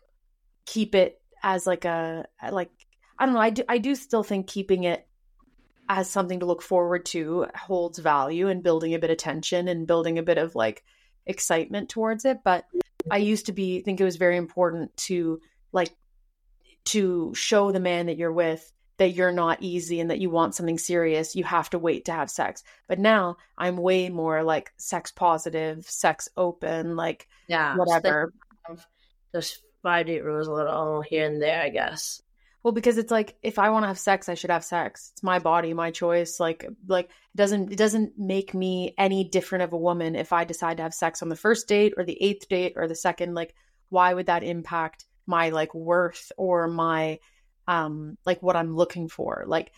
keep 0.66 0.94
it 0.94 1.20
as 1.42 1.66
like 1.66 1.84
a 1.84 2.26
like 2.50 2.70
I 3.18 3.26
don't 3.26 3.34
know 3.34 3.40
I 3.40 3.50
do 3.50 3.62
I 3.68 3.78
do 3.78 3.94
still 3.94 4.22
think 4.22 4.46
keeping 4.46 4.84
it 4.84 5.06
as 5.88 6.10
something 6.10 6.40
to 6.40 6.46
look 6.46 6.62
forward 6.62 7.06
to 7.06 7.46
holds 7.54 7.98
value 7.98 8.48
and 8.48 8.62
building 8.62 8.94
a 8.94 8.98
bit 8.98 9.10
of 9.10 9.16
tension 9.18 9.68
and 9.68 9.86
building 9.86 10.18
a 10.18 10.22
bit 10.22 10.38
of 10.38 10.54
like 10.54 10.84
excitement 11.26 11.88
towards 11.88 12.24
it 12.24 12.38
but 12.44 12.66
I 13.10 13.18
used 13.18 13.46
to 13.46 13.52
be 13.52 13.80
think 13.82 14.00
it 14.00 14.04
was 14.04 14.16
very 14.16 14.36
important 14.36 14.96
to 14.98 15.40
like 15.72 15.94
to 16.86 17.34
show 17.34 17.72
the 17.72 17.80
man 17.80 18.06
that 18.06 18.16
you're 18.16 18.32
with 18.32 18.72
that 18.98 19.12
you're 19.12 19.32
not 19.32 19.58
easy 19.60 20.00
and 20.00 20.10
that 20.10 20.20
you 20.20 20.30
want 20.30 20.54
something 20.54 20.78
serious, 20.78 21.36
you 21.36 21.44
have 21.44 21.68
to 21.70 21.78
wait 21.78 22.06
to 22.06 22.12
have 22.12 22.30
sex. 22.30 22.62
But 22.88 22.98
now 22.98 23.36
I'm 23.58 23.76
way 23.76 24.08
more 24.08 24.42
like 24.42 24.72
sex 24.76 25.12
positive, 25.12 25.84
sex 25.88 26.28
open, 26.36 26.96
like 26.96 27.28
yeah, 27.48 27.76
whatever. 27.76 28.32
Just 29.34 29.62
five 29.82 30.06
date 30.06 30.24
rules 30.24 30.48
a 30.48 30.52
little 30.52 31.02
here 31.02 31.26
and 31.26 31.42
there, 31.42 31.62
I 31.62 31.68
guess. 31.68 32.22
Well, 32.66 32.72
because 32.72 32.98
it's 32.98 33.12
like 33.12 33.36
if 33.44 33.60
I 33.60 33.70
want 33.70 33.84
to 33.84 33.86
have 33.86 33.96
sex, 33.96 34.28
I 34.28 34.34
should 34.34 34.50
have 34.50 34.64
sex. 34.64 35.12
It's 35.12 35.22
my 35.22 35.38
body, 35.38 35.72
my 35.72 35.92
choice. 35.92 36.40
Like 36.40 36.66
like 36.88 37.04
it 37.04 37.36
doesn't 37.36 37.70
it 37.70 37.78
doesn't 37.78 38.18
make 38.18 38.54
me 38.54 38.92
any 38.98 39.22
different 39.22 39.62
of 39.62 39.72
a 39.72 39.78
woman 39.78 40.16
if 40.16 40.32
I 40.32 40.42
decide 40.42 40.78
to 40.78 40.82
have 40.82 40.92
sex 40.92 41.22
on 41.22 41.28
the 41.28 41.36
first 41.36 41.68
date 41.68 41.94
or 41.96 42.02
the 42.02 42.20
eighth 42.20 42.48
date 42.48 42.72
or 42.74 42.88
the 42.88 42.96
second. 42.96 43.34
Like, 43.34 43.54
why 43.88 44.12
would 44.12 44.26
that 44.26 44.42
impact 44.42 45.04
my 45.26 45.50
like 45.50 45.72
worth 45.76 46.32
or 46.36 46.66
my 46.66 47.20
um 47.68 48.18
like 48.26 48.42
what 48.42 48.56
I'm 48.56 48.74
looking 48.74 49.06
for. 49.06 49.44
Like 49.46 49.70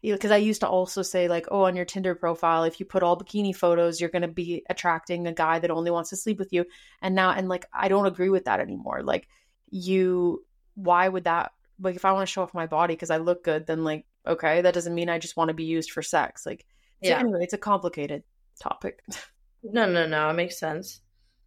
because 0.00 0.30
I 0.30 0.38
used 0.38 0.62
to 0.62 0.66
also 0.66 1.02
say 1.02 1.28
like, 1.28 1.48
oh, 1.50 1.64
on 1.64 1.76
your 1.76 1.84
Tinder 1.84 2.14
profile, 2.14 2.64
if 2.64 2.80
you 2.80 2.86
put 2.86 3.02
all 3.02 3.18
bikini 3.18 3.54
photos, 3.54 4.00
you're 4.00 4.08
gonna 4.08 4.28
be 4.28 4.64
attracting 4.70 5.26
a 5.26 5.32
guy 5.34 5.58
that 5.58 5.70
only 5.70 5.90
wants 5.90 6.08
to 6.08 6.16
sleep 6.16 6.38
with 6.38 6.54
you. 6.54 6.64
And 7.02 7.14
now 7.14 7.32
and 7.32 7.50
like 7.50 7.66
I 7.70 7.88
don't 7.88 8.06
agree 8.06 8.30
with 8.30 8.46
that 8.46 8.60
anymore. 8.60 9.02
Like 9.02 9.28
you 9.68 10.42
why 10.74 11.06
would 11.06 11.24
that 11.24 11.52
like 11.80 11.96
if 11.96 12.04
I 12.04 12.12
want 12.12 12.26
to 12.26 12.32
show 12.32 12.42
off 12.42 12.54
my 12.54 12.66
body 12.66 12.94
because 12.94 13.10
I 13.10 13.18
look 13.18 13.44
good, 13.44 13.66
then 13.66 13.84
like 13.84 14.06
okay, 14.26 14.62
that 14.62 14.74
doesn't 14.74 14.94
mean 14.94 15.08
I 15.08 15.18
just 15.18 15.36
want 15.36 15.48
to 15.48 15.54
be 15.54 15.64
used 15.64 15.90
for 15.90 16.02
sex. 16.02 16.46
Like 16.46 16.66
so 17.02 17.10
yeah. 17.10 17.18
anyway, 17.18 17.40
it's 17.42 17.52
a 17.52 17.58
complicated 17.58 18.22
topic. 18.60 19.02
no, 19.62 19.90
no, 19.90 20.06
no, 20.06 20.30
it 20.30 20.34
makes 20.34 20.58
sense. 20.58 21.00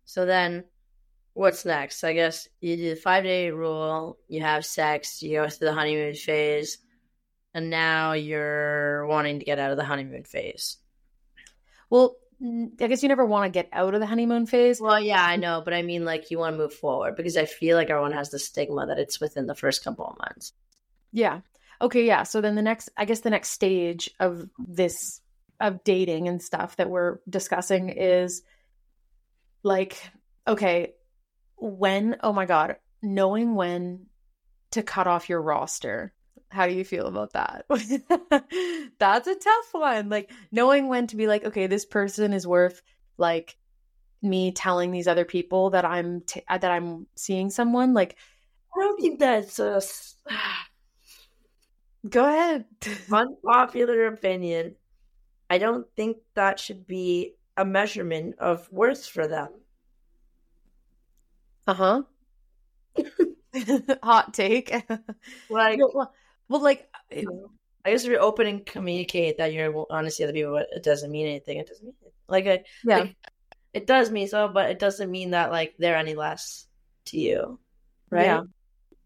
So 0.05 0.25
then 0.25 0.65
what's 1.33 1.65
next? 1.65 2.03
I 2.03 2.13
guess 2.13 2.47
you 2.61 2.75
do 2.75 2.89
the 2.89 2.95
five 2.95 3.23
day 3.23 3.51
rule, 3.51 4.17
you 4.27 4.41
have 4.41 4.65
sex, 4.65 5.21
you 5.21 5.37
go 5.39 5.49
through 5.49 5.67
the 5.67 5.73
honeymoon 5.73 6.15
phase, 6.15 6.79
and 7.53 7.69
now 7.69 8.13
you're 8.13 9.05
wanting 9.07 9.39
to 9.39 9.45
get 9.45 9.59
out 9.59 9.71
of 9.71 9.77
the 9.77 9.83
honeymoon 9.83 10.23
phase. 10.23 10.77
Well, 11.89 12.17
I 12.39 12.87
guess 12.87 13.01
you 13.01 13.09
never 13.09 13.25
want 13.25 13.45
to 13.45 13.57
get 13.57 13.69
out 13.73 13.93
of 13.93 13.99
the 13.99 14.05
honeymoon 14.05 14.45
phase. 14.45 14.79
Well, 14.79 14.99
yeah, 14.99 15.23
I 15.23 15.37
know, 15.37 15.61
but 15.63 15.73
I 15.73 15.81
mean, 15.81 16.05
like, 16.05 16.29
you 16.29 16.37
want 16.37 16.53
to 16.53 16.57
move 16.57 16.73
forward 16.73 17.15
because 17.15 17.35
I 17.35 17.45
feel 17.45 17.75
like 17.77 17.89
everyone 17.89 18.11
has 18.11 18.29
the 18.29 18.39
stigma 18.39 18.85
that 18.87 18.99
it's 18.99 19.19
within 19.19 19.47
the 19.47 19.55
first 19.55 19.83
couple 19.83 20.05
of 20.05 20.17
months. 20.19 20.53
Yeah. 21.11 21.41
Okay. 21.81 22.05
Yeah. 22.05 22.23
So 22.23 22.41
then 22.41 22.55
the 22.55 22.61
next, 22.61 22.89
I 22.95 23.05
guess, 23.05 23.21
the 23.21 23.29
next 23.31 23.49
stage 23.49 24.09
of 24.19 24.49
this 24.59 25.21
of 25.59 25.83
dating 25.83 26.27
and 26.27 26.41
stuff 26.41 26.75
that 26.75 26.89
we're 26.89 27.19
discussing 27.27 27.89
is 27.89 28.43
like, 29.63 29.97
okay, 30.47 30.93
when 31.57 32.17
oh 32.21 32.33
my 32.33 32.45
god 32.45 32.75
knowing 33.01 33.55
when 33.55 34.05
to 34.71 34.83
cut 34.83 35.07
off 35.07 35.29
your 35.29 35.41
roster 35.41 36.13
how 36.49 36.67
do 36.67 36.73
you 36.73 36.83
feel 36.83 37.07
about 37.07 37.33
that 37.33 37.65
that's 38.99 39.27
a 39.27 39.35
tough 39.35 39.67
one 39.71 40.09
like 40.09 40.31
knowing 40.51 40.87
when 40.87 41.07
to 41.07 41.15
be 41.15 41.27
like 41.27 41.43
okay 41.43 41.67
this 41.67 41.85
person 41.85 42.33
is 42.33 42.47
worth 42.47 42.81
like 43.17 43.57
me 44.21 44.51
telling 44.51 44.91
these 44.91 45.07
other 45.07 45.25
people 45.25 45.69
that 45.71 45.85
i'm 45.85 46.21
t- 46.21 46.43
uh, 46.47 46.57
that 46.57 46.71
i'm 46.71 47.05
seeing 47.15 47.49
someone 47.49 47.93
like 47.93 48.15
i 48.75 48.79
don't 48.79 48.99
think 48.99 49.19
that's 49.19 49.59
a 49.59 49.81
go 52.09 52.25
ahead 52.25 52.65
unpopular 53.11 54.07
opinion 54.07 54.75
i 55.49 55.57
don't 55.57 55.85
think 55.95 56.17
that 56.33 56.59
should 56.59 56.87
be 56.87 57.33
a 57.57 57.65
measurement 57.65 58.35
of 58.39 58.71
worth 58.71 59.05
for 59.05 59.27
them 59.27 59.49
uh 61.67 61.73
huh. 61.73 62.01
Hot 64.03 64.33
take. 64.33 64.71
like, 65.49 65.79
well, 65.93 66.13
well, 66.49 66.61
like, 66.61 66.87
I 67.11 67.91
guess 67.91 68.03
if 68.03 68.11
you're 68.11 68.21
open 68.21 68.47
and 68.47 68.65
communicate 68.65 69.37
that 69.37 69.53
you're 69.53 69.85
honest 69.89 70.17
to 70.17 70.25
other 70.25 70.33
people, 70.33 70.57
it 70.57 70.83
doesn't 70.83 71.11
mean 71.11 71.27
anything. 71.27 71.57
It 71.57 71.67
doesn't 71.67 71.85
mean 71.85 71.93
anything. 72.01 72.13
like, 72.27 72.45
it, 72.45 72.65
yeah, 72.83 72.99
like, 72.99 73.15
it 73.73 73.87
does 73.87 74.11
mean 74.11 74.27
so, 74.27 74.47
but 74.47 74.69
it 74.69 74.79
doesn't 74.79 75.11
mean 75.11 75.31
that 75.31 75.51
like 75.51 75.75
they're 75.77 75.97
any 75.97 76.15
less 76.15 76.67
to 77.05 77.19
you, 77.19 77.59
right? 78.09 78.25
Yeah, 78.25 78.41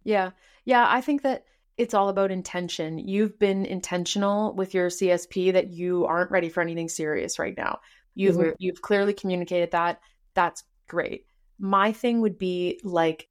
yeah, 0.03 0.31
yeah. 0.65 0.85
I 0.89 1.01
think 1.01 1.23
that 1.23 1.45
it's 1.77 1.93
all 1.93 2.09
about 2.09 2.31
intention. 2.31 2.97
You've 2.97 3.37
been 3.37 3.65
intentional 3.65 4.53
with 4.53 4.73
your 4.73 4.89
CSP 4.89 5.53
that 5.53 5.69
you 5.69 6.05
aren't 6.05 6.31
ready 6.31 6.49
for 6.49 6.61
anything 6.61 6.89
serious 6.89 7.39
right 7.39 7.57
now. 7.57 7.79
You've 8.15 8.35
mm-hmm. 8.35 8.51
you've 8.59 8.81
clearly 8.81 9.13
communicated 9.13 9.71
that. 9.71 9.99
That's 10.33 10.63
great 10.87 11.25
my 11.61 11.93
thing 11.93 12.21
would 12.21 12.39
be 12.39 12.81
like 12.83 13.29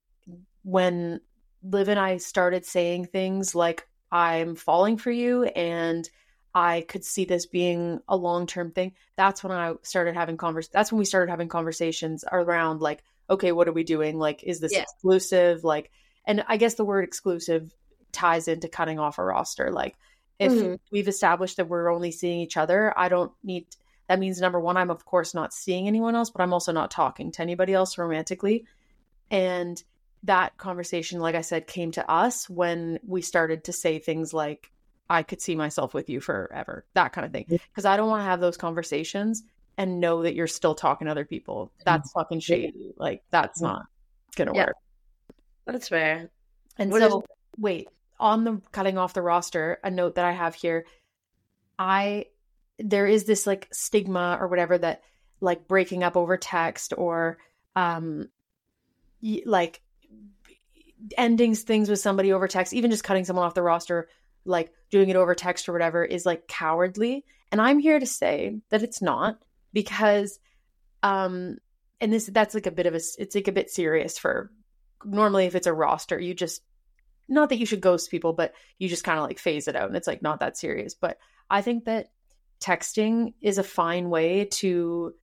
when 0.62 1.20
Liv 1.62 1.88
and 1.88 1.98
I 1.98 2.16
started 2.18 2.64
saying 2.64 3.06
things 3.06 3.54
like, 3.54 3.86
I'm 4.10 4.54
falling 4.54 4.96
for 4.96 5.10
you 5.10 5.44
and 5.44 6.08
I 6.54 6.84
could 6.88 7.04
see 7.04 7.24
this 7.24 7.46
being 7.46 8.00
a 8.08 8.16
long 8.16 8.46
term 8.46 8.72
thing. 8.72 8.92
That's 9.16 9.44
when 9.44 9.52
I 9.52 9.74
started 9.82 10.14
having 10.14 10.36
convers 10.36 10.68
that's 10.68 10.90
when 10.90 10.98
we 10.98 11.04
started 11.04 11.30
having 11.30 11.48
conversations 11.48 12.24
around 12.30 12.80
like, 12.80 13.04
okay, 13.28 13.52
what 13.52 13.68
are 13.68 13.72
we 13.72 13.84
doing? 13.84 14.18
Like, 14.18 14.42
is 14.42 14.60
this 14.60 14.72
yeah. 14.72 14.82
exclusive? 14.82 15.62
Like 15.64 15.90
and 16.26 16.44
I 16.48 16.56
guess 16.56 16.74
the 16.74 16.84
word 16.84 17.04
exclusive 17.04 17.72
ties 18.12 18.48
into 18.48 18.68
cutting 18.68 18.98
off 18.98 19.18
a 19.18 19.24
roster. 19.24 19.70
Like 19.70 19.96
if 20.38 20.52
mm-hmm. 20.52 20.74
we've 20.90 21.08
established 21.08 21.58
that 21.58 21.68
we're 21.68 21.92
only 21.92 22.10
seeing 22.10 22.40
each 22.40 22.56
other, 22.56 22.92
I 22.98 23.08
don't 23.08 23.32
need 23.44 23.66
that 24.08 24.18
means 24.18 24.40
number 24.40 24.58
one, 24.58 24.76
I'm 24.76 24.90
of 24.90 25.04
course 25.04 25.34
not 25.34 25.54
seeing 25.54 25.86
anyone 25.86 26.16
else, 26.16 26.30
but 26.30 26.42
I'm 26.42 26.52
also 26.52 26.72
not 26.72 26.90
talking 26.90 27.30
to 27.32 27.42
anybody 27.42 27.74
else 27.74 27.96
romantically. 27.96 28.64
And 29.30 29.80
that 30.24 30.56
conversation, 30.58 31.20
like 31.20 31.34
I 31.34 31.40
said, 31.40 31.66
came 31.66 31.92
to 31.92 32.10
us 32.10 32.48
when 32.48 32.98
we 33.06 33.22
started 33.22 33.64
to 33.64 33.72
say 33.72 33.98
things 33.98 34.34
like, 34.34 34.70
I 35.08 35.22
could 35.22 35.40
see 35.40 35.56
myself 35.56 35.92
with 35.92 36.08
you 36.08 36.20
forever, 36.20 36.84
that 36.94 37.12
kind 37.12 37.24
of 37.24 37.32
thing. 37.32 37.46
Because 37.48 37.84
I 37.84 37.96
don't 37.96 38.08
want 38.08 38.20
to 38.20 38.26
have 38.26 38.40
those 38.40 38.56
conversations 38.56 39.42
and 39.76 40.00
know 40.00 40.22
that 40.22 40.34
you're 40.34 40.46
still 40.46 40.74
talking 40.74 41.06
to 41.06 41.10
other 41.10 41.24
people. 41.24 41.72
That's 41.84 42.12
fucking 42.12 42.40
shady. 42.40 42.92
Like, 42.96 43.22
that's 43.30 43.60
not 43.60 43.86
going 44.36 44.48
to 44.48 44.54
yeah. 44.54 44.66
work. 44.66 44.76
That's 45.66 45.88
fair. 45.88 46.30
And 46.78 46.92
what 46.92 47.00
so, 47.00 47.20
is- 47.20 47.26
wait, 47.58 47.88
on 48.20 48.44
the 48.44 48.60
cutting 48.72 48.98
off 48.98 49.14
the 49.14 49.22
roster, 49.22 49.80
a 49.82 49.90
note 49.90 50.14
that 50.16 50.24
I 50.24 50.32
have 50.32 50.54
here 50.54 50.84
I 51.80 52.26
there 52.78 53.06
is 53.06 53.24
this 53.24 53.46
like 53.46 53.66
stigma 53.72 54.36
or 54.38 54.48
whatever 54.48 54.76
that 54.76 55.02
like 55.40 55.66
breaking 55.66 56.04
up 56.04 56.14
over 56.14 56.36
text 56.36 56.92
or 56.96 57.38
um 57.74 58.28
like 59.46 59.80
ending 61.16 61.54
things 61.54 61.88
with 61.88 61.98
somebody 61.98 62.32
over 62.32 62.48
text 62.48 62.72
even 62.72 62.90
just 62.90 63.04
cutting 63.04 63.24
someone 63.24 63.44
off 63.44 63.54
the 63.54 63.62
roster 63.62 64.08
like 64.44 64.72
doing 64.90 65.08
it 65.08 65.16
over 65.16 65.34
text 65.34 65.68
or 65.68 65.72
whatever 65.72 66.04
is 66.04 66.26
like 66.26 66.46
cowardly. 66.48 67.24
And 67.52 67.60
i'm 67.60 67.78
here 67.78 67.98
to 67.98 68.06
say 68.06 68.60
that 68.70 68.82
it's 68.82 69.02
not 69.02 69.38
because 69.72 70.38
um 71.02 71.56
and 72.00 72.12
this 72.12 72.26
that's 72.26 72.54
like 72.54 72.66
a 72.66 72.70
bit 72.70 72.86
of 72.86 72.94
a 72.94 73.00
it's 73.18 73.34
like 73.34 73.48
a 73.48 73.52
bit 73.52 73.70
serious 73.70 74.18
for 74.18 74.50
normally 75.04 75.46
if 75.46 75.54
it's 75.54 75.66
a 75.66 75.72
roster 75.72 76.18
you 76.18 76.34
just 76.34 76.62
not 77.28 77.48
that 77.48 77.58
you 77.58 77.66
should 77.66 77.80
ghost 77.80 78.10
people 78.10 78.32
but 78.32 78.54
you 78.78 78.88
just 78.88 79.04
kind 79.04 79.18
of 79.18 79.24
like 79.24 79.38
phase 79.38 79.68
it 79.68 79.76
out 79.76 79.88
and 79.88 79.96
it's 79.96 80.06
like 80.06 80.22
not 80.22 80.40
that 80.40 80.56
serious. 80.56 80.94
But 80.94 81.18
i 81.48 81.62
think 81.62 81.84
that 81.84 82.10
texting 82.60 83.34
is 83.40 83.58
a 83.58 83.64
fine 83.64 84.10
way 84.10 84.44
to 84.44 85.14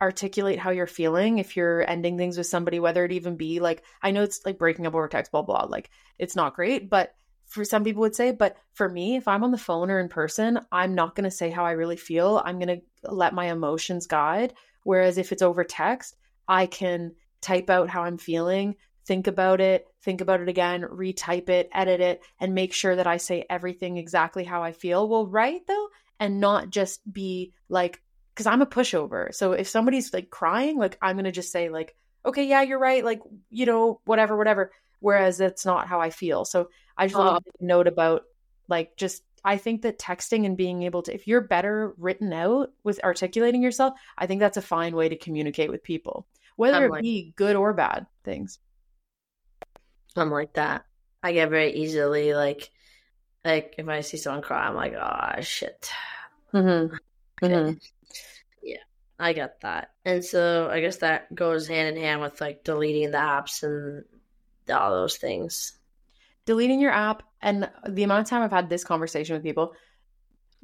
articulate 0.00 0.58
how 0.58 0.70
you're 0.70 0.86
feeling 0.86 1.38
if 1.38 1.56
you're 1.56 1.88
ending 1.88 2.18
things 2.18 2.36
with 2.36 2.46
somebody 2.46 2.78
whether 2.78 3.04
it 3.04 3.12
even 3.12 3.36
be 3.36 3.60
like 3.60 3.82
i 4.02 4.10
know 4.10 4.22
it's 4.22 4.44
like 4.44 4.58
breaking 4.58 4.86
up 4.86 4.94
over 4.94 5.08
text 5.08 5.32
blah 5.32 5.40
blah 5.42 5.64
like 5.64 5.90
it's 6.18 6.36
not 6.36 6.54
great 6.54 6.90
but 6.90 7.14
for 7.46 7.64
some 7.64 7.84
people 7.84 8.00
would 8.00 8.14
say 8.14 8.30
but 8.30 8.56
for 8.74 8.88
me 8.88 9.16
if 9.16 9.26
i'm 9.26 9.42
on 9.42 9.52
the 9.52 9.58
phone 9.58 9.90
or 9.90 9.98
in 9.98 10.08
person 10.08 10.60
i'm 10.70 10.94
not 10.94 11.14
going 11.14 11.24
to 11.24 11.30
say 11.30 11.50
how 11.50 11.64
i 11.64 11.72
really 11.72 11.96
feel. 11.96 12.42
I'm 12.44 12.58
going 12.58 12.80
to 12.80 13.10
let 13.10 13.34
my 13.34 13.46
emotions 13.46 14.06
guide. 14.06 14.52
Whereas 14.82 15.16
if 15.18 15.32
it's 15.32 15.42
over 15.42 15.64
text 15.64 16.16
i 16.46 16.66
can 16.66 17.12
type 17.40 17.70
out 17.70 17.88
how 17.88 18.02
i'm 18.02 18.18
feeling 18.18 18.76
think 19.04 19.26
about 19.28 19.60
it 19.60 19.86
think 20.02 20.20
about 20.20 20.40
it 20.40 20.48
again 20.48 20.82
retype 20.82 21.48
it 21.48 21.68
edit 21.72 22.00
it 22.00 22.20
and 22.40 22.54
make 22.54 22.72
sure 22.72 22.96
that 22.96 23.06
i 23.06 23.16
say 23.16 23.46
everything 23.48 23.96
exactly 23.96 24.44
how 24.44 24.62
i 24.62 24.72
feel. 24.72 25.08
Well 25.08 25.26
right 25.26 25.62
though 25.66 25.88
and 26.18 26.40
not 26.40 26.70
just 26.70 27.00
be 27.10 27.52
like 27.68 28.02
because 28.36 28.46
I'm 28.46 28.60
a 28.60 28.66
pushover. 28.66 29.34
So 29.34 29.52
if 29.52 29.66
somebody's 29.66 30.12
like 30.12 30.28
crying, 30.28 30.76
like 30.76 30.98
I'm 31.00 31.16
gonna 31.16 31.32
just 31.32 31.50
say 31.50 31.70
like, 31.70 31.96
okay, 32.24 32.44
yeah, 32.44 32.60
you're 32.60 32.78
right, 32.78 33.02
like 33.02 33.22
you 33.50 33.64
know, 33.64 34.00
whatever, 34.04 34.36
whatever. 34.36 34.70
Whereas 35.00 35.38
that's 35.38 35.64
not 35.64 35.88
how 35.88 36.00
I 36.00 36.10
feel. 36.10 36.44
So 36.44 36.68
I 36.96 37.06
just 37.06 37.18
want 37.18 37.44
to 37.44 37.64
note 37.64 37.86
about 37.86 38.24
like 38.68 38.96
just 38.96 39.22
I 39.42 39.56
think 39.56 39.82
that 39.82 39.98
texting 39.98 40.44
and 40.44 40.56
being 40.56 40.82
able 40.82 41.02
to, 41.02 41.14
if 41.14 41.28
you're 41.28 41.40
better 41.40 41.94
written 41.98 42.32
out 42.32 42.72
with 42.82 43.02
articulating 43.04 43.62
yourself, 43.62 43.94
I 44.18 44.26
think 44.26 44.40
that's 44.40 44.56
a 44.56 44.62
fine 44.62 44.94
way 44.94 45.08
to 45.08 45.16
communicate 45.16 45.70
with 45.70 45.84
people, 45.84 46.26
whether 46.56 46.78
I'm 46.78 46.82
it 46.82 46.90
like, 46.90 47.02
be 47.02 47.32
good 47.36 47.56
or 47.56 47.72
bad 47.72 48.06
things. 48.24 48.58
I'm 50.16 50.30
like 50.30 50.54
that. 50.54 50.84
I 51.22 51.32
get 51.32 51.48
very 51.50 51.74
easily 51.74 52.34
like, 52.34 52.70
like 53.44 53.76
if 53.78 53.88
I 53.88 54.00
see 54.00 54.16
someone 54.16 54.42
cry, 54.42 54.66
I'm 54.66 54.74
like, 54.74 54.94
oh 54.94 55.40
shit. 55.42 55.90
Mm-hmm. 56.52 56.94
Okay. 57.44 57.54
Mm-hmm. 57.54 57.78
I 59.18 59.32
get 59.32 59.60
that. 59.62 59.92
And 60.04 60.24
so 60.24 60.68
I 60.70 60.80
guess 60.80 60.98
that 60.98 61.34
goes 61.34 61.66
hand 61.66 61.96
in 61.96 62.02
hand 62.02 62.20
with 62.20 62.40
like 62.40 62.64
deleting 62.64 63.10
the 63.10 63.18
apps 63.18 63.62
and 63.62 64.04
all 64.70 64.90
those 64.90 65.16
things. 65.16 65.78
Deleting 66.44 66.80
your 66.80 66.92
app 66.92 67.22
and 67.40 67.68
the 67.88 68.02
amount 68.02 68.20
of 68.22 68.28
time 68.28 68.42
I've 68.42 68.50
had 68.50 68.68
this 68.68 68.84
conversation 68.84 69.34
with 69.34 69.42
people, 69.42 69.72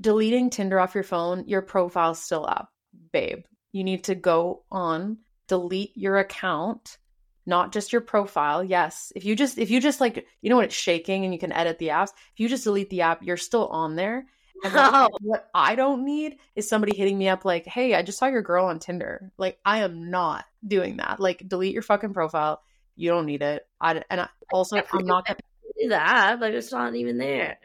deleting 0.00 0.50
Tinder 0.50 0.78
off 0.78 0.94
your 0.94 1.04
phone, 1.04 1.44
your 1.48 1.62
profile's 1.62 2.22
still 2.22 2.46
up, 2.46 2.70
babe. 3.12 3.44
You 3.72 3.84
need 3.84 4.04
to 4.04 4.14
go 4.14 4.64
on, 4.70 5.18
delete 5.48 5.96
your 5.96 6.18
account, 6.18 6.98
not 7.46 7.72
just 7.72 7.92
your 7.92 8.02
profile. 8.02 8.62
Yes, 8.62 9.12
if 9.16 9.24
you 9.24 9.34
just 9.34 9.58
if 9.58 9.70
you 9.70 9.80
just 9.80 10.00
like 10.00 10.26
you 10.40 10.50
know 10.50 10.56
when 10.56 10.66
it's 10.66 10.74
shaking 10.74 11.24
and 11.24 11.32
you 11.32 11.40
can 11.40 11.52
edit 11.52 11.78
the 11.78 11.88
apps, 11.88 12.10
if 12.32 12.38
you 12.38 12.48
just 12.48 12.64
delete 12.64 12.90
the 12.90 13.00
app, 13.00 13.22
you're 13.22 13.36
still 13.36 13.66
on 13.68 13.96
there 13.96 14.26
Oh. 14.74 15.08
what 15.20 15.48
I 15.54 15.74
don't 15.74 16.04
need 16.04 16.38
is 16.54 16.68
somebody 16.68 16.96
hitting 16.96 17.18
me 17.18 17.28
up 17.28 17.44
like, 17.44 17.66
"Hey, 17.66 17.94
I 17.94 18.02
just 18.02 18.18
saw 18.18 18.26
your 18.26 18.42
girl 18.42 18.66
on 18.66 18.78
Tinder." 18.78 19.32
Like, 19.36 19.58
I 19.64 19.78
am 19.80 20.10
not 20.10 20.44
doing 20.66 20.98
that. 20.98 21.18
Like, 21.18 21.48
delete 21.48 21.72
your 21.72 21.82
fucking 21.82 22.14
profile. 22.14 22.62
You 22.94 23.10
don't 23.10 23.26
need 23.26 23.42
it. 23.42 23.66
I 23.80 24.02
and 24.08 24.20
I, 24.20 24.28
also 24.52 24.76
I'm 24.92 25.06
not 25.06 25.26
gonna 25.26 25.38
do 25.80 25.88
that. 25.88 26.40
Like, 26.40 26.54
it's 26.54 26.70
not 26.70 26.94
even 26.94 27.18
there. 27.18 27.58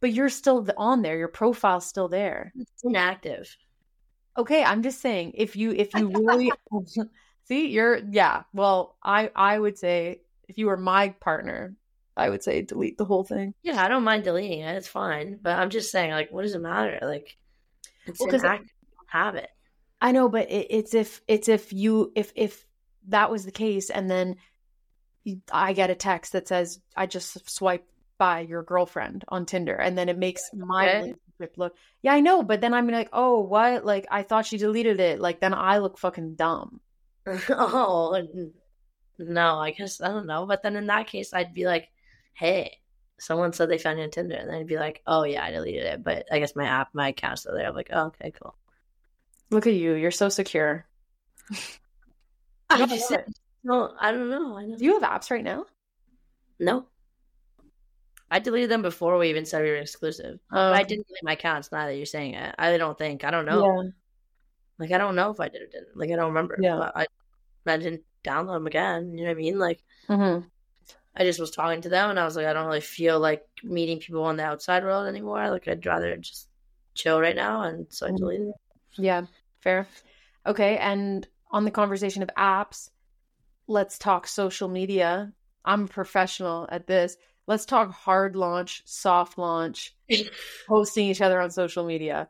But 0.00 0.12
you're 0.12 0.30
still 0.30 0.66
on 0.78 1.02
there. 1.02 1.18
Your 1.18 1.28
profile's 1.28 1.86
still 1.86 2.08
there. 2.08 2.52
It's 2.56 2.84
inactive. 2.84 3.54
Okay, 4.38 4.64
I'm 4.64 4.82
just 4.82 5.00
saying 5.00 5.32
if 5.34 5.56
you 5.56 5.72
if 5.72 5.94
you 5.94 6.08
really 6.08 6.50
see 7.44 7.68
you're 7.68 7.98
yeah. 8.10 8.44
Well, 8.54 8.96
I 9.02 9.30
I 9.36 9.58
would 9.58 9.76
say 9.76 10.22
if 10.48 10.56
you 10.56 10.66
were 10.66 10.78
my 10.78 11.10
partner, 11.10 11.74
I 12.20 12.28
would 12.28 12.42
say 12.42 12.60
delete 12.60 12.98
the 12.98 13.06
whole 13.06 13.24
thing. 13.24 13.54
Yeah, 13.62 13.82
I 13.82 13.88
don't 13.88 14.04
mind 14.04 14.24
deleting 14.24 14.60
it. 14.60 14.76
It's 14.76 14.86
fine. 14.86 15.38
But 15.40 15.58
I'm 15.58 15.70
just 15.70 15.90
saying, 15.90 16.10
like, 16.10 16.30
what 16.30 16.42
does 16.42 16.54
it 16.54 16.60
matter? 16.60 16.98
Like, 17.00 17.38
it's 18.04 18.20
well, 18.20 18.28
inactive. 18.28 18.68
have 19.06 19.36
it. 19.36 19.48
I 20.02 20.12
know, 20.12 20.28
but 20.28 20.50
it, 20.50 20.66
it's 20.68 20.94
if 20.94 21.22
it's 21.26 21.48
if 21.48 21.72
you 21.72 22.12
if 22.14 22.32
if 22.34 22.66
that 23.08 23.30
was 23.30 23.46
the 23.46 23.50
case, 23.50 23.88
and 23.88 24.10
then 24.10 24.36
I 25.50 25.72
get 25.72 25.88
a 25.88 25.94
text 25.94 26.32
that 26.32 26.46
says 26.46 26.78
I 26.94 27.06
just 27.06 27.48
swipe 27.48 27.86
by 28.18 28.40
your 28.40 28.62
girlfriend 28.62 29.24
on 29.28 29.46
Tinder, 29.46 29.74
and 29.74 29.96
then 29.96 30.10
it 30.10 30.18
makes 30.18 30.42
my 30.52 30.88
okay. 30.88 30.98
relationship 30.98 31.56
look. 31.56 31.74
Yeah, 32.02 32.12
I 32.12 32.20
know, 32.20 32.42
but 32.42 32.60
then 32.60 32.74
I'm 32.74 32.88
like, 32.88 33.08
oh, 33.14 33.40
what? 33.40 33.86
Like, 33.86 34.06
I 34.10 34.24
thought 34.24 34.44
she 34.44 34.58
deleted 34.58 35.00
it. 35.00 35.20
Like, 35.20 35.40
then 35.40 35.54
I 35.54 35.78
look 35.78 35.96
fucking 35.96 36.34
dumb. 36.34 36.80
oh 37.48 38.26
no, 39.18 39.58
I 39.58 39.70
guess 39.70 40.00
I 40.02 40.08
don't 40.08 40.26
know. 40.26 40.44
But 40.44 40.62
then 40.62 40.76
in 40.76 40.86
that 40.86 41.06
case, 41.06 41.32
I'd 41.32 41.54
be 41.54 41.64
like, 41.64 41.88
hey, 42.32 42.78
someone 43.18 43.52
said 43.52 43.68
they 43.68 43.78
found 43.78 43.98
you 43.98 44.04
on 44.04 44.10
Tinder, 44.10 44.36
and 44.36 44.48
then 44.48 44.56
I'd 44.56 44.66
be 44.66 44.76
like, 44.76 45.02
oh 45.06 45.24
yeah, 45.24 45.44
I 45.44 45.50
deleted 45.50 45.84
it, 45.84 46.02
but 46.02 46.26
I 46.32 46.38
guess 46.38 46.56
my 46.56 46.64
app, 46.64 46.88
my 46.94 47.08
account's 47.08 47.42
still 47.42 47.54
there. 47.54 47.68
I'm 47.68 47.74
like, 47.74 47.90
oh, 47.92 48.06
okay, 48.06 48.32
cool. 48.40 48.56
Look 49.50 49.66
at 49.66 49.74
you, 49.74 49.94
you're 49.94 50.10
so 50.10 50.28
secure. 50.28 50.86
I 52.70 52.86
just, 52.86 53.12
no, 53.64 53.92
I 54.00 54.12
don't 54.12 54.30
know. 54.30 54.56
I 54.56 54.62
don't 54.62 54.78
Do 54.78 54.84
you 54.84 55.00
have 55.00 55.02
apps 55.02 55.30
right 55.30 55.42
now? 55.42 55.66
No. 56.58 56.86
I 58.30 58.38
deleted 58.38 58.70
them 58.70 58.82
before 58.82 59.18
we 59.18 59.30
even 59.30 59.44
said 59.44 59.62
we 59.62 59.70
were 59.70 59.76
exclusive. 59.76 60.38
Oh, 60.52 60.68
okay. 60.68 60.80
I 60.80 60.84
didn't 60.84 61.08
delete 61.08 61.24
my 61.24 61.32
accounts. 61.32 61.72
Now 61.72 61.86
that 61.86 61.96
you're 61.96 62.06
saying 62.06 62.34
it, 62.34 62.54
I 62.56 62.76
don't 62.78 62.96
think. 62.96 63.24
I 63.24 63.32
don't 63.32 63.44
know. 63.44 63.82
Yeah. 63.82 63.90
Like 64.78 64.92
I 64.92 64.98
don't 64.98 65.16
know 65.16 65.30
if 65.30 65.40
I 65.40 65.48
did 65.48 65.62
or 65.62 65.66
didn't. 65.66 65.96
Like 65.96 66.12
I 66.12 66.16
don't 66.16 66.28
remember. 66.28 66.56
Yeah. 66.60 66.90
I, 66.94 67.06
I 67.66 67.76
didn't 67.76 68.02
download 68.22 68.54
them 68.54 68.68
again. 68.68 69.10
You 69.18 69.24
know 69.24 69.30
what 69.30 69.36
I 69.36 69.42
mean? 69.42 69.58
Like. 69.58 69.82
Mm-hmm. 70.08 70.46
I 71.16 71.24
just 71.24 71.40
was 71.40 71.50
talking 71.50 71.80
to 71.82 71.88
them, 71.88 72.10
and 72.10 72.20
I 72.20 72.24
was 72.24 72.36
like, 72.36 72.46
I 72.46 72.52
don't 72.52 72.66
really 72.66 72.80
feel 72.80 73.18
like 73.18 73.44
meeting 73.62 73.98
people 73.98 74.22
on 74.22 74.36
the 74.36 74.44
outside 74.44 74.84
world 74.84 75.08
anymore. 75.08 75.50
Like, 75.50 75.66
I'd 75.66 75.84
rather 75.84 76.16
just 76.16 76.48
chill 76.94 77.20
right 77.20 77.36
now, 77.36 77.62
and 77.62 77.86
so 77.90 78.06
I 78.06 78.10
deleted 78.10 78.48
it. 78.48 78.54
Yeah, 78.96 79.26
fair. 79.60 79.86
Okay, 80.46 80.78
and 80.78 81.26
on 81.50 81.64
the 81.64 81.70
conversation 81.70 82.22
of 82.22 82.30
apps, 82.38 82.90
let's 83.66 83.98
talk 83.98 84.26
social 84.26 84.68
media. 84.68 85.32
I'm 85.64 85.84
a 85.84 85.88
professional 85.88 86.68
at 86.70 86.86
this. 86.86 87.16
Let's 87.46 87.64
talk 87.64 87.90
hard 87.90 88.36
launch, 88.36 88.82
soft 88.84 89.36
launch, 89.36 89.94
hosting 90.68 91.08
each 91.08 91.20
other 91.20 91.40
on 91.40 91.50
social 91.50 91.84
media. 91.84 92.28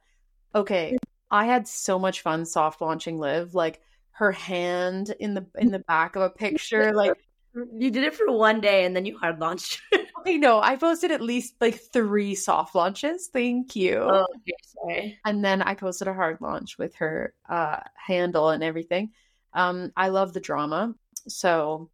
Okay, 0.54 0.96
I 1.30 1.44
had 1.44 1.68
so 1.68 1.98
much 1.98 2.22
fun 2.22 2.44
soft 2.44 2.80
launching 2.80 3.18
Liv. 3.18 3.54
Like 3.54 3.80
her 4.12 4.32
hand 4.32 5.14
in 5.20 5.34
the 5.34 5.46
in 5.56 5.70
the 5.70 5.78
back 5.80 6.16
of 6.16 6.22
a 6.22 6.30
picture, 6.30 6.92
like 6.92 7.14
you 7.54 7.90
did 7.90 8.04
it 8.04 8.14
for 8.14 8.30
one 8.30 8.60
day 8.60 8.84
and 8.84 8.94
then 8.94 9.04
you 9.04 9.18
hard 9.18 9.40
launched. 9.40 9.80
I 10.26 10.36
know. 10.36 10.60
I 10.60 10.76
posted 10.76 11.10
at 11.10 11.20
least 11.20 11.54
like 11.60 11.80
three 11.92 12.34
soft 12.34 12.74
launches. 12.74 13.30
Thank 13.32 13.74
you. 13.74 13.98
Oh, 13.98 14.26
okay, 14.36 14.54
sorry. 14.62 15.18
And 15.24 15.44
then 15.44 15.62
I 15.62 15.74
posted 15.74 16.08
a 16.08 16.14
hard 16.14 16.38
launch 16.40 16.78
with 16.78 16.94
her 16.96 17.34
uh, 17.48 17.78
handle 17.94 18.50
and 18.50 18.62
everything. 18.62 19.10
Um, 19.52 19.92
I 19.96 20.08
love 20.08 20.32
the 20.32 20.40
drama. 20.40 20.94
So, 21.26 21.90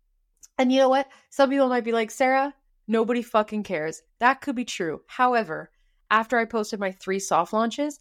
and 0.58 0.70
you 0.70 0.78
know 0.78 0.88
what? 0.88 1.08
Some 1.30 1.50
people 1.50 1.68
might 1.68 1.84
be 1.84 1.92
like, 1.92 2.10
Sarah, 2.10 2.54
nobody 2.86 3.22
fucking 3.22 3.62
cares. 3.62 4.02
That 4.18 4.40
could 4.40 4.56
be 4.56 4.64
true. 4.64 5.02
However, 5.06 5.70
after 6.10 6.38
I 6.38 6.44
posted 6.44 6.80
my 6.80 6.92
three 6.92 7.18
soft 7.18 7.52
launches, 7.52 7.98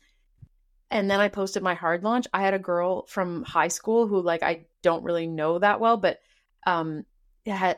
and 0.91 1.09
then 1.09 1.19
I 1.19 1.29
posted 1.29 1.63
my 1.63 1.73
hard 1.73 2.03
launch, 2.03 2.27
I 2.33 2.41
had 2.41 2.53
a 2.53 2.59
girl 2.59 3.05
from 3.07 3.43
high 3.43 3.69
school 3.69 4.07
who 4.07 4.21
like 4.21 4.43
I 4.43 4.65
don't 4.83 5.03
really 5.03 5.27
know 5.27 5.57
that 5.59 5.79
well, 5.79 5.97
but 5.97 6.19
um 6.67 7.05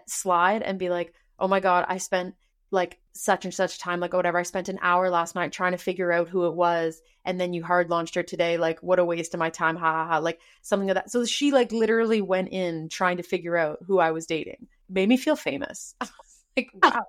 slide 0.07 0.61
and 0.61 0.79
be 0.79 0.89
like, 0.89 1.13
oh 1.39 1.47
my 1.47 1.59
God, 1.59 1.85
I 1.87 1.97
spent 1.97 2.35
like 2.71 2.99
such 3.13 3.45
and 3.45 3.53
such 3.53 3.79
time, 3.79 3.99
like 3.99 4.13
whatever. 4.13 4.37
I 4.37 4.43
spent 4.43 4.69
an 4.69 4.79
hour 4.81 5.09
last 5.09 5.35
night 5.35 5.51
trying 5.51 5.71
to 5.71 5.77
figure 5.77 6.11
out 6.11 6.29
who 6.29 6.45
it 6.45 6.53
was. 6.53 7.01
And 7.25 7.39
then 7.39 7.53
you 7.53 7.63
hard 7.63 7.89
launched 7.89 8.15
her 8.15 8.23
today. 8.23 8.57
Like, 8.57 8.81
what 8.81 8.99
a 8.99 9.05
waste 9.05 9.33
of 9.33 9.39
my 9.39 9.49
time. 9.49 9.75
Ha 9.77 9.91
ha 9.91 10.07
ha. 10.07 10.17
Like 10.19 10.39
something 10.61 10.87
like 10.87 10.95
that. 10.95 11.11
So 11.11 11.25
she 11.25 11.51
like 11.51 11.71
literally 11.71 12.21
went 12.21 12.49
in 12.49 12.89
trying 12.89 13.17
to 13.17 13.23
figure 13.23 13.57
out 13.57 13.79
who 13.85 13.99
I 13.99 14.11
was 14.11 14.25
dating. 14.25 14.67
Made 14.89 15.09
me 15.09 15.17
feel 15.17 15.35
famous. 15.35 15.95
like, 16.57 16.69
wow. 16.83 17.05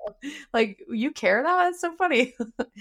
like 0.52 0.80
you 0.88 1.10
care 1.12 1.42
that? 1.42 1.64
That's 1.64 1.80
so 1.80 1.94
funny. 1.96 2.34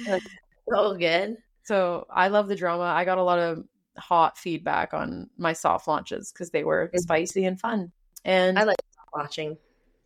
so 0.70 0.96
good. 0.96 1.38
So 1.64 2.06
I 2.10 2.30
love 2.30 2.48
the 2.48 2.56
drama. 2.56 2.84
I 2.84 3.06
got 3.06 3.18
a 3.18 3.24
lot 3.24 3.40
of 3.40 3.64
hot 3.98 4.38
feedback 4.38 4.94
on 4.94 5.30
my 5.38 5.54
soft 5.54 5.88
launches 5.88 6.32
because 6.32 6.52
they 6.52 6.64
were 6.64 6.88
mm-hmm. 6.88 6.98
spicy 7.00 7.46
and 7.46 7.60
fun. 7.60 7.92
And 8.24 8.58
I 8.58 8.64
like 8.64 8.78
watching. 9.14 9.58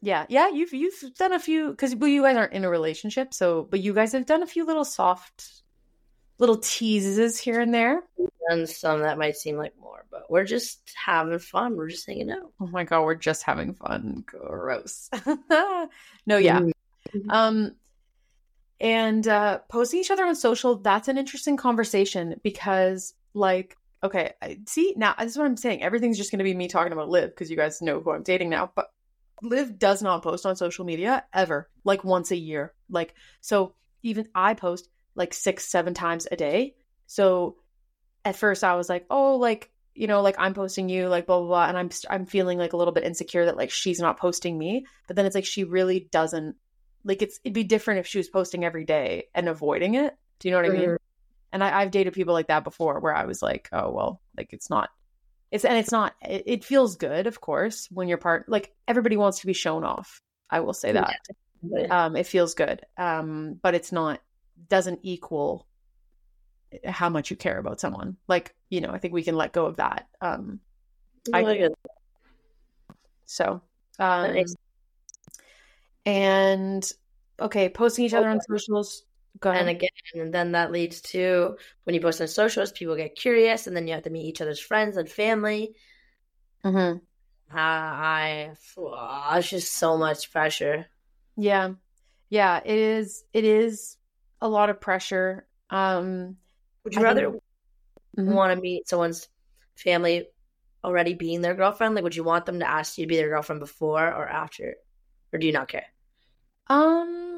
Yeah, 0.02 0.26
yeah, 0.30 0.50
you've 0.50 0.74
you've 0.74 1.14
done 1.18 1.32
a 1.32 1.40
few 1.40 1.70
because 1.70 1.96
well, 1.96 2.10
you 2.10 2.24
guys 2.24 2.36
aren't 2.36 2.54
in 2.54 2.64
a 2.64 2.70
relationship, 2.70 3.34
so 3.34 3.68
but 3.70 3.82
you 3.82 3.94
guys 3.94 4.14
have 4.14 4.26
done 4.26 4.42
a 4.42 4.48
few 4.48 4.66
little 4.66 4.84
soft, 4.84 5.62
little 6.40 6.58
teases 6.58 7.40
here 7.40 7.60
and 7.60 7.74
there. 7.74 8.02
And 8.50 8.68
some 8.68 9.02
that 9.02 9.20
might 9.20 9.38
seem 9.38 9.58
like 9.58 9.74
more, 9.80 10.06
but 10.10 10.30
we're 10.30 10.44
just 10.44 10.82
having 10.96 11.38
fun. 11.38 11.78
We're 11.78 11.90
just 11.90 12.08
hanging 12.08 12.32
out. 12.32 12.52
Oh 12.60 12.68
my 12.68 12.84
god, 12.84 13.04
we're 13.04 13.14
just 13.14 13.44
having 13.44 13.76
fun. 13.76 14.24
Gross. 14.26 15.10
no, 15.26 16.38
yeah. 16.38 16.60
Mm-hmm. 16.60 17.30
Um, 17.30 17.76
and 18.80 19.28
uh, 19.28 19.60
posting 19.70 20.00
each 20.00 20.10
other 20.10 20.26
on 20.26 20.36
social 20.36 20.78
that's 20.78 21.08
an 21.08 21.20
interesting 21.20 21.58
conversation 21.58 22.40
because 22.42 23.14
like 23.36 23.78
okay, 24.04 24.34
I, 24.42 24.58
see 24.66 24.96
now 24.98 25.14
this 25.20 25.34
is 25.34 25.38
what 25.38 25.46
I'm 25.46 25.58
saying. 25.58 25.84
Everything's 25.84 26.18
just 26.18 26.32
going 26.32 26.40
to 26.40 26.44
be 26.44 26.56
me 26.56 26.68
talking 26.68 26.92
about 26.92 27.10
Liv 27.10 27.30
because 27.30 27.52
you 27.52 27.56
guys 27.58 27.84
know 27.84 28.00
who 28.00 28.12
I'm 28.12 28.24
dating 28.24 28.50
now. 28.50 28.72
But 28.74 28.92
Liv 29.42 29.80
does 29.80 30.02
not 30.02 30.24
post 30.24 30.46
on 30.46 30.56
social 30.56 30.86
media 30.86 31.24
ever, 31.34 31.70
like 31.84 32.04
once 32.04 32.32
a 32.32 32.38
year. 32.38 32.74
Like 32.90 33.16
so, 33.42 33.74
even 34.04 34.28
I 34.36 34.54
post 34.54 34.88
like 35.16 35.34
six, 35.34 35.66
seven 35.66 35.94
times 35.94 36.28
a 36.32 36.36
day. 36.36 36.76
So 37.08 37.58
at 38.24 38.36
first 38.36 38.64
I 38.64 38.76
was 38.76 38.90
like, 38.90 39.06
oh, 39.10 39.36
like 39.36 39.72
you 39.94 40.08
know, 40.08 40.22
like 40.22 40.36
I'm 40.40 40.54
posting 40.54 40.90
you, 40.90 41.08
like 41.08 41.26
blah 41.26 41.40
blah 41.40 41.48
blah, 41.48 41.68
and 41.68 41.78
I'm 41.78 41.90
I'm 42.10 42.26
feeling 42.26 42.58
like 42.58 42.74
a 42.74 42.78
little 42.78 42.94
bit 42.94 43.04
insecure 43.04 43.46
that 43.46 43.58
like 43.58 43.72
she's 43.72 44.00
not 44.00 44.20
posting 44.20 44.58
me. 44.58 44.86
But 45.08 45.16
then 45.16 45.26
it's 45.26 45.36
like 45.36 45.46
she 45.46 45.64
really 45.64 46.08
doesn't. 46.12 46.56
Like 47.04 47.22
it's 47.22 47.40
it'd 47.44 47.54
be 47.54 47.64
different 47.64 48.00
if 48.00 48.08
she 48.08 48.20
was 48.20 48.30
posting 48.30 48.64
every 48.64 48.86
day 48.86 49.26
and 49.34 49.50
avoiding 49.50 49.96
it. 49.96 50.16
Do 50.40 50.48
you 50.48 50.54
know 50.54 50.62
what 50.62 50.72
mm-hmm. 50.72 50.82
I 50.82 50.88
mean? 50.88 50.98
And 51.54 51.64
I, 51.64 51.82
I've 51.82 51.92
dated 51.92 52.14
people 52.14 52.34
like 52.34 52.48
that 52.48 52.64
before, 52.64 53.00
where 53.00 53.16
I 53.16 53.26
was 53.26 53.42
like, 53.42 53.70
oh 53.74 53.92
well, 53.92 54.22
like 54.38 54.54
it's 54.54 54.70
not 54.70 54.90
it's 55.52 55.66
and 55.66 55.78
it's 55.78 55.92
not 55.92 56.16
it, 56.22 56.44
it, 56.46 56.64
feels 56.64 56.96
good 56.96 57.28
of 57.28 57.42
course 57.42 57.88
when 57.92 58.08
you're 58.08 58.18
part 58.18 58.48
like 58.48 58.74
everybody 58.88 59.18
wants 59.18 59.40
to 59.40 59.48
be 59.48 59.54
shown 59.54 59.84
off 59.84 60.22
i 60.50 60.60
will 60.60 60.74
say 60.74 60.92
that. 60.94 61.16
Yeah. 61.62 62.06
um 62.06 62.16
it 62.16 62.26
feels 62.26 62.54
good 62.54 62.82
um 62.98 63.60
but 63.62 63.76
it's 63.76 63.92
not 63.92 64.22
doesn't 64.70 65.00
equal 65.04 65.68
how 66.86 67.10
much 67.10 67.30
you 67.30 67.36
care 67.36 67.58
about 67.58 67.80
someone. 67.80 68.18
Like 68.28 68.56
you 68.70 68.82
know 68.82 68.92
i 68.92 68.98
think 68.98 69.14
we 69.14 69.24
can 69.24 69.36
let 69.36 69.52
go 69.52 69.66
of 69.66 69.76
that 69.78 70.08
um 70.22 70.60
i 71.34 71.44
so 73.26 73.62
um 74.00 74.36
and 76.06 76.92
okay 77.40 77.70
posting 77.70 78.06
each 78.06 78.14
other 78.14 78.30
on 78.30 78.40
socials 78.42 79.04
Go 79.40 79.50
ahead. 79.50 79.62
And 79.62 79.70
again, 79.70 79.90
and 80.14 80.34
then 80.34 80.52
that 80.52 80.72
leads 80.72 81.02
to 81.02 81.58
when 81.84 81.94
you 81.96 82.02
post 82.02 82.22
on 82.22 82.28
socials, 82.28 82.72
people 82.72 82.96
get 82.96 83.16
curious, 83.16 83.66
and 83.66 83.76
then 83.76 83.88
you 83.88 83.94
have 83.94 84.04
to 84.04 84.10
meet 84.10 84.26
each 84.26 84.42
other's 84.42 84.60
friends 84.60 84.98
and 84.98 85.10
family. 85.10 85.74
Mm-hmm. 86.64 86.98
Uh, 87.54 87.58
I, 87.58 88.52
oh, 88.78 89.30
it's 89.36 89.50
just 89.50 89.74
so 89.74 89.98
much 89.98 90.32
pressure. 90.32 90.86
Yeah, 91.38 91.72
yeah, 92.30 92.62
it 92.64 92.78
is. 92.78 93.24
It 93.34 93.46
is 93.46 93.98
a 94.42 94.48
lot 94.48 94.70
of 94.70 94.80
pressure. 94.80 95.48
Um, 95.70 96.38
Would 96.84 96.94
you 96.94 97.02
I 97.02 97.04
rather 97.04 97.32
think... 97.32 97.44
mm-hmm. 98.20 98.34
want 98.34 98.56
to 98.56 98.62
meet 98.62 98.88
someone's 98.88 99.28
family 99.76 100.28
already 100.84 101.14
being 101.14 101.42
their 101.42 101.56
girlfriend? 101.56 101.96
Like, 101.96 102.04
would 102.04 102.16
you 102.16 102.24
want 102.24 102.46
them 102.46 102.60
to 102.60 102.70
ask 102.70 102.98
you 102.98 103.06
to 103.06 103.10
be 103.10 103.18
their 103.18 103.30
girlfriend 103.30 103.60
before 103.60 104.06
or 104.06 104.28
after, 104.28 104.76
or 105.34 105.40
do 105.40 105.48
you 105.48 105.54
not 105.54 105.68
care? 105.68 105.86
Um 106.68 107.31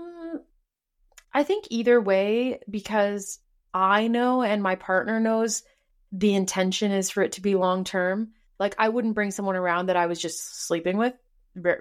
I 1.33 1.43
think 1.43 1.65
either 1.69 1.99
way, 1.99 2.59
because 2.69 3.39
I 3.73 4.07
know 4.07 4.43
and 4.43 4.61
my 4.61 4.75
partner 4.75 5.19
knows 5.19 5.63
the 6.11 6.35
intention 6.35 6.91
is 6.91 7.09
for 7.09 7.23
it 7.23 7.33
to 7.33 7.41
be 7.41 7.55
long 7.55 7.83
term. 7.83 8.29
Like 8.59 8.75
I 8.77 8.89
wouldn't 8.89 9.15
bring 9.15 9.31
someone 9.31 9.55
around 9.55 9.87
that 9.87 9.97
I 9.97 10.05
was 10.05 10.21
just 10.21 10.65
sleeping 10.67 10.97
with, 10.97 11.13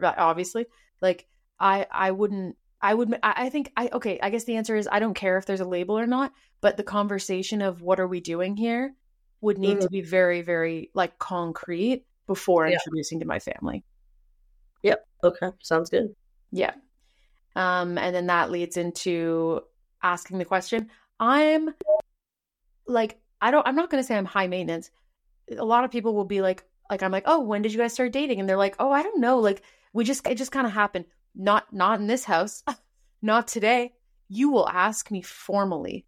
obviously. 0.03 0.67
Like 1.01 1.27
I 1.61 1.87
I 1.91 2.11
wouldn't 2.11 2.57
I 2.81 2.95
would 2.95 3.17
I 3.23 3.51
think 3.51 3.71
I 3.77 3.91
okay, 3.93 4.19
I 4.23 4.31
guess 4.31 4.45
the 4.45 4.57
answer 4.57 4.75
is 4.75 4.89
I 4.91 4.99
don't 4.99 5.15
care 5.15 5.37
if 5.37 5.47
there's 5.47 5.61
a 5.61 5.67
label 5.67 5.99
or 5.99 6.07
not, 6.07 6.33
but 6.61 6.77
the 6.77 6.83
conversation 6.83 7.61
of 7.61 7.83
what 7.83 8.01
are 8.01 8.09
we 8.09 8.21
doing 8.21 8.57
here 8.57 8.95
would 9.43 9.59
need 9.59 9.79
mm. 9.79 9.81
to 9.83 9.89
be 9.89 10.01
very 10.01 10.41
very 10.43 10.91
like 10.95 11.19
concrete 11.19 12.07
before 12.27 12.67
yeah. 12.67 12.75
introducing 12.75 13.21
to 13.21 13.27
my 13.27 13.39
family. 13.39 13.85
Yep. 14.83 15.07
Okay. 15.23 15.49
Sounds 15.63 15.91
good. 15.91 16.15
Yeah. 16.51 16.73
Um, 17.55 17.99
and 17.99 18.15
then 18.15 18.27
that 18.27 18.51
leads 18.51 18.77
into 18.77 19.63
asking 20.03 20.39
the 20.39 20.45
question. 20.45 20.89
I'm 21.21 21.75
like, 22.87 23.21
I 23.41 23.51
don't, 23.51 23.67
I'm 23.67 23.77
not 23.77 23.91
going 23.91 24.03
to 24.03 24.07
say 24.07 24.17
I'm 24.17 24.25
high 24.25 24.47
maintenance. 24.47 24.91
A 25.57 25.65
lot 25.65 25.85
of 25.85 25.91
people 25.91 26.15
will 26.15 26.25
be 26.25 26.41
like, 26.41 26.65
like, 26.91 27.03
I'm 27.03 27.13
like, 27.13 27.25
oh, 27.27 27.41
when 27.41 27.63
did 27.63 27.73
you 27.73 27.79
guys 27.79 27.93
start 27.93 28.13
dating? 28.13 28.41
And 28.41 28.49
they're 28.49 28.57
like, 28.57 28.77
oh, 28.79 28.91
I 28.91 29.03
don't 29.03 29.21
know. 29.21 29.39
Like, 29.39 29.63
we 29.93 30.05
just, 30.05 30.27
it 30.27 30.37
just 30.37 30.53
kind 30.53 30.67
of 30.67 30.73
happened. 30.73 31.07
Not, 31.35 31.73
not 31.73 32.01
in 32.01 32.07
this 32.07 32.25
house. 32.25 32.63
not 33.23 33.49
today. 33.49 33.93
You 34.29 34.51
will 34.51 34.69
ask 34.69 35.11
me 35.11 35.23
formally, 35.23 36.07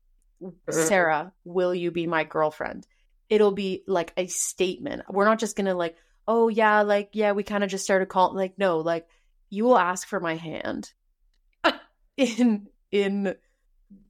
Sarah, 0.71 1.33
will 1.45 1.75
you 1.75 1.91
be 1.91 2.07
my 2.07 2.25
girlfriend? 2.25 2.87
It'll 3.29 3.53
be 3.53 3.83
like 3.87 4.13
a 4.17 4.27
statement. 4.27 5.03
We're 5.09 5.25
not 5.25 5.39
just 5.39 5.57
going 5.57 5.67
to 5.67 5.75
like, 5.75 5.97
oh, 6.27 6.49
yeah, 6.49 6.83
like, 6.83 7.11
yeah, 7.13 7.33
we 7.33 7.43
kind 7.43 7.65
of 7.65 7.71
just 7.71 7.85
started 7.85 8.09
calling. 8.09 8.37
Like, 8.37 8.59
no, 8.59 8.79
like, 8.79 9.07
you 9.51 9.65
will 9.65 9.79
ask 9.79 10.07
for 10.09 10.21
my 10.21 10.37
hand 10.37 10.93
in 12.17 12.69
in 12.91 13.35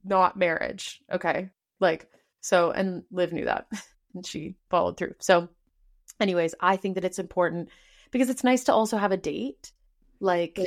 not 0.03 0.37
marriage. 0.37 1.01
Okay. 1.11 1.49
Like 1.79 2.09
so 2.41 2.71
and 2.71 3.03
Liv 3.11 3.33
knew 3.33 3.45
that 3.45 3.67
and 4.13 4.25
she 4.25 4.55
followed 4.69 4.97
through. 4.97 5.15
So 5.19 5.49
anyways, 6.19 6.55
I 6.59 6.77
think 6.77 6.95
that 6.95 7.05
it's 7.05 7.19
important 7.19 7.69
because 8.11 8.29
it's 8.29 8.43
nice 8.43 8.65
to 8.65 8.73
also 8.73 8.97
have 8.97 9.11
a 9.11 9.17
date 9.17 9.71
like 10.19 10.59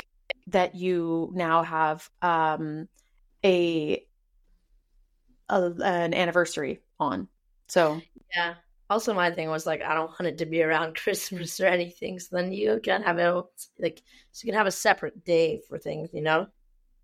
that 0.48 0.74
you 0.74 1.30
now 1.34 1.62
have 1.62 2.08
um 2.22 2.88
a, 3.44 4.04
a 5.48 5.72
an 5.82 6.14
anniversary 6.14 6.80
on. 6.98 7.28
So 7.68 8.00
yeah. 8.34 8.54
Also, 8.90 9.12
my 9.12 9.30
thing 9.30 9.50
was 9.50 9.66
like 9.66 9.82
I 9.82 9.94
don't 9.94 10.08
want 10.08 10.26
it 10.26 10.38
to 10.38 10.46
be 10.46 10.62
around 10.62 10.96
Christmas 11.02 11.60
or 11.60 11.66
anything. 11.66 12.18
So 12.18 12.36
then 12.36 12.52
you 12.52 12.80
can 12.82 13.02
have 13.02 13.18
it 13.18 13.44
like 13.78 14.02
so 14.32 14.44
you 14.46 14.52
can 14.52 14.58
have 14.58 14.66
a 14.66 14.72
separate 14.72 15.24
day 15.24 15.60
for 15.68 15.78
things, 15.78 16.10
you 16.12 16.22
know. 16.22 16.48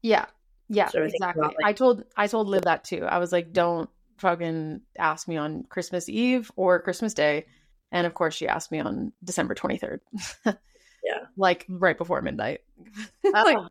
Yeah. 0.05 0.27
Yeah, 0.69 0.89
sort 0.89 1.07
of 1.07 1.13
exactly. 1.13 1.41
About, 1.41 1.55
like, 1.57 1.67
I 1.67 1.73
told 1.73 2.05
I 2.17 2.27
told 2.27 2.49
Liv 2.49 2.63
that 2.63 2.85
too. 2.85 3.05
I 3.05 3.19
was 3.19 3.33
like, 3.33 3.53
don't 3.53 3.89
fucking 4.19 4.83
ask 4.99 5.27
me 5.27 5.37
on 5.37 5.65
Christmas 5.65 6.09
Eve 6.09 6.51
or 6.57 6.81
Christmas 6.81 7.15
Day. 7.15 7.47
And 7.91 8.07
of 8.07 8.15
course 8.15 8.35
she 8.35 8.49
asked 8.49 8.71
me 8.71 8.81
on 8.81 9.13
December 9.23 9.55
23rd. 9.55 10.01
yeah. 10.47 10.53
Like 11.37 11.67
right 11.69 11.99
before 11.99 12.23
midnight. 12.23 12.61
like, 13.25 13.57
oh. 13.59 13.69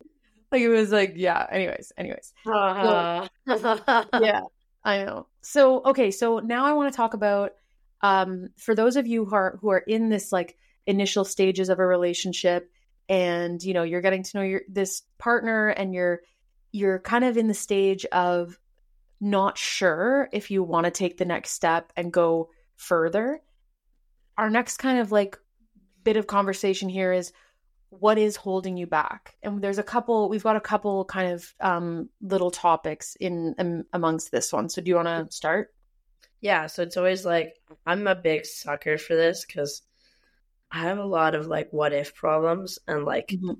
like, 0.51 0.61
it 0.61 0.69
was 0.69 0.91
like, 0.91 1.13
yeah. 1.15 1.47
Anyways, 1.49 1.91
anyways. 1.97 2.33
Uh-huh. 2.45 3.27
So, 3.47 3.79
yeah, 4.21 4.41
I 4.83 5.03
know. 5.03 5.27
So 5.41 5.83
okay, 5.85 6.11
so 6.11 6.39
now 6.39 6.65
I 6.65 6.73
want 6.73 6.91
to 6.91 6.97
talk 6.97 7.13
about 7.13 7.53
um 8.01 8.49
for 8.57 8.75
those 8.75 8.97
of 8.97 9.07
you 9.07 9.25
who 9.25 9.35
are 9.35 9.57
who 9.61 9.69
are 9.69 9.79
in 9.79 10.09
this 10.09 10.31
like 10.31 10.57
initial 10.85 11.25
stages 11.25 11.69
of 11.69 11.79
a 11.79 11.85
relationship 11.85 12.69
and 13.09 13.61
you 13.61 13.73
know 13.73 13.83
you're 13.83 14.01
getting 14.01 14.23
to 14.23 14.37
know 14.37 14.43
your 14.43 14.61
this 14.67 15.03
partner 15.17 15.69
and 15.69 15.93
you're 15.93 16.21
you're 16.71 16.99
kind 16.99 17.23
of 17.23 17.37
in 17.37 17.47
the 17.47 17.53
stage 17.53 18.05
of 18.05 18.59
not 19.21 19.57
sure 19.57 20.27
if 20.33 20.51
you 20.51 20.63
want 20.63 20.85
to 20.85 20.91
take 20.91 21.17
the 21.17 21.25
next 21.25 21.51
step 21.51 21.93
and 21.95 22.11
go 22.11 22.49
further. 22.75 23.41
Our 24.37 24.49
next 24.49 24.77
kind 24.77 24.99
of 24.99 25.11
like 25.11 25.37
bit 26.03 26.17
of 26.17 26.27
conversation 26.27 26.89
here 26.89 27.13
is 27.13 27.31
what 27.89 28.17
is 28.17 28.35
holding 28.35 28.75
you 28.75 28.87
back? 28.87 29.35
And 29.43 29.61
there's 29.61 29.77
a 29.77 29.83
couple 29.83 30.27
we've 30.29 30.43
got 30.43 30.55
a 30.55 30.61
couple 30.61 31.05
kind 31.05 31.31
of 31.31 31.53
um, 31.61 32.09
little 32.21 32.51
topics 32.51 33.15
in 33.19 33.55
um, 33.59 33.83
amongst 33.93 34.31
this 34.31 34.51
one. 34.51 34.67
So 34.67 34.81
do 34.81 34.89
you 34.89 34.95
want 34.95 35.07
to 35.07 35.35
start? 35.35 35.73
Yeah 36.41 36.67
so 36.67 36.83
it's 36.83 36.97
always 36.97 37.23
like 37.25 37.55
i'm 37.85 38.05
a 38.05 38.15
big 38.15 38.45
sucker 38.45 38.97
for 38.97 39.15
this 39.15 39.45
because 39.45 39.81
I 40.73 40.79
have 40.79 40.97
a 40.97 41.05
lot 41.05 41.35
of 41.35 41.45
like 41.45 41.71
what 41.71 41.93
if 41.93 42.15
problems 42.15 42.79
and 42.87 43.05
like 43.05 43.27
mm-hmm. 43.27 43.51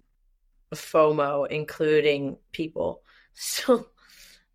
FOMO, 0.73 1.47
including 1.47 2.37
people. 2.51 3.01
So 3.35 3.87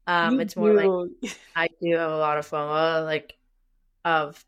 um, 0.06 0.38
it's 0.38 0.54
more 0.54 0.72
like 0.72 1.34
I 1.56 1.68
do 1.82 1.96
have 1.96 2.12
a 2.12 2.16
lot 2.16 2.38
of 2.38 2.48
FOMO, 2.48 3.04
like 3.04 3.36
of 4.04 4.44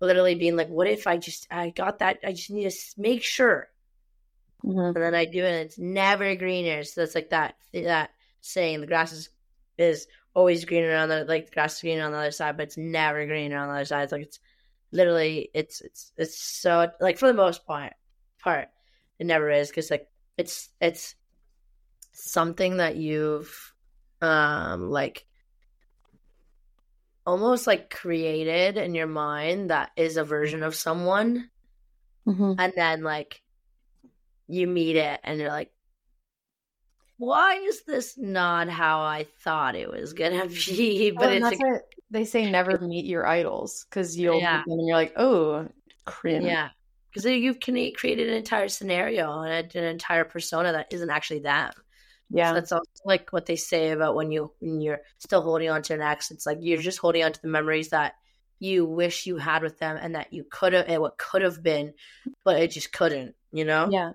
literally 0.00 0.34
being 0.34 0.56
like, 0.56 0.66
what 0.66 0.88
if 0.88 1.06
I 1.06 1.16
just 1.16 1.46
I 1.48 1.70
got 1.70 2.00
that? 2.00 2.18
I 2.24 2.32
just 2.32 2.50
need 2.50 2.68
to 2.68 2.76
make 2.96 3.22
sure, 3.22 3.68
mm-hmm. 4.64 4.80
and 4.80 4.96
then 4.96 5.14
I 5.14 5.26
do 5.26 5.44
it. 5.44 5.48
and 5.48 5.66
It's 5.66 5.78
never 5.78 6.34
greener. 6.34 6.82
So 6.82 7.02
it's 7.02 7.14
like 7.14 7.30
that 7.30 7.54
that 7.72 8.10
saying, 8.40 8.80
the 8.80 8.88
grass 8.88 9.12
is 9.12 9.28
is 9.78 10.08
always 10.34 10.64
greener 10.64 10.96
on 10.96 11.08
the 11.08 11.24
like 11.24 11.46
the 11.46 11.52
grass 11.52 11.76
is 11.76 11.82
greener 11.82 12.04
on 12.04 12.10
the 12.10 12.18
other 12.18 12.32
side, 12.32 12.56
but 12.56 12.64
it's 12.64 12.76
never 12.76 13.26
greener 13.26 13.58
on 13.58 13.68
the 13.68 13.74
other 13.74 13.84
side. 13.84 14.02
It's 14.02 14.12
like 14.12 14.22
it's 14.22 14.40
literally 14.92 15.50
it's 15.54 15.80
it's 15.80 16.12
it's 16.16 16.40
so 16.40 16.88
like 17.00 17.18
for 17.18 17.28
the 17.28 17.34
most 17.34 17.66
part 17.66 17.92
part 18.38 18.68
it 19.18 19.26
never 19.26 19.50
is 19.50 19.68
because 19.68 19.90
like 19.90 20.08
it's 20.36 20.70
it's 20.80 21.14
something 22.12 22.78
that 22.78 22.96
you've 22.96 23.74
um 24.22 24.90
like 24.90 25.26
almost 27.26 27.66
like 27.66 27.90
created 27.90 28.78
in 28.78 28.94
your 28.94 29.06
mind 29.06 29.70
that 29.70 29.90
is 29.96 30.16
a 30.16 30.24
version 30.24 30.62
of 30.62 30.74
someone 30.74 31.50
mm-hmm. 32.26 32.54
and 32.58 32.72
then 32.74 33.02
like 33.02 33.42
you 34.46 34.66
meet 34.66 34.96
it 34.96 35.20
and 35.22 35.38
you're 35.38 35.50
like 35.50 35.70
why 37.18 37.56
is 37.56 37.82
this 37.84 38.16
not 38.16 38.68
how 38.68 39.00
I 39.00 39.26
thought 39.42 39.74
it 39.74 39.90
was 39.90 40.12
gonna 40.12 40.46
be? 40.66 41.10
But 41.10 41.40
well, 41.40 41.52
it's 41.52 41.60
a, 41.60 41.80
they 42.10 42.24
say 42.24 42.50
never 42.50 42.78
meet 42.78 43.04
your 43.04 43.26
idols 43.26 43.86
because 43.88 44.16
you'll 44.16 44.40
yeah. 44.40 44.62
and 44.66 44.86
you're 44.86 44.96
like, 44.96 45.12
oh, 45.16 45.68
cringe. 46.06 46.44
Yeah, 46.44 46.70
because 47.12 47.26
you've 47.26 47.60
created 47.60 48.28
an 48.28 48.34
entire 48.34 48.68
scenario 48.68 49.42
and 49.42 49.74
an 49.74 49.84
entire 49.84 50.24
persona 50.24 50.72
that 50.72 50.86
isn't 50.92 51.10
actually 51.10 51.40
them. 51.40 51.72
Yeah, 52.30 52.50
so 52.50 52.54
that's 52.54 52.72
also 52.72 52.90
like 53.04 53.30
what 53.30 53.46
they 53.46 53.56
say 53.56 53.90
about 53.90 54.14
when 54.14 54.30
you 54.30 54.52
when 54.60 54.80
you're 54.80 55.00
still 55.18 55.42
holding 55.42 55.70
on 55.70 55.82
to 55.82 55.94
an 55.94 56.02
ex. 56.02 56.30
It's 56.30 56.46
like 56.46 56.58
you're 56.60 56.80
just 56.80 56.98
holding 56.98 57.24
on 57.24 57.32
to 57.32 57.42
the 57.42 57.48
memories 57.48 57.88
that 57.90 58.14
you 58.60 58.84
wish 58.84 59.26
you 59.26 59.36
had 59.36 59.62
with 59.62 59.78
them 59.78 59.98
and 60.00 60.14
that 60.14 60.32
you 60.32 60.44
could 60.44 60.72
have 60.72 60.86
and 60.88 61.00
what 61.00 61.18
could 61.18 61.42
have 61.42 61.62
been, 61.62 61.94
but 62.44 62.60
it 62.60 62.70
just 62.70 62.92
couldn't, 62.92 63.34
you 63.52 63.64
know? 63.64 63.88
Yeah. 63.90 64.12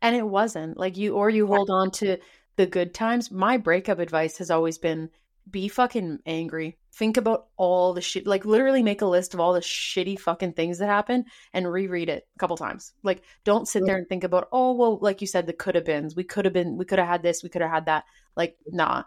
And 0.00 0.16
it 0.16 0.26
wasn't. 0.26 0.76
Like 0.76 0.96
you 0.96 1.14
or 1.14 1.30
you 1.30 1.46
hold 1.46 1.70
on 1.70 1.90
to 1.92 2.18
the 2.56 2.66
good 2.66 2.94
times. 2.94 3.30
My 3.30 3.56
breakup 3.56 3.98
advice 3.98 4.38
has 4.38 4.50
always 4.50 4.78
been 4.78 5.10
be 5.50 5.68
fucking 5.68 6.20
angry. 6.24 6.78
Think 6.94 7.16
about 7.16 7.46
all 7.56 7.94
the 7.94 8.00
shit. 8.00 8.26
Like 8.26 8.44
literally 8.44 8.82
make 8.82 9.02
a 9.02 9.06
list 9.06 9.34
of 9.34 9.40
all 9.40 9.52
the 9.54 9.60
shitty 9.60 10.18
fucking 10.18 10.52
things 10.52 10.78
that 10.78 10.86
happen 10.86 11.24
and 11.52 11.70
reread 11.70 12.08
it 12.08 12.26
a 12.36 12.38
couple 12.38 12.56
times. 12.56 12.92
Like 13.02 13.22
don't 13.44 13.66
sit 13.66 13.84
there 13.84 13.96
and 13.96 14.08
think 14.08 14.24
about, 14.24 14.48
oh 14.52 14.72
well, 14.72 14.98
like 15.00 15.20
you 15.20 15.26
said, 15.26 15.46
the 15.46 15.52
could 15.52 15.74
have 15.74 15.84
beens. 15.84 16.14
We 16.14 16.24
could 16.24 16.44
have 16.44 16.54
been. 16.54 16.76
We 16.76 16.84
could 16.84 16.98
have 16.98 17.08
had 17.08 17.22
this. 17.22 17.42
We 17.42 17.48
could 17.48 17.62
have 17.62 17.70
had 17.70 17.86
that. 17.86 18.04
Like 18.36 18.56
nah. 18.66 19.04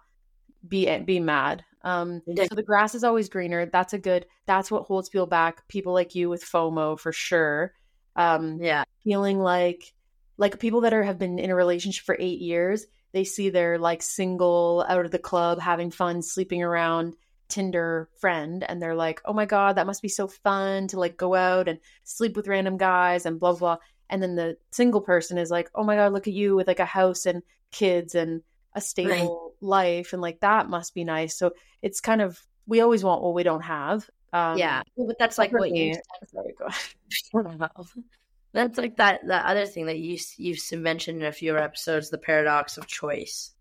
Be 0.67 0.97
be 0.99 1.19
mad. 1.19 1.63
Um, 1.83 2.23
so 2.35 2.55
the 2.55 2.63
grass 2.63 2.95
is 2.95 3.03
always 3.03 3.29
greener. 3.29 3.67
That's 3.67 3.93
a 3.93 3.99
good. 3.99 4.25
That's 4.47 4.71
what 4.71 4.85
holds 4.85 5.09
people 5.09 5.27
back. 5.27 5.67
People 5.67 5.93
like 5.93 6.15
you 6.15 6.27
with 6.27 6.43
FOMO 6.43 6.99
for 6.99 7.11
sure. 7.11 7.73
Um, 8.15 8.57
yeah, 8.59 8.85
feeling 9.03 9.39
like 9.39 9.93
like 10.37 10.59
people 10.59 10.81
that 10.81 10.93
are 10.93 11.03
have 11.03 11.19
been 11.19 11.37
in 11.37 11.51
a 11.51 11.55
relationship 11.55 12.03
for 12.03 12.17
eight 12.19 12.39
years 12.39 12.87
they 13.15 13.23
see 13.23 13.49
their 13.49 13.79
like 13.79 14.01
single 14.01 14.85
out 14.87 15.05
of 15.05 15.11
the 15.11 15.19
club 15.19 15.59
having 15.59 15.89
fun 15.89 16.21
sleeping 16.21 16.61
around 16.61 17.15
tinder 17.47 18.09
friend 18.19 18.65
and 18.67 18.81
they're 18.81 18.95
like 18.95 19.21
oh 19.25 19.33
my 19.33 19.45
god 19.45 19.75
that 19.75 19.85
must 19.85 20.01
be 20.01 20.07
so 20.07 20.27
fun 20.27 20.87
to 20.87 20.99
like 20.99 21.15
go 21.15 21.35
out 21.35 21.67
and 21.67 21.79
sleep 22.03 22.35
with 22.35 22.47
random 22.47 22.75
guys 22.75 23.25
and 23.25 23.39
blah 23.39 23.53
blah 23.53 23.77
and 24.09 24.21
then 24.21 24.35
the 24.35 24.57
single 24.71 25.01
person 25.01 25.37
is 25.37 25.51
like 25.51 25.69
oh 25.75 25.83
my 25.83 25.95
god 25.95 26.11
look 26.11 26.27
at 26.27 26.33
you 26.33 26.55
with 26.55 26.67
like 26.67 26.79
a 26.79 26.85
house 26.85 27.25
and 27.25 27.43
kids 27.71 28.15
and 28.15 28.41
a 28.75 28.81
stable 28.81 29.55
right. 29.61 29.67
life 29.67 30.13
and 30.13 30.21
like 30.21 30.39
that 30.41 30.69
must 30.69 30.93
be 30.93 31.03
nice. 31.03 31.37
So 31.37 31.53
it's 31.81 32.01
kind 32.01 32.21
of 32.21 32.39
we 32.67 32.81
always 32.81 33.03
want 33.03 33.23
what 33.23 33.33
we 33.33 33.43
don't 33.43 33.63
have 33.63 34.07
um, 34.33 34.57
yeah. 34.57 34.81
But 34.97 35.17
that's 35.17 35.37
like 35.37 35.53
what 35.53 35.71
you 35.71 35.95
sorry, 36.27 36.53
go 36.59 36.65
ahead. 36.65 37.69
That's 38.55 38.77
like 38.77 38.95
that 38.95 39.27
that 39.27 39.45
other 39.45 39.65
thing 39.65 39.87
that 39.87 39.99
you 39.99 40.17
you've 40.37 40.61
mentioned 40.71 41.19
in 41.19 41.27
a 41.27 41.33
few 41.33 41.57
episodes, 41.57 42.09
the 42.09 42.17
paradox 42.17 42.77
of 42.77 42.87
choice. 42.87 43.51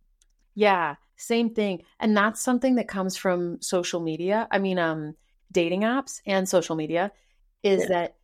Yeah, 0.54 0.94
same 1.16 1.52
thing, 1.52 1.82
and 1.98 2.16
that's 2.16 2.40
something 2.40 2.76
that 2.76 2.86
comes 2.86 3.16
from 3.16 3.60
social 3.60 3.98
media. 3.98 4.46
I 4.52 4.60
mean, 4.60 4.78
um, 4.78 5.16
dating 5.50 5.80
apps 5.80 6.20
and 6.26 6.48
social 6.48 6.76
media 6.76 7.10
is 7.64 7.82
yeah. 7.82 7.88
that 7.88 8.16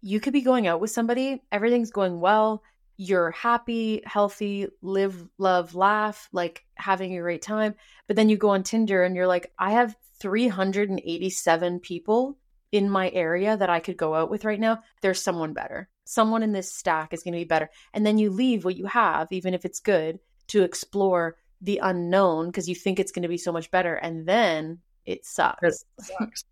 you 0.00 0.18
could 0.18 0.32
be 0.32 0.40
going 0.40 0.66
out 0.66 0.80
with 0.80 0.90
somebody, 0.90 1.42
everything's 1.52 1.90
going 1.90 2.18
well, 2.18 2.62
you're 2.96 3.32
happy, 3.32 4.00
healthy, 4.06 4.68
live, 4.80 5.22
love, 5.36 5.74
laugh, 5.74 6.30
like 6.32 6.64
having 6.76 7.14
a 7.14 7.20
great 7.20 7.42
time, 7.42 7.74
but 8.06 8.16
then 8.16 8.30
you 8.30 8.38
go 8.38 8.48
on 8.50 8.62
Tinder 8.62 9.04
and 9.04 9.14
you're 9.14 9.26
like, 9.26 9.52
I 9.58 9.72
have 9.72 9.94
387 10.20 11.80
people 11.80 12.38
in 12.72 12.88
my 12.88 13.10
area 13.10 13.54
that 13.54 13.68
I 13.68 13.80
could 13.80 13.98
go 13.98 14.14
out 14.14 14.30
with 14.30 14.46
right 14.46 14.60
now. 14.60 14.82
There's 15.02 15.20
someone 15.22 15.52
better 15.52 15.90
someone 16.06 16.42
in 16.42 16.52
this 16.52 16.72
stack 16.72 17.12
is 17.12 17.22
going 17.22 17.32
to 17.32 17.40
be 17.40 17.44
better. 17.44 17.68
And 17.92 18.06
then 18.06 18.16
you 18.16 18.30
leave 18.30 18.64
what 18.64 18.76
you 18.76 18.86
have, 18.86 19.30
even 19.32 19.52
if 19.52 19.64
it's 19.64 19.80
good, 19.80 20.18
to 20.48 20.62
explore 20.62 21.36
the 21.60 21.78
unknown 21.82 22.46
because 22.46 22.68
you 22.68 22.74
think 22.74 22.98
it's 22.98 23.12
going 23.12 23.24
to 23.24 23.28
be 23.28 23.36
so 23.36 23.52
much 23.52 23.70
better. 23.70 23.96
And 23.96 24.26
then 24.26 24.78
it 25.04 25.26
sucks. 25.26 25.62
It 25.62 25.74
sucks. 26.00 26.44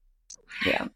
yeah. 0.67 0.89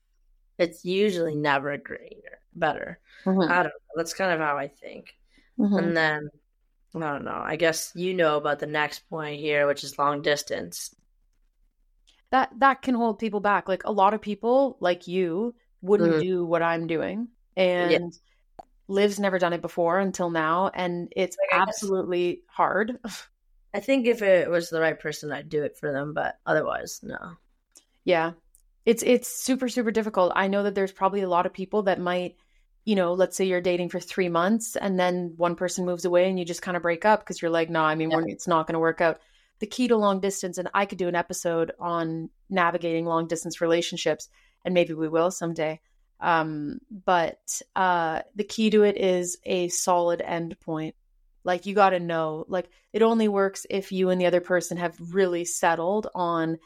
It's 0.58 0.84
usually 0.84 1.36
never 1.36 1.76
greater, 1.78 2.40
better. 2.54 2.98
Mm-hmm. 3.24 3.50
I 3.50 3.62
don't 3.62 3.66
know. 3.66 3.94
That's 3.96 4.12
kind 4.14 4.32
of 4.32 4.40
how 4.40 4.58
I 4.58 4.66
think. 4.68 5.14
Mm-hmm. 5.58 5.76
And 5.76 5.96
then, 5.96 6.28
I 6.96 6.98
don't 6.98 7.24
know. 7.24 7.42
I 7.44 7.54
guess 7.56 7.92
you 7.94 8.12
know 8.12 8.36
about 8.36 8.58
the 8.58 8.66
next 8.66 9.08
point 9.08 9.38
here, 9.38 9.68
which 9.68 9.84
is 9.84 9.98
long 9.98 10.20
distance. 10.22 10.94
That 12.30 12.50
that 12.58 12.82
can 12.82 12.94
hold 12.94 13.18
people 13.18 13.40
back. 13.40 13.68
Like 13.68 13.84
a 13.84 13.92
lot 13.92 14.14
of 14.14 14.20
people, 14.20 14.76
like 14.80 15.06
you, 15.06 15.54
wouldn't 15.80 16.14
mm-hmm. 16.14 16.22
do 16.22 16.44
what 16.44 16.62
I'm 16.62 16.86
doing, 16.86 17.28
and 17.56 17.90
yeah. 17.90 17.98
Liv's 18.88 19.20
never 19.20 19.38
done 19.38 19.52
it 19.52 19.60
before 19.60 19.98
until 19.98 20.30
now, 20.30 20.70
and 20.72 21.12
it's 21.14 21.36
like, 21.36 21.60
absolutely 21.60 22.42
hard. 22.48 22.98
I 23.74 23.80
think 23.80 24.06
if 24.06 24.22
it 24.22 24.50
was 24.50 24.70
the 24.70 24.80
right 24.80 24.98
person, 24.98 25.30
I'd 25.30 25.50
do 25.50 25.62
it 25.62 25.76
for 25.76 25.92
them, 25.92 26.14
but 26.14 26.38
otherwise, 26.46 27.00
no. 27.02 27.36
Yeah, 28.04 28.32
it's 28.86 29.02
it's 29.02 29.28
super 29.28 29.68
super 29.68 29.90
difficult. 29.90 30.32
I 30.34 30.48
know 30.48 30.62
that 30.62 30.74
there's 30.74 30.92
probably 30.92 31.20
a 31.20 31.28
lot 31.28 31.44
of 31.44 31.52
people 31.52 31.82
that 31.82 32.00
might, 32.00 32.36
you 32.86 32.96
know, 32.96 33.12
let's 33.12 33.36
say 33.36 33.44
you're 33.44 33.60
dating 33.60 33.90
for 33.90 34.00
three 34.00 34.30
months, 34.30 34.74
and 34.74 34.98
then 34.98 35.34
one 35.36 35.54
person 35.54 35.84
moves 35.84 36.06
away, 36.06 36.28
and 36.28 36.38
you 36.38 36.46
just 36.46 36.62
kind 36.62 36.76
of 36.76 36.82
break 36.82 37.04
up 37.04 37.20
because 37.20 37.42
you're 37.42 37.50
like, 37.50 37.68
no, 37.68 37.82
I 37.82 37.94
mean, 37.94 38.10
yeah. 38.10 38.22
it's 38.26 38.48
not 38.48 38.66
going 38.66 38.74
to 38.74 38.80
work 38.80 39.02
out. 39.02 39.20
The 39.58 39.66
key 39.66 39.88
to 39.88 39.96
long 39.96 40.20
distance, 40.20 40.56
and 40.56 40.70
I 40.72 40.86
could 40.86 40.98
do 40.98 41.08
an 41.08 41.14
episode 41.14 41.72
on 41.78 42.30
navigating 42.48 43.04
long 43.04 43.26
distance 43.26 43.60
relationships, 43.60 44.30
and 44.64 44.72
maybe 44.72 44.94
we 44.94 45.08
will 45.08 45.30
someday. 45.30 45.80
Um, 46.20 46.80
but 46.90 47.62
uh, 47.76 48.22
the 48.34 48.44
key 48.44 48.70
to 48.70 48.82
it 48.82 48.96
is 48.96 49.38
a 49.44 49.68
solid 49.68 50.20
end 50.20 50.58
point. 50.60 50.94
Like 51.44 51.66
you 51.66 51.74
got 51.74 51.90
to 51.90 52.00
know, 52.00 52.44
like 52.48 52.68
it 52.92 53.02
only 53.02 53.28
works 53.28 53.66
if 53.70 53.92
you 53.92 54.10
and 54.10 54.20
the 54.20 54.26
other 54.26 54.40
person 54.40 54.76
have 54.76 54.96
really 55.14 55.44
settled 55.44 56.08
on 56.14 56.58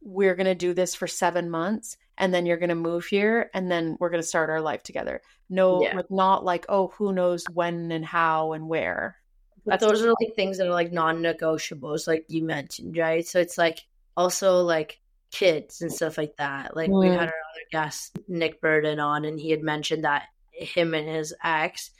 we're 0.00 0.34
going 0.34 0.46
to 0.46 0.54
do 0.54 0.74
this 0.74 0.94
for 0.94 1.06
seven 1.06 1.50
months 1.50 1.96
and 2.16 2.32
then 2.32 2.46
you're 2.46 2.56
going 2.56 2.68
to 2.68 2.74
move 2.74 3.04
here 3.04 3.50
and 3.54 3.70
then 3.70 3.96
we're 4.00 4.10
going 4.10 4.22
to 4.22 4.26
start 4.26 4.50
our 4.50 4.60
life 4.60 4.82
together. 4.82 5.20
No, 5.50 5.82
yeah. 5.82 5.96
like 5.96 6.10
not 6.10 6.44
like, 6.44 6.66
oh, 6.68 6.88
who 6.88 7.12
knows 7.12 7.44
when 7.52 7.92
and 7.92 8.04
how 8.04 8.52
and 8.52 8.68
where. 8.68 9.16
But 9.64 9.80
those 9.80 10.02
are 10.02 10.14
like 10.20 10.34
things 10.34 10.58
that 10.58 10.66
are 10.66 10.72
like 10.72 10.92
non 10.92 11.18
negotiables, 11.18 12.06
like 12.06 12.24
you 12.28 12.42
mentioned, 12.42 12.96
right? 12.96 13.26
So 13.26 13.38
it's 13.38 13.58
like 13.58 13.80
also 14.16 14.62
like 14.62 14.98
kids 15.30 15.82
and 15.82 15.92
stuff 15.92 16.18
like 16.18 16.36
that. 16.36 16.76
Like 16.76 16.90
mm. 16.90 17.00
we 17.00 17.08
had 17.08 17.18
our 17.18 17.26
other 17.26 17.66
guest 17.70 18.18
Nick 18.28 18.60
Burden 18.60 19.00
on, 19.00 19.24
and 19.24 19.38
he 19.38 19.50
had 19.50 19.62
mentioned 19.62 20.04
that 20.04 20.24
him 20.52 20.94
and 20.94 21.08
his 21.08 21.34
ex 21.44 21.90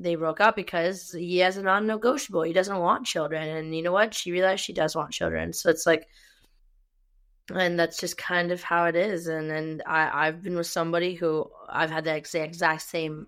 they 0.00 0.14
broke 0.14 0.40
up 0.40 0.54
because 0.54 1.10
he 1.10 1.38
has 1.38 1.56
a 1.56 1.62
non-negotiable. 1.62 2.42
He 2.42 2.52
doesn't 2.52 2.78
want 2.78 3.06
children, 3.06 3.48
and 3.48 3.74
you 3.74 3.82
know 3.82 3.92
what? 3.92 4.14
She 4.14 4.30
realized 4.32 4.64
she 4.64 4.72
does 4.72 4.94
want 4.94 5.10
children. 5.10 5.52
So 5.52 5.70
it's 5.70 5.86
like, 5.86 6.06
and 7.52 7.78
that's 7.78 7.98
just 7.98 8.16
kind 8.16 8.52
of 8.52 8.62
how 8.62 8.84
it 8.84 8.94
is. 8.94 9.26
And 9.26 9.50
and 9.50 9.82
I 9.86 10.28
I've 10.28 10.42
been 10.42 10.56
with 10.56 10.68
somebody 10.68 11.14
who 11.14 11.50
I've 11.68 11.90
had 11.90 12.04
the 12.04 12.14
exact 12.14 12.46
exact 12.46 12.82
same 12.82 13.26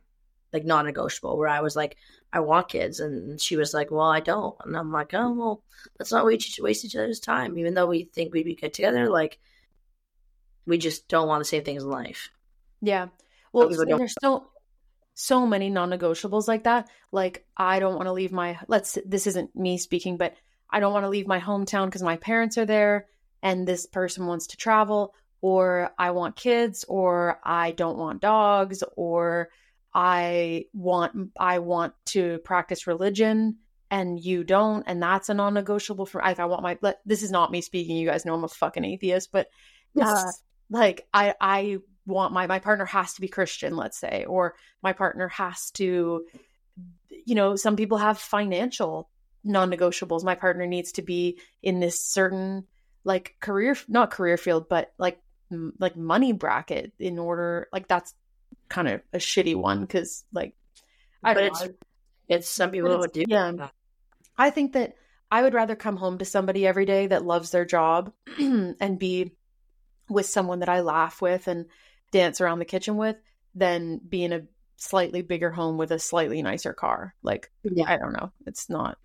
like 0.53 0.65
non-negotiable 0.65 1.37
where 1.37 1.49
I 1.49 1.61
was 1.61 1.75
like, 1.75 1.97
I 2.33 2.41
want 2.41 2.69
kids, 2.69 3.01
and 3.01 3.41
she 3.41 3.57
was 3.57 3.75
like, 3.75 3.91
well, 3.91 4.09
I 4.09 4.21
don't, 4.21 4.55
and 4.65 4.77
I'm 4.77 4.93
like, 4.93 5.15
oh 5.15 5.33
well, 5.33 5.63
let's 5.99 6.13
not 6.13 6.25
waste 6.25 6.61
waste 6.63 6.85
each 6.85 6.95
other's 6.95 7.19
time, 7.19 7.59
even 7.59 7.75
though 7.75 7.87
we 7.87 8.05
think 8.05 8.33
we'd 8.33 8.45
be 8.45 8.55
good 8.55 8.73
together. 8.73 9.09
Like, 9.09 9.39
we 10.65 10.79
just 10.79 11.09
don't 11.09 11.27
want 11.27 11.41
the 11.41 11.45
same 11.47 11.65
things 11.65 11.83
in 11.83 11.91
life. 11.91 12.31
Yeah. 12.81 13.09
Well, 13.53 13.69
there's 13.69 14.15
so 14.23 14.47
so 15.15 15.47
many 15.47 15.71
non-negotiables 15.71 16.47
like 16.47 16.65
that. 16.65 16.89
Like, 17.11 17.45
I 17.57 17.81
don't 17.81 17.97
want 17.97 18.07
to 18.07 18.13
leave 18.13 18.33
my 18.33 18.59
let's. 18.69 18.97
This 19.05 19.27
isn't 19.27 19.55
me 19.57 19.77
speaking, 19.77 20.17
but 20.17 20.35
I 20.71 20.79
don't 20.79 20.93
want 20.93 21.05
to 21.05 21.11
leave 21.11 21.27
my 21.27 21.41
hometown 21.41 21.87
because 21.87 22.03
my 22.03 22.17
parents 22.17 22.57
are 22.59 22.67
there, 22.67 23.07
and 23.43 23.67
this 23.67 23.87
person 23.87 24.27
wants 24.27 24.47
to 24.49 24.57
travel, 24.57 25.15
or 25.41 25.91
I 25.99 26.13
want 26.13 26.37
kids, 26.37 26.85
or 26.87 27.41
I 27.43 27.73
don't 27.73 27.99
want 27.99 28.23
dogs, 28.23 28.85
or 28.97 29.49
I 29.95 30.67
want 30.73 31.31
I 31.39 31.59
want 31.59 31.95
to 32.07 32.39
practice 32.39 32.87
religion 32.87 33.59
and 33.91 34.21
you 34.21 34.45
don't 34.45 34.85
and 34.87 35.03
that's 35.03 35.29
a 35.29 35.35
non-negotiable 35.35 36.07
for 36.07 36.21
like 36.21 36.39
I 36.39 36.45
want 36.45 36.63
my 36.63 36.79
this 37.05 37.23
is 37.23 37.31
not 37.31 37.51
me 37.51 37.61
speaking 37.61 37.97
you 37.97 38.07
guys 38.09 38.25
know 38.25 38.35
I'm 38.35 38.45
a 38.45 38.49
fucking 38.49 38.85
atheist 38.85 39.33
but 39.33 39.49
uh, 40.01 40.31
like 40.71 41.07
I 41.13 41.35
I 41.41 41.79
want 42.07 42.33
my 42.33 42.47
my 42.47 42.61
partner 42.61 42.85
has 42.87 43.15
to 43.15 43.21
be 43.21 43.29
Christian 43.29 43.77
let's 43.77 43.99
say 43.99 44.25
or 44.29 44.55
my 44.83 44.93
partner 44.93 45.29
has 45.29 45.71
to 45.73 46.25
you 47.25 47.35
know 47.35 47.57
some 47.57 47.77
people 47.77 47.99
have 47.99 48.19
financial 48.19 49.11
non-negotiables. 49.45 50.25
My 50.25 50.35
partner 50.35 50.67
needs 50.67 50.93
to 50.93 51.03
be 51.03 51.39
in 51.63 51.81
this 51.81 52.05
certain 52.05 52.67
like 53.05 53.37
career 53.41 53.77
not 53.89 54.11
career 54.11 54.37
field 54.37 54.69
but 54.69 54.93
like 54.99 55.19
like 55.79 55.97
money 55.97 56.33
bracket 56.33 56.93
in 56.99 57.19
order 57.19 57.69
like 57.73 57.89
that's 57.89 58.15
kind 58.71 58.89
of 58.89 59.03
a 59.13 59.19
shitty 59.19 59.55
one 59.55 59.83
because 59.83 60.25
like 60.33 60.55
I 61.23 61.35
but 61.35 61.45
it's, 61.45 61.69
it's 62.29 62.49
some 62.49 62.71
people 62.71 62.99
would 62.99 63.13
do. 63.13 63.25
yeah. 63.29 63.69
I 64.39 64.51
think 64.51 64.73
that 64.73 64.95
i 65.31 65.43
would 65.43 65.53
rather 65.55 65.77
come 65.77 65.97
home 65.97 66.17
to 66.19 66.25
somebody 66.25 66.67
every 66.67 66.87
day 66.87 67.07
that 67.09 67.25
loves 67.25 67.51
their 67.51 67.67
job 67.67 68.13
and 68.39 68.99
be 68.99 69.33
with 70.09 70.27
someone 70.27 70.61
that 70.61 70.71
i 70.71 70.81
laugh 70.81 71.21
with 71.21 71.47
and 71.47 71.67
dance 72.11 72.41
around 72.41 72.59
the 72.59 72.65
kitchen 72.65 72.97
with 72.97 73.17
than 73.55 73.99
be 73.99 74.25
in 74.25 74.33
a 74.33 74.43
slightly 74.81 75.23
bigger 75.23 75.51
home 75.51 75.77
with 75.77 75.93
a 75.93 75.99
slightly 75.99 76.43
nicer 76.43 76.73
car. 76.73 77.15
Like 77.23 77.51
yeah. 77.63 77.85
i 77.87 77.97
don't 77.97 78.13
know. 78.13 78.33
It's 78.47 78.69
not 78.69 78.99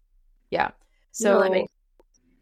yeah. 0.49 0.72
So 1.11 1.41
I 1.41 1.49
mean? 1.49 1.68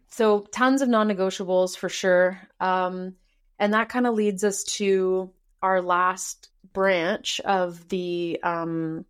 so 0.09 0.41
tons 0.51 0.81
of 0.81 0.89
non-negotiables 0.89 1.77
for 1.77 1.89
sure. 1.89 2.39
Um 2.59 3.15
and 3.59 3.73
that 3.73 3.89
kind 3.89 4.07
of 4.07 4.13
leads 4.13 4.43
us 4.43 4.63
to 4.63 5.31
our 5.63 5.81
last 5.81 6.49
branch 6.73 7.39
of 7.39 7.87
the 7.89 8.39
um, 8.43 9.05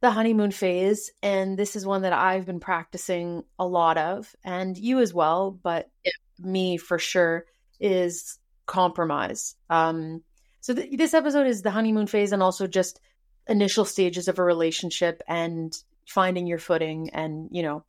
the 0.00 0.10
honeymoon 0.10 0.50
phase, 0.50 1.10
and 1.22 1.58
this 1.58 1.76
is 1.76 1.84
one 1.84 2.02
that 2.02 2.14
I've 2.14 2.46
been 2.46 2.60
practicing 2.60 3.44
a 3.58 3.66
lot 3.66 3.98
of, 3.98 4.34
and 4.42 4.76
you 4.76 5.00
as 5.00 5.12
well, 5.12 5.50
but 5.50 5.90
yeah. 6.04 6.12
me 6.40 6.78
for 6.78 6.98
sure 6.98 7.44
is 7.78 8.38
compromise. 8.64 9.54
Um, 9.68 10.22
so 10.62 10.74
th- 10.74 10.96
this 10.96 11.12
episode 11.12 11.46
is 11.46 11.60
the 11.60 11.70
honeymoon 11.70 12.06
phase 12.06 12.32
and 12.32 12.42
also 12.42 12.66
just 12.66 12.98
initial 13.46 13.84
stages 13.84 14.28
of 14.28 14.38
a 14.38 14.44
relationship 14.44 15.22
and 15.28 15.76
finding 16.06 16.46
your 16.46 16.58
footing 16.58 17.10
and 17.10 17.48
you 17.52 17.62
know 17.62 17.84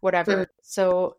whatever. 0.00 0.36
Mm. 0.36 0.46
So 0.62 1.16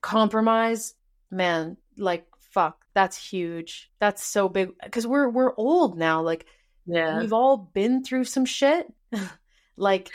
compromise, 0.00 0.94
man, 1.30 1.76
like 1.96 2.26
fuck, 2.52 2.84
that's 2.94 3.16
huge. 3.16 3.90
That's 3.98 4.22
so 4.22 4.48
big 4.48 4.72
because 4.82 5.06
we're 5.06 5.28
we're 5.28 5.54
old 5.56 5.98
now. 5.98 6.22
Like 6.22 6.46
yeah, 6.86 7.20
we've 7.20 7.32
all 7.32 7.56
been 7.56 8.04
through 8.04 8.24
some 8.24 8.44
shit. 8.44 8.86
like 9.76 10.12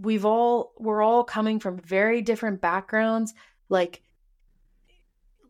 we've 0.00 0.24
all 0.24 0.72
we're 0.78 1.02
all 1.02 1.24
coming 1.24 1.60
from 1.60 1.78
very 1.78 2.22
different 2.22 2.60
backgrounds. 2.60 3.34
Like 3.68 4.02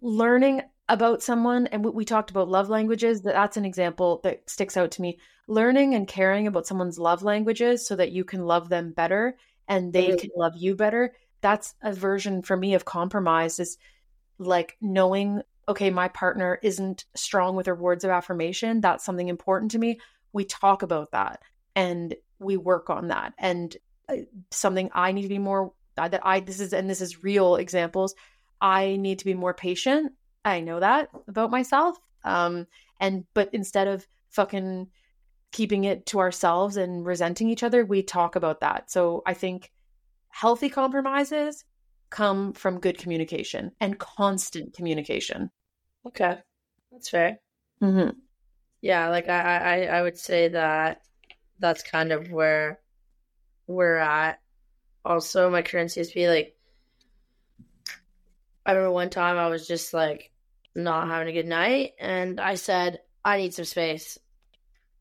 learning 0.00 0.62
about 0.88 1.22
someone 1.22 1.66
and 1.68 1.84
we, 1.84 1.90
we 1.90 2.04
talked 2.04 2.30
about 2.30 2.48
love 2.48 2.68
languages 2.68 3.22
that 3.22 3.34
that's 3.34 3.56
an 3.56 3.64
example 3.64 4.20
that 4.24 4.48
sticks 4.48 4.76
out 4.76 4.90
to 4.92 5.02
me 5.02 5.18
learning 5.46 5.94
and 5.94 6.08
caring 6.08 6.46
about 6.46 6.66
someone's 6.66 6.98
love 6.98 7.22
languages 7.22 7.86
so 7.86 7.94
that 7.94 8.12
you 8.12 8.24
can 8.24 8.46
love 8.46 8.68
them 8.68 8.92
better 8.92 9.36
and 9.66 9.92
they 9.92 10.08
mm-hmm. 10.08 10.16
can 10.16 10.30
love 10.36 10.54
you 10.56 10.74
better 10.74 11.14
that's 11.40 11.74
a 11.82 11.92
version 11.92 12.42
for 12.42 12.56
me 12.56 12.74
of 12.74 12.84
compromise 12.84 13.58
is 13.58 13.76
like 14.38 14.76
knowing 14.80 15.42
okay 15.68 15.90
my 15.90 16.08
partner 16.08 16.58
isn't 16.62 17.04
strong 17.14 17.54
with 17.54 17.66
her 17.66 17.74
words 17.74 18.04
of 18.04 18.10
affirmation 18.10 18.80
that's 18.80 19.04
something 19.04 19.28
important 19.28 19.70
to 19.70 19.78
me 19.78 19.98
we 20.32 20.44
talk 20.44 20.82
about 20.82 21.10
that 21.12 21.42
and 21.76 22.14
we 22.38 22.56
work 22.56 22.90
on 22.90 23.08
that 23.08 23.32
and 23.38 23.76
uh, 24.08 24.16
something 24.50 24.90
i 24.94 25.12
need 25.12 25.22
to 25.22 25.28
be 25.28 25.38
more 25.38 25.72
that 25.96 26.20
i 26.24 26.40
this 26.40 26.60
is 26.60 26.72
and 26.72 26.88
this 26.88 27.00
is 27.00 27.22
real 27.22 27.56
examples 27.56 28.14
i 28.60 28.96
need 28.96 29.18
to 29.18 29.24
be 29.24 29.34
more 29.34 29.54
patient 29.54 30.12
I 30.48 30.60
know 30.60 30.80
that 30.80 31.10
about 31.28 31.50
myself. 31.50 31.98
Um, 32.24 32.66
and 33.00 33.24
but 33.34 33.50
instead 33.52 33.88
of 33.88 34.06
fucking 34.30 34.88
keeping 35.52 35.84
it 35.84 36.06
to 36.06 36.18
ourselves 36.18 36.76
and 36.76 37.04
resenting 37.06 37.48
each 37.48 37.62
other, 37.62 37.84
we 37.84 38.02
talk 38.02 38.36
about 38.36 38.60
that. 38.60 38.90
So 38.90 39.22
I 39.26 39.34
think 39.34 39.70
healthy 40.28 40.68
compromises 40.68 41.64
come 42.10 42.52
from 42.52 42.80
good 42.80 42.98
communication 42.98 43.72
and 43.80 43.98
constant 43.98 44.74
communication. 44.74 45.50
Okay, 46.06 46.38
that's 46.90 47.08
fair. 47.08 47.38
Mm-hmm. 47.82 48.18
Yeah, 48.80 49.08
like 49.08 49.28
I, 49.28 49.58
I, 49.58 49.98
I 49.98 50.02
would 50.02 50.18
say 50.18 50.48
that 50.48 51.02
that's 51.58 51.82
kind 51.82 52.12
of 52.12 52.30
where 52.30 52.80
we're 53.66 53.96
at. 53.96 54.40
Also, 55.04 55.50
my 55.50 55.62
current 55.62 55.90
CSP, 55.90 56.28
like 56.28 56.56
I 58.64 58.72
remember 58.72 58.92
one 58.92 59.10
time 59.10 59.36
I 59.36 59.48
was 59.48 59.66
just 59.66 59.94
like 59.94 60.30
not 60.74 61.08
having 61.08 61.28
a 61.28 61.32
good 61.32 61.46
night, 61.46 61.92
and 61.98 62.40
I 62.40 62.54
said, 62.54 63.00
I 63.24 63.38
need 63.38 63.54
some 63.54 63.64
space 63.64 64.18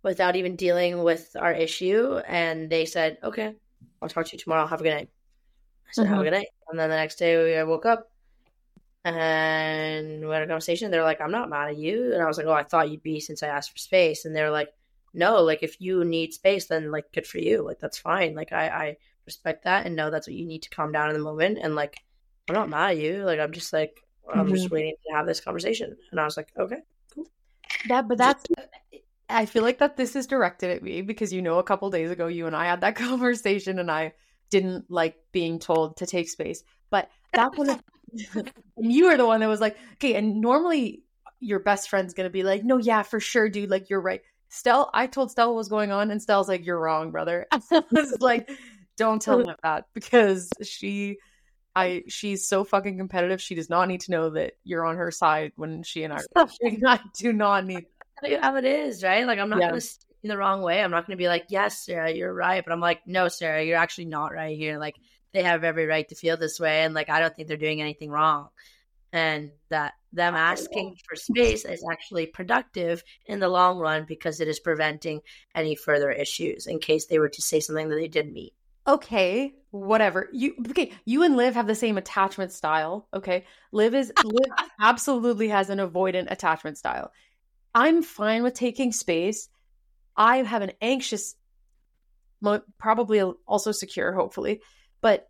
without 0.03 0.36
even 0.36 0.55
dealing 0.55 1.03
with 1.03 1.36
our 1.39 1.51
issue. 1.51 2.18
And 2.28 2.70
they 2.70 2.86
said, 2.86 3.18
Okay, 3.24 3.55
I'll 4.01 4.10
talk 4.10 4.26
to 4.28 4.34
you 4.34 4.39
tomorrow. 4.39 4.66
Have 4.66 4.82
a 4.82 4.84
good 4.84 4.93
night. 4.93 5.10
I 5.88 5.92
said, 5.92 6.06
mm-hmm. 6.06 6.14
Have 6.14 6.20
a 6.20 6.24
mm-hmm. 6.24 6.32
good 6.32 6.38
night. 6.38 6.48
And 6.70 6.80
then 6.80 6.90
the 6.90 6.96
next 6.96 7.16
day 7.16 7.58
I 7.58 7.64
woke 7.64 7.86
up 7.86 8.12
and 9.06 10.28
we 10.28 10.34
had 10.34 10.44
a 10.44 10.48
conversation. 10.48 10.92
They're 10.92 11.04
like, 11.04 11.22
I'm 11.22 11.32
not 11.32 11.50
mad 11.50 11.70
at 11.70 11.78
you. 11.78 12.14
And 12.14 12.22
I 12.22 12.28
was 12.28 12.38
like, 12.38 12.48
Oh, 12.48 12.52
I 12.52 12.64
thought 12.64 12.90
you'd 12.90 13.04
be 13.04 13.20
since 13.20 13.44
I 13.44 13.48
asked 13.48 13.72
for 13.72 13.78
space. 13.78 14.26
And 14.26 14.36
they're 14.36 14.52
like, 14.52 14.70
No, 15.14 15.42
like 15.44 15.64
if 15.64 15.80
you 15.80 16.04
need 16.04 16.34
space, 16.34 16.66
then 16.66 16.92
like 16.92 17.12
good 17.14 17.26
for 17.26 17.40
you. 17.40 17.62
Like 17.64 17.80
that's 17.80 17.98
fine. 17.98 18.36
Like 18.36 18.52
I, 18.52 18.68
I 18.68 18.98
respect 19.26 19.64
that 19.64 19.86
and 19.86 19.96
know 19.96 20.10
that's 20.10 20.28
what 20.28 20.36
you 20.36 20.46
need 20.46 20.64
to 20.64 20.70
calm 20.70 20.92
down 20.92 21.10
in 21.10 21.16
the 21.16 21.24
moment. 21.24 21.60
And 21.62 21.76
like 21.76 21.98
I'm 22.50 22.56
not 22.56 22.70
mad 22.70 22.92
at 22.92 22.98
you. 22.98 23.24
Like 23.24 23.40
I'm 23.40 23.52
just 23.52 23.72
like 23.72 24.02
I'm 24.30 24.46
mm-hmm. 24.46 24.56
just 24.56 24.72
waiting 24.72 24.94
to 25.08 25.16
have 25.16 25.26
this 25.26 25.40
conversation. 25.40 25.96
And 26.12 26.20
I 26.20 26.26
was 26.26 26.36
like, 26.36 26.52
okay, 26.58 26.80
cool. 27.14 27.28
Yeah, 27.88 28.02
but 28.02 28.18
that's 28.18 28.46
I 29.30 29.46
feel 29.46 29.64
like 29.64 29.80
that 29.80 29.98
this 29.98 30.16
is 30.16 30.28
directed 30.28 30.72
at 30.72 30.84
me 30.84 31.02
because 31.02 31.34
you 31.34 31.42
know 31.42 31.60
a 31.60 31.64
couple 31.64 31.90
days 31.90 32.12
ago 32.12 32.28
you 32.28 32.48
and 32.48 32.56
I 32.56 32.66
had 32.66 32.82
that 32.82 32.96
conversation 33.08 33.80
and 33.80 33.92
I 33.92 34.14
didn't 34.50 34.89
like 34.89 35.16
being 35.32 35.60
told 35.60 35.98
to 35.98 36.06
take 36.06 36.30
space. 36.30 36.64
But 36.89 37.10
that 37.34 37.58
one 37.58 37.70
and 38.36 38.52
you 38.78 39.06
were 39.06 39.18
the 39.18 39.26
one 39.26 39.39
that 39.41 39.48
was 39.48 39.62
like, 39.62 39.78
okay, 39.95 40.16
and 40.16 40.41
normally 40.41 41.04
your 41.39 41.60
best 41.60 41.89
friend's 41.89 42.14
gonna 42.14 42.30
be 42.30 42.43
like, 42.43 42.64
no, 42.64 42.78
yeah, 42.78 43.04
for 43.04 43.20
sure, 43.20 43.50
dude, 43.50 43.70
like 43.70 43.89
you're 43.89 44.02
right. 44.02 44.22
Stel, 44.50 44.89
I 44.93 45.08
told 45.08 45.32
Stella 45.32 45.52
what 45.52 45.58
was 45.58 45.68
going 45.68 45.91
on, 45.91 46.10
and 46.10 46.22
Stella's 46.22 46.48
like, 46.48 46.66
"You're 46.66 46.80
wrong, 46.80 47.12
brother." 47.12 47.45
I 47.52 47.60
was 47.91 48.16
like, 48.22 48.50
"Don't 48.95 49.22
tell 49.22 49.39
me 49.39 49.54
that," 49.62 49.86
because 49.93 50.50
she 50.64 51.18
I 51.76 52.04
she's 52.08 52.48
so 52.48 52.64
fucking 52.64 52.98
competitive. 52.98 53.41
She 53.41 53.56
does 53.56 53.70
not 53.70 53.88
need 53.88 54.02
to 54.02 54.12
know 54.12 54.30
that 54.32 54.54
you're 54.64 54.86
on 54.86 54.95
her 54.95 55.12
side 55.12 55.52
when 55.58 55.84
she 55.84 56.04
and 56.04 56.14
I. 56.14 56.22
I 56.36 57.00
do 57.18 57.34
not 57.34 57.66
need. 57.66 57.86
How 58.41 58.56
it 58.56 58.66
is, 58.66 59.04
right? 59.04 59.28
Like 59.28 59.38
I'm 59.38 59.50
not 59.50 59.60
yeah. 59.60 59.70
gonna 59.70 59.82
in 60.24 60.30
the 60.30 60.38
wrong 60.38 60.61
way. 60.61 60.82
I'm 60.82 60.91
not 60.91 61.05
gonna 61.05 61.18
be 61.18 61.28
like, 61.28 61.45
"Yes, 61.49 61.86
Sarah, 61.86 62.11
you're 62.11 62.34
right," 62.34 62.63
but 62.63 62.74
I'm 62.74 62.80
like, 62.80 63.05
"No, 63.05 63.28
Sarah, 63.28 63.63
you're 63.63 63.78
actually 63.78 64.05
not 64.05 64.34
right 64.34 64.57
here." 64.57 64.80
Like 64.80 64.95
they 65.34 65.43
have 65.43 65.63
every 65.63 65.86
right 65.86 66.07
to 66.09 66.15
feel 66.15 66.38
this 66.38 66.59
way, 66.59 66.84
and 66.84 66.93
like 66.93 67.09
I 67.09 67.20
don't 67.20 67.36
think 67.36 67.47
they're 67.47 67.57
doing 67.57 67.82
anything 67.82 68.09
wrong, 68.09 68.49
and 69.13 69.51
that 69.70 69.93
them 70.13 70.36
asking 70.36 70.97
for 71.07 71.15
space 71.15 71.65
is 71.65 71.86
actually 71.91 72.28
productive 72.28 73.03
in 73.26 73.39
the 73.39 73.49
long 73.49 73.78
run 73.80 74.05
because 74.07 74.39
it 74.39 74.47
is 74.47 74.59
preventing 74.59 75.22
any 75.55 75.76
further 75.76 76.11
issues 76.11 76.68
in 76.68 76.80
case 76.80 77.05
they 77.05 77.20
were 77.20 77.30
to 77.30 77.41
say 77.41 77.59
something 77.59 77.89
that 77.89 77.95
they 77.95 78.07
didn't 78.07 78.34
meet 78.34 78.53
okay, 78.88 79.53
whatever. 79.72 80.30
You 80.32 80.55
okay, 80.70 80.91
you 81.05 81.24
and 81.24 81.36
Liv 81.36 81.53
have 81.55 81.68
the 81.68 81.76
same 81.76 81.97
attachment 81.97 82.51
style, 82.51 83.07
okay? 83.13 83.45
Liv 83.72 83.93
is 83.93 84.13
Liv 84.24 84.51
absolutely 84.80 85.49
has 85.49 85.70
an 85.70 85.80
avoidant 85.80 86.32
attachment 86.32 86.78
style. 86.78 87.11
I'm 87.76 88.01
fine 88.01 88.43
with 88.43 88.53
taking 88.53 88.91
space. 88.91 89.49
I 90.18 90.38
have 90.38 90.61
an 90.61 90.72
anxious 90.82 91.36
probably 92.78 93.22
also 93.22 93.72
secure 93.72 94.13
hopefully, 94.13 94.61
but 95.01 95.30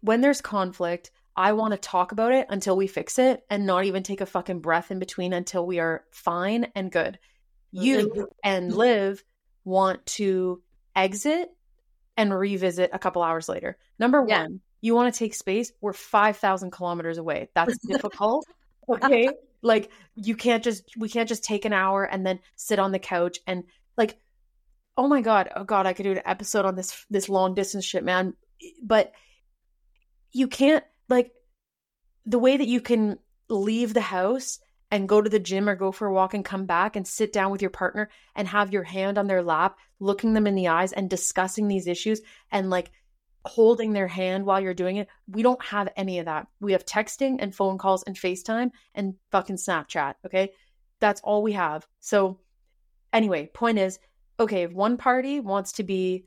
when 0.00 0.20
there's 0.20 0.40
conflict, 0.40 1.10
I 1.36 1.52
want 1.52 1.72
to 1.72 1.78
talk 1.78 2.12
about 2.12 2.32
it 2.32 2.46
until 2.48 2.76
we 2.76 2.86
fix 2.86 3.18
it 3.18 3.42
and 3.50 3.66
not 3.66 3.84
even 3.84 4.02
take 4.02 4.20
a 4.20 4.26
fucking 4.26 4.60
breath 4.60 4.90
in 4.90 4.98
between 4.98 5.32
until 5.32 5.66
we 5.66 5.80
are 5.80 6.04
fine 6.10 6.68
and 6.74 6.92
good. 6.92 7.18
You 7.72 8.28
and 8.44 8.72
Liv 8.72 9.24
want 9.64 10.04
to 10.06 10.62
exit 10.94 11.48
and 12.16 12.32
revisit 12.32 12.90
a 12.92 12.98
couple 12.98 13.22
hours 13.22 13.48
later. 13.48 13.76
Number 13.98 14.24
yeah. 14.28 14.42
one, 14.42 14.60
you 14.80 14.94
want 14.94 15.12
to 15.12 15.18
take 15.18 15.34
space. 15.34 15.72
We're 15.80 15.92
5,000 15.92 16.70
kilometers 16.70 17.18
away. 17.18 17.48
That's 17.54 17.76
difficult. 17.86 18.46
okay. 18.88 19.28
Like 19.62 19.90
you 20.14 20.36
can't 20.36 20.62
just, 20.62 20.84
we 20.96 21.08
can't 21.08 21.28
just 21.28 21.42
take 21.42 21.64
an 21.64 21.72
hour 21.72 22.04
and 22.04 22.24
then 22.24 22.38
sit 22.54 22.78
on 22.78 22.92
the 22.92 22.98
couch 23.00 23.38
and 23.46 23.64
like, 23.96 24.16
oh 24.96 25.08
my 25.08 25.20
God, 25.20 25.50
oh 25.56 25.64
God, 25.64 25.86
I 25.86 25.92
could 25.92 26.04
do 26.04 26.12
an 26.12 26.22
episode 26.24 26.64
on 26.64 26.76
this, 26.76 27.04
this 27.10 27.28
long 27.28 27.54
distance 27.54 27.84
shit, 27.84 28.04
man. 28.04 28.34
But 28.82 29.12
you 30.32 30.48
can't, 30.48 30.84
like, 31.08 31.32
the 32.26 32.38
way 32.38 32.56
that 32.56 32.68
you 32.68 32.80
can 32.80 33.18
leave 33.48 33.92
the 33.92 34.00
house 34.00 34.60
and 34.90 35.08
go 35.08 35.20
to 35.20 35.28
the 35.28 35.40
gym 35.40 35.68
or 35.68 35.74
go 35.74 35.90
for 35.90 36.06
a 36.06 36.12
walk 36.12 36.34
and 36.34 36.44
come 36.44 36.66
back 36.66 36.94
and 36.94 37.06
sit 37.06 37.32
down 37.32 37.50
with 37.50 37.60
your 37.60 37.70
partner 37.70 38.08
and 38.36 38.46
have 38.46 38.72
your 38.72 38.84
hand 38.84 39.18
on 39.18 39.26
their 39.26 39.42
lap, 39.42 39.76
looking 39.98 40.34
them 40.34 40.46
in 40.46 40.54
the 40.54 40.68
eyes 40.68 40.92
and 40.92 41.10
discussing 41.10 41.66
these 41.66 41.86
issues 41.86 42.20
and 42.52 42.70
like 42.70 42.92
holding 43.44 43.92
their 43.92 44.08
hand 44.08 44.46
while 44.46 44.60
you're 44.60 44.72
doing 44.72 44.96
it. 44.96 45.08
We 45.26 45.42
don't 45.42 45.62
have 45.64 45.88
any 45.96 46.18
of 46.18 46.26
that. 46.26 46.46
We 46.60 46.72
have 46.72 46.86
texting 46.86 47.36
and 47.40 47.54
phone 47.54 47.76
calls 47.76 48.04
and 48.04 48.16
FaceTime 48.16 48.70
and 48.94 49.14
fucking 49.32 49.56
Snapchat. 49.56 50.14
Okay. 50.24 50.52
That's 51.00 51.20
all 51.22 51.42
we 51.42 51.52
have. 51.52 51.86
So, 52.00 52.38
anyway, 53.12 53.50
point 53.52 53.78
is 53.78 53.98
okay, 54.38 54.62
if 54.62 54.72
one 54.72 54.96
party 54.96 55.40
wants 55.40 55.72
to 55.72 55.82
be 55.82 56.24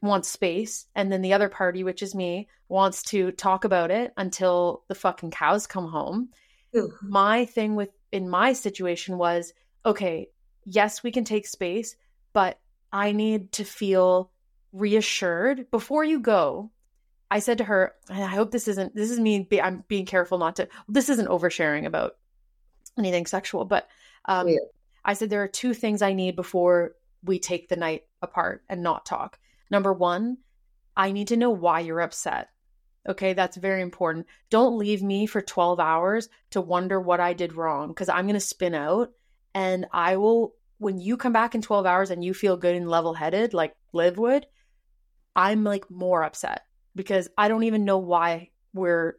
wants 0.00 0.28
space 0.28 0.86
and 0.94 1.10
then 1.10 1.22
the 1.22 1.32
other 1.32 1.48
party 1.48 1.82
which 1.82 2.02
is 2.04 2.14
me 2.14 2.46
wants 2.68 3.02
to 3.02 3.32
talk 3.32 3.64
about 3.64 3.90
it 3.90 4.12
until 4.16 4.84
the 4.86 4.94
fucking 4.94 5.30
cows 5.30 5.66
come 5.66 5.88
home 5.88 6.28
Ooh. 6.76 6.94
my 7.02 7.44
thing 7.44 7.74
with 7.74 7.90
in 8.12 8.28
my 8.28 8.52
situation 8.52 9.18
was 9.18 9.52
okay, 9.84 10.28
yes, 10.64 11.02
we 11.02 11.10
can 11.10 11.24
take 11.24 11.46
space, 11.46 11.96
but 12.32 12.58
I 12.92 13.12
need 13.12 13.52
to 13.52 13.64
feel 13.64 14.30
reassured 14.72 15.70
before 15.70 16.04
you 16.04 16.20
go. 16.20 16.70
I 17.30 17.40
said 17.40 17.58
to 17.58 17.64
her, 17.64 17.94
and 18.08 18.22
I 18.22 18.28
hope 18.28 18.50
this 18.50 18.68
isn't, 18.68 18.94
this 18.94 19.10
is 19.10 19.20
me, 19.20 19.40
be, 19.40 19.60
I'm 19.60 19.84
being 19.88 20.06
careful 20.06 20.38
not 20.38 20.56
to, 20.56 20.68
this 20.88 21.08
isn't 21.10 21.28
oversharing 21.28 21.84
about 21.84 22.16
anything 22.98 23.26
sexual, 23.26 23.64
but 23.64 23.88
um, 24.24 24.48
yeah. 24.48 24.56
I 25.04 25.12
said, 25.12 25.28
there 25.28 25.42
are 25.42 25.48
two 25.48 25.74
things 25.74 26.00
I 26.00 26.14
need 26.14 26.36
before 26.36 26.92
we 27.24 27.38
take 27.38 27.68
the 27.68 27.76
night 27.76 28.04
apart 28.22 28.64
and 28.68 28.82
not 28.82 29.06
talk. 29.06 29.38
Number 29.70 29.92
one, 29.92 30.38
I 30.96 31.12
need 31.12 31.28
to 31.28 31.36
know 31.36 31.50
why 31.50 31.80
you're 31.80 32.00
upset. 32.00 32.48
Okay, 33.08 33.32
that's 33.32 33.56
very 33.56 33.80
important. 33.80 34.26
Don't 34.50 34.78
leave 34.78 35.02
me 35.02 35.26
for 35.26 35.40
12 35.40 35.80
hours 35.80 36.28
to 36.50 36.60
wonder 36.60 37.00
what 37.00 37.20
I 37.20 37.32
did 37.32 37.54
wrong 37.54 37.88
because 37.88 38.08
I'm 38.08 38.26
going 38.26 38.34
to 38.34 38.40
spin 38.40 38.74
out 38.74 39.12
and 39.54 39.86
I 39.92 40.16
will, 40.16 40.54
when 40.78 41.00
you 41.00 41.16
come 41.16 41.32
back 41.32 41.54
in 41.54 41.62
12 41.62 41.86
hours 41.86 42.10
and 42.10 42.24
you 42.24 42.34
feel 42.34 42.56
good 42.56 42.74
and 42.74 42.88
level 42.88 43.14
headed, 43.14 43.54
like 43.54 43.74
Liv 43.92 44.18
would, 44.18 44.46
I'm 45.34 45.64
like 45.64 45.90
more 45.90 46.22
upset 46.22 46.62
because 46.94 47.28
I 47.38 47.48
don't 47.48 47.64
even 47.64 47.84
know 47.84 47.98
why 47.98 48.50
we're 48.74 49.16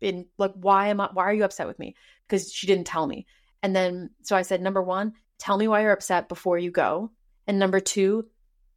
in, 0.00 0.26
like, 0.38 0.52
why 0.54 0.88
am 0.88 1.00
I, 1.00 1.08
why 1.12 1.24
are 1.24 1.34
you 1.34 1.44
upset 1.44 1.66
with 1.66 1.78
me? 1.78 1.96
Because 2.26 2.52
she 2.52 2.66
didn't 2.66 2.86
tell 2.86 3.06
me. 3.06 3.26
And 3.62 3.74
then, 3.74 4.10
so 4.22 4.36
I 4.36 4.42
said, 4.42 4.60
number 4.60 4.82
one, 4.82 5.14
tell 5.38 5.56
me 5.56 5.66
why 5.66 5.82
you're 5.82 5.92
upset 5.92 6.28
before 6.28 6.58
you 6.58 6.70
go. 6.70 7.10
And 7.46 7.58
number 7.58 7.80
two, 7.80 8.26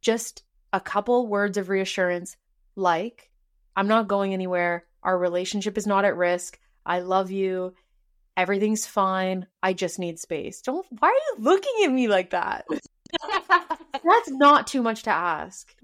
just 0.00 0.42
a 0.72 0.80
couple 0.80 1.26
words 1.26 1.56
of 1.56 1.68
reassurance 1.68 2.36
like, 2.76 3.30
I'm 3.76 3.88
not 3.88 4.08
going 4.08 4.32
anywhere. 4.32 4.84
Our 5.02 5.18
relationship 5.18 5.78
is 5.78 5.86
not 5.86 6.04
at 6.04 6.16
risk. 6.16 6.58
I 6.84 7.00
love 7.00 7.30
you. 7.30 7.74
Everything's 8.36 8.86
fine. 8.86 9.46
I 9.62 9.72
just 9.72 9.98
need 9.98 10.18
space. 10.18 10.62
Don't, 10.62 10.86
why 10.98 11.08
are 11.08 11.12
you 11.12 11.44
looking 11.44 11.72
at 11.84 11.92
me 11.92 12.08
like 12.08 12.30
that? 12.30 12.66
That's 13.92 14.30
not 14.30 14.66
too 14.66 14.82
much 14.82 15.04
to 15.04 15.10
ask. 15.10 15.74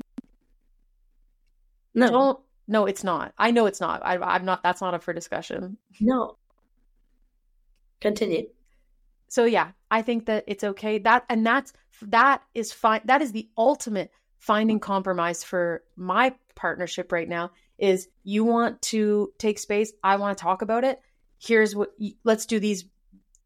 No. 1.94 2.10
Don't, 2.10 2.40
no, 2.66 2.86
it's 2.86 3.04
not. 3.04 3.32
I 3.38 3.50
know 3.50 3.66
it's 3.66 3.80
not. 3.80 4.02
I, 4.04 4.16
I'm 4.16 4.44
not, 4.44 4.62
that's 4.62 4.80
not 4.80 4.94
up 4.94 5.02
for 5.02 5.12
discussion. 5.12 5.76
No. 6.00 6.36
Continue. 8.00 8.48
So 9.28 9.44
yeah, 9.44 9.72
I 9.90 10.02
think 10.02 10.26
that 10.26 10.44
it's 10.46 10.64
okay. 10.64 10.98
That 10.98 11.24
and 11.28 11.46
that's 11.46 11.72
that 12.02 12.42
is 12.54 12.72
fine. 12.72 13.00
That 13.04 13.22
is 13.22 13.32
the 13.32 13.48
ultimate 13.56 14.10
finding 14.38 14.78
compromise 14.78 15.42
for 15.42 15.82
my 15.96 16.34
partnership 16.54 17.12
right 17.12 17.28
now 17.28 17.50
is 17.78 18.08
you 18.22 18.44
want 18.44 18.80
to 18.82 19.32
take 19.38 19.58
space, 19.58 19.92
I 20.02 20.16
want 20.16 20.36
to 20.36 20.42
talk 20.42 20.62
about 20.62 20.84
it. 20.84 21.00
Here's 21.38 21.74
what 21.74 21.90
let's 22.24 22.46
do 22.46 22.60
these 22.60 22.84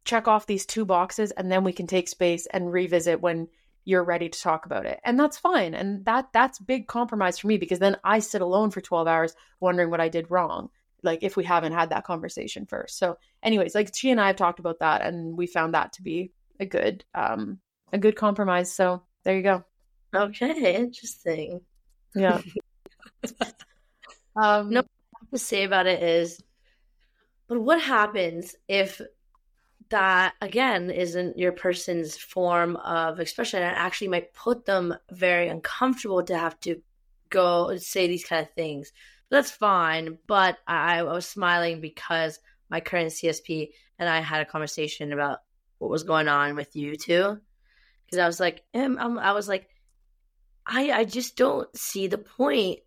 check 0.05 0.27
off 0.27 0.45
these 0.45 0.65
two 0.65 0.85
boxes 0.85 1.31
and 1.31 1.51
then 1.51 1.63
we 1.63 1.73
can 1.73 1.87
take 1.87 2.07
space 2.07 2.47
and 2.47 2.71
revisit 2.71 3.21
when 3.21 3.47
you're 3.85 4.03
ready 4.03 4.29
to 4.29 4.39
talk 4.39 4.65
about 4.65 4.85
it. 4.85 4.99
And 5.03 5.19
that's 5.19 5.37
fine. 5.37 5.73
And 5.73 6.05
that 6.05 6.29
that's 6.33 6.59
big 6.59 6.87
compromise 6.87 7.39
for 7.39 7.47
me 7.47 7.57
because 7.57 7.79
then 7.79 7.97
I 8.03 8.19
sit 8.19 8.41
alone 8.41 8.71
for 8.71 8.81
12 8.81 9.07
hours 9.07 9.35
wondering 9.59 9.89
what 9.89 10.01
I 10.01 10.09
did 10.09 10.29
wrong. 10.29 10.69
Like 11.03 11.23
if 11.23 11.37
we 11.37 11.43
haven't 11.43 11.73
had 11.73 11.89
that 11.89 12.03
conversation 12.03 12.65
first. 12.65 12.97
So 12.97 13.17
anyways, 13.43 13.75
like 13.75 13.95
she 13.95 14.11
and 14.11 14.19
I 14.19 14.27
have 14.27 14.35
talked 14.35 14.59
about 14.59 14.79
that 14.79 15.01
and 15.01 15.37
we 15.37 15.47
found 15.47 15.73
that 15.73 15.93
to 15.93 16.01
be 16.01 16.31
a 16.59 16.65
good 16.65 17.05
um 17.13 17.59
a 17.91 17.97
good 17.97 18.15
compromise. 18.15 18.73
So 18.73 19.03
there 19.23 19.35
you 19.35 19.43
go. 19.43 19.63
Okay, 20.13 20.75
interesting. 20.75 21.61
Yeah. 22.15 22.41
um 24.35 24.69
no 24.69 24.83
to 25.31 25.37
say 25.37 25.63
about 25.63 25.85
it 25.85 26.01
is 26.01 26.41
but 27.47 27.59
what 27.59 27.81
happens 27.81 28.55
if 28.67 29.01
that 29.89 30.33
again 30.41 30.89
isn't 30.89 31.37
your 31.37 31.51
person's 31.51 32.15
form 32.15 32.75
of 32.77 33.19
expression 33.19 33.61
and 33.61 33.75
actually 33.75 34.07
might 34.07 34.33
put 34.33 34.65
them 34.65 34.95
very 35.11 35.47
uncomfortable 35.47 36.23
to 36.23 36.37
have 36.37 36.59
to 36.61 36.81
go 37.29 37.69
and 37.69 37.81
say 37.81 38.07
these 38.07 38.25
kind 38.25 38.45
of 38.45 38.51
things 38.53 38.91
that's 39.29 39.51
fine 39.51 40.17
but 40.27 40.57
I, 40.67 40.99
I 40.99 41.03
was 41.03 41.25
smiling 41.25 41.81
because 41.81 42.39
my 42.69 42.79
current 42.79 43.11
csp 43.11 43.69
and 43.97 44.09
i 44.09 44.19
had 44.19 44.41
a 44.41 44.45
conversation 44.45 45.13
about 45.13 45.39
what 45.77 45.91
was 45.91 46.03
going 46.03 46.27
on 46.27 46.55
with 46.55 46.75
you 46.75 46.95
too 46.95 47.39
because 48.05 48.19
i 48.19 48.27
was 48.27 48.39
like 48.39 48.63
i 48.73 49.33
was 49.33 49.47
like 49.47 49.69
i 50.65 50.91
i 50.91 51.03
just 51.03 51.35
don't 51.35 51.73
see 51.75 52.07
the 52.07 52.17
point 52.17 52.79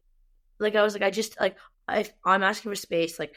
like 0.59 0.77
i 0.77 0.83
was 0.83 0.95
like 0.95 1.03
i 1.03 1.11
just 1.11 1.41
like 1.41 1.57
if 1.91 2.13
i'm 2.25 2.43
asking 2.43 2.71
for 2.71 2.77
space 2.77 3.19
like 3.19 3.37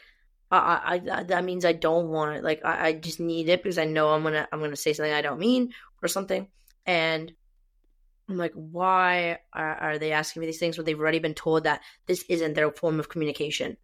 I, 0.50 1.00
I, 1.10 1.22
that 1.24 1.44
means 1.44 1.64
I 1.64 1.72
don't 1.72 2.08
want 2.08 2.36
it. 2.36 2.44
Like 2.44 2.64
I, 2.64 2.88
I 2.88 2.92
just 2.92 3.18
need 3.18 3.48
it 3.48 3.62
because 3.62 3.78
I 3.78 3.84
know 3.84 4.10
I'm 4.10 4.22
gonna 4.22 4.46
I'm 4.52 4.60
gonna 4.60 4.76
say 4.76 4.92
something 4.92 5.12
I 5.12 5.22
don't 5.22 5.40
mean 5.40 5.72
or 6.02 6.08
something. 6.08 6.46
And 6.86 7.32
I'm 8.28 8.36
like, 8.36 8.52
why 8.54 9.38
are, 9.52 9.74
are 9.74 9.98
they 9.98 10.12
asking 10.12 10.40
me 10.40 10.46
these 10.46 10.58
things 10.58 10.76
when 10.76 10.84
they've 10.84 10.98
already 10.98 11.20
been 11.20 11.34
told 11.34 11.64
that 11.64 11.82
this 12.06 12.24
isn't 12.28 12.54
their 12.54 12.70
form 12.72 12.98
of 12.98 13.08
communication? 13.08 13.76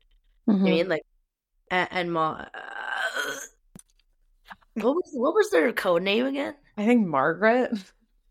Mm-hmm. 0.48 0.66
I 0.66 0.70
mean, 0.70 0.88
like, 0.88 1.02
and, 1.70 1.88
and 1.90 2.12
Ma, 2.12 2.44
uh, 2.52 3.30
what 4.74 4.94
was 4.94 5.10
what 5.12 5.34
was 5.34 5.50
their 5.50 5.72
code 5.72 6.02
name 6.02 6.26
again? 6.26 6.54
I 6.76 6.86
think 6.86 7.06
Margaret. 7.06 7.72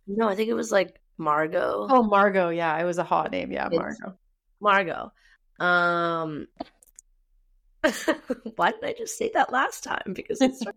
No, 0.08 0.28
I 0.28 0.36
think 0.36 0.50
it 0.50 0.54
was 0.54 0.72
like 0.72 1.00
Margot. 1.18 1.88
Oh, 1.90 2.04
Margot. 2.04 2.50
Yeah, 2.50 2.78
it 2.78 2.84
was 2.84 2.98
a 2.98 3.04
hot 3.04 3.32
name. 3.32 3.52
Yeah, 3.52 3.70
Margot. 3.72 4.18
Margot. 4.60 5.12
Um, 5.60 6.48
Why 8.56 8.72
did 8.72 8.84
I 8.84 8.94
just 8.98 9.18
say 9.18 9.32
that 9.34 9.52
last 9.52 9.84
time? 9.84 10.14
Because 10.14 10.40
it's 10.42 10.64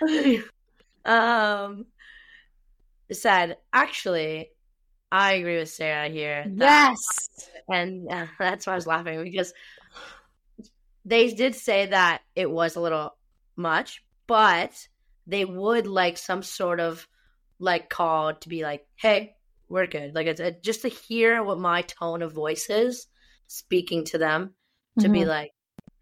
um 1.04 1.86
said 3.12 3.56
actually 3.72 4.50
I 5.10 5.34
agree 5.34 5.58
with 5.58 5.70
Sarah 5.70 6.08
here. 6.08 6.44
Yes. 6.52 6.98
And 7.68 8.08
uh, 8.10 8.26
that's 8.38 8.66
why 8.66 8.72
I 8.72 8.76
was 8.76 8.86
laughing 8.86 9.22
because 9.22 9.52
they 11.04 11.32
did 11.32 11.54
say 11.54 11.86
that 11.86 12.22
it 12.34 12.50
was 12.50 12.76
a 12.76 12.80
little 12.80 13.16
much, 13.56 14.02
but 14.26 14.88
they 15.26 15.44
would 15.44 15.86
like 15.86 16.18
some 16.18 16.42
sort 16.42 16.80
of 16.80 17.06
like 17.58 17.88
call 17.88 18.34
to 18.34 18.48
be 18.48 18.62
like, 18.62 18.86
"Hey, 18.96 19.36
we're 19.68 19.86
good." 19.86 20.14
Like 20.14 20.26
it's 20.26 20.40
just 20.62 20.82
to 20.82 20.88
hear 20.88 21.42
what 21.42 21.58
my 21.58 21.82
tone 21.82 22.22
of 22.22 22.32
voice 22.32 22.68
is 22.68 23.06
speaking 23.46 24.04
to 24.06 24.18
them 24.18 24.54
to 24.98 25.04
mm-hmm. 25.04 25.12
be 25.12 25.24
like, 25.24 25.52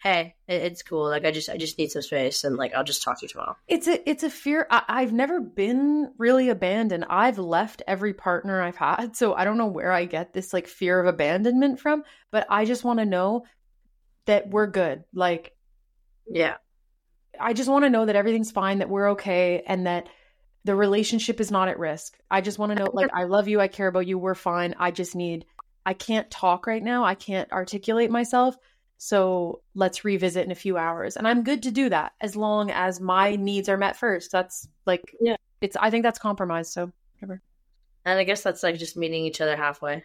hey 0.05 0.35
it's 0.47 0.83
cool. 0.83 1.09
Like 1.09 1.25
i 1.25 1.31
just 1.31 1.49
i 1.49 1.57
just 1.57 1.79
need 1.79 1.91
some 1.91 2.03
space 2.03 2.45
and 2.45 2.57
like 2.57 2.75
i'll 2.75 2.85
just 2.85 3.03
talk 3.03 3.19
to 3.19 3.25
you 3.25 3.29
tomorrow. 3.29 3.57
It's 3.67 3.89
a 3.89 4.09
it's 4.09 4.23
a 4.23 4.31
fear 4.31 4.67
I, 4.71 5.01
have 5.01 5.13
never 5.13 5.41
been 5.41 6.13
really 6.19 6.51
abandoned. 6.51 7.07
I've 7.09 7.39
left 7.39 7.83
every 7.89 8.13
partner 8.13 8.63
i've 8.63 8.77
had 8.77 9.17
so 9.17 9.35
i 9.35 9.45
don't 9.45 9.59
know 9.59 9.67
where 9.67 9.91
i 9.91 10.05
get 10.05 10.33
this 10.33 10.53
like 10.53 10.69
fear 10.69 11.01
of 11.01 11.07
abandonment 11.07 11.81
from 11.81 12.05
but 12.31 12.47
i 12.51 12.67
just 12.67 12.85
want 12.85 13.01
to 13.01 13.07
know 13.07 13.45
that 14.27 14.51
we're 14.51 14.67
good. 14.67 15.05
Like 15.13 15.53
yeah. 16.29 16.57
I 17.41 17.53
just 17.53 17.69
want 17.69 17.85
to 17.85 17.91
know 17.91 18.07
that 18.07 18.15
everything's 18.15 18.53
fine 18.53 18.79
that 18.79 18.89
we're 18.89 19.11
okay 19.13 19.63
and 19.67 19.87
that 19.87 20.09
the 20.65 20.77
relationship 20.77 21.41
is 21.41 21.51
not 21.51 21.69
at 21.69 21.79
risk. 21.79 22.17
I 22.31 22.43
just 22.43 22.59
want 22.59 22.73
to 22.73 22.77
know 22.77 22.91
like 22.93 23.11
i 23.15 23.25
love 23.25 23.49
you 23.49 23.61
i 23.61 23.69
care 23.69 23.89
about 23.89 24.07
you 24.07 24.19
we're 24.19 24.35
fine. 24.35 24.75
I 24.79 24.91
just 24.91 25.17
need 25.17 25.47
i 25.87 25.95
can't 25.95 26.31
talk 26.31 26.67
right 26.67 26.83
now 26.83 27.05
i 27.05 27.15
can't 27.15 27.51
articulate 27.53 28.11
myself 28.11 28.57
so 28.99 29.61
let's 29.75 30.05
revisit 30.05 30.45
in 30.45 30.51
a 30.51 30.57
few 30.57 30.77
hours. 30.77 31.17
And 31.17 31.27
I'm 31.27 31.43
good 31.43 31.63
to 31.65 31.71
do 31.71 31.89
that 31.91 32.13
as 32.21 32.37
long 32.37 32.71
as 32.71 33.01
my 33.01 33.37
needs 33.37 33.69
are 33.69 33.77
met 33.77 33.97
first. 33.97 34.33
That's 34.33 34.69
like, 34.87 35.03
yeah, 35.21 35.37
it's, 35.61 35.77
I 35.77 35.91
think 35.91 36.03
that's 36.03 36.19
compromise. 36.19 36.73
So 36.73 36.93
whatever. 37.19 37.43
And 38.05 38.19
I 38.19 38.25
guess 38.25 38.43
that's 38.43 38.63
like 38.63 38.79
just 38.79 38.97
meeting 38.97 39.25
each 39.25 39.41
other 39.41 39.57
halfway. 39.57 40.05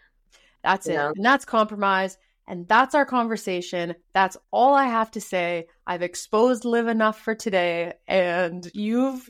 That's 0.64 0.88
it. 0.88 0.96
Know? 0.96 1.14
And 1.16 1.26
that's 1.26 1.46
compromise. 1.46 2.18
And 2.48 2.68
that's 2.68 2.96
our 2.96 3.06
conversation. 3.06 3.96
That's 4.14 4.36
all 4.52 4.74
I 4.74 4.86
have 4.86 5.12
to 5.12 5.22
say. 5.22 5.68
I've 5.86 6.02
exposed 6.02 6.66
Liv 6.66 6.88
enough 6.88 7.20
for 7.20 7.36
today. 7.36 7.94
And 8.08 8.70
you've, 8.74 9.30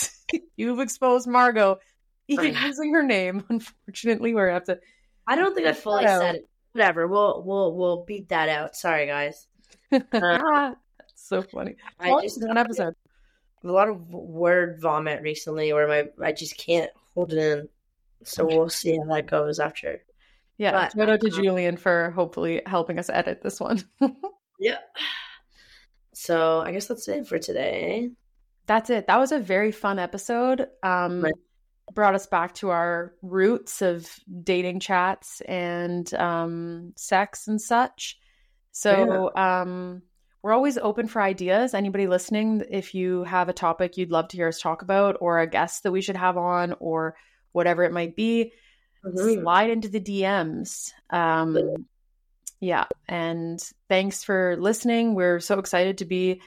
you've 0.56 0.78
exposed 0.78 1.26
Margot 1.26 1.78
even 2.28 2.54
using 2.54 2.94
her 2.94 3.02
name. 3.02 3.44
Unfortunately, 3.48 4.34
we're 4.34 4.50
have 4.50 4.64
to. 4.64 4.78
I 5.26 5.36
don't 5.36 5.54
think 5.54 5.66
I 5.66 5.72
fully 5.72 6.06
said 6.06 6.36
it 6.36 6.48
whatever. 6.72 7.06
We'll 7.06 7.42
we'll 7.44 7.74
we'll 7.74 8.04
beat 8.04 8.28
that 8.28 8.48
out. 8.48 8.76
Sorry, 8.76 9.06
guys. 9.06 9.46
Uh, 9.92 10.72
so 11.14 11.42
funny. 11.42 11.76
I 11.98 12.20
just 12.22 12.44
one 12.44 12.58
episode. 12.58 12.94
A 13.62 13.68
lot 13.68 13.88
of 13.88 14.08
word 14.08 14.80
vomit 14.80 15.22
recently, 15.22 15.72
where 15.72 15.88
my 15.88 16.26
I 16.26 16.32
just 16.32 16.56
can't 16.56 16.90
hold 17.14 17.32
it 17.32 17.38
in. 17.38 17.68
So 18.24 18.46
we'll 18.46 18.68
see 18.68 18.96
how 18.96 19.14
that 19.14 19.26
goes 19.26 19.58
after. 19.58 20.02
Yeah, 20.58 20.72
but, 20.72 20.92
shout 20.92 21.08
out 21.08 21.20
to 21.20 21.26
um, 21.26 21.42
Julian 21.42 21.76
for 21.76 22.10
hopefully 22.10 22.62
helping 22.66 22.98
us 22.98 23.08
edit 23.08 23.42
this 23.42 23.60
one. 23.60 23.82
yeah. 24.60 24.78
So 26.12 26.60
I 26.60 26.72
guess 26.72 26.86
that's 26.86 27.08
it 27.08 27.26
for 27.26 27.38
today. 27.38 28.10
That's 28.66 28.90
it. 28.90 29.06
That 29.06 29.18
was 29.18 29.32
a 29.32 29.40
very 29.40 29.72
fun 29.72 29.98
episode. 29.98 30.68
Um, 30.82 31.22
right 31.22 31.32
brought 31.92 32.14
us 32.14 32.26
back 32.26 32.54
to 32.54 32.70
our 32.70 33.12
roots 33.22 33.82
of 33.82 34.08
dating 34.42 34.80
chats 34.80 35.40
and 35.42 36.12
um, 36.14 36.92
sex 36.96 37.48
and 37.48 37.60
such. 37.60 38.18
So 38.72 39.32
yeah. 39.34 39.62
um, 39.62 40.02
we're 40.42 40.52
always 40.52 40.78
open 40.78 41.08
for 41.08 41.20
ideas. 41.20 41.74
Anybody 41.74 42.06
listening, 42.06 42.62
if 42.70 42.94
you 42.94 43.24
have 43.24 43.48
a 43.48 43.52
topic 43.52 43.96
you'd 43.96 44.10
love 44.10 44.28
to 44.28 44.36
hear 44.36 44.48
us 44.48 44.60
talk 44.60 44.82
about, 44.82 45.16
or 45.20 45.40
a 45.40 45.46
guest 45.46 45.82
that 45.82 45.92
we 45.92 46.00
should 46.00 46.16
have 46.16 46.36
on, 46.36 46.74
or 46.78 47.16
whatever 47.52 47.82
it 47.84 47.92
might 47.92 48.16
be, 48.16 48.52
mm-hmm. 49.04 49.42
slide 49.42 49.70
into 49.70 49.88
the 49.88 50.00
DMs. 50.00 50.92
Um, 51.10 51.86
yeah. 52.60 52.86
And 53.08 53.60
thanks 53.88 54.22
for 54.22 54.56
listening. 54.58 55.14
We're 55.14 55.40
so 55.40 55.58
excited 55.58 55.98
to 55.98 56.04
be 56.04 56.40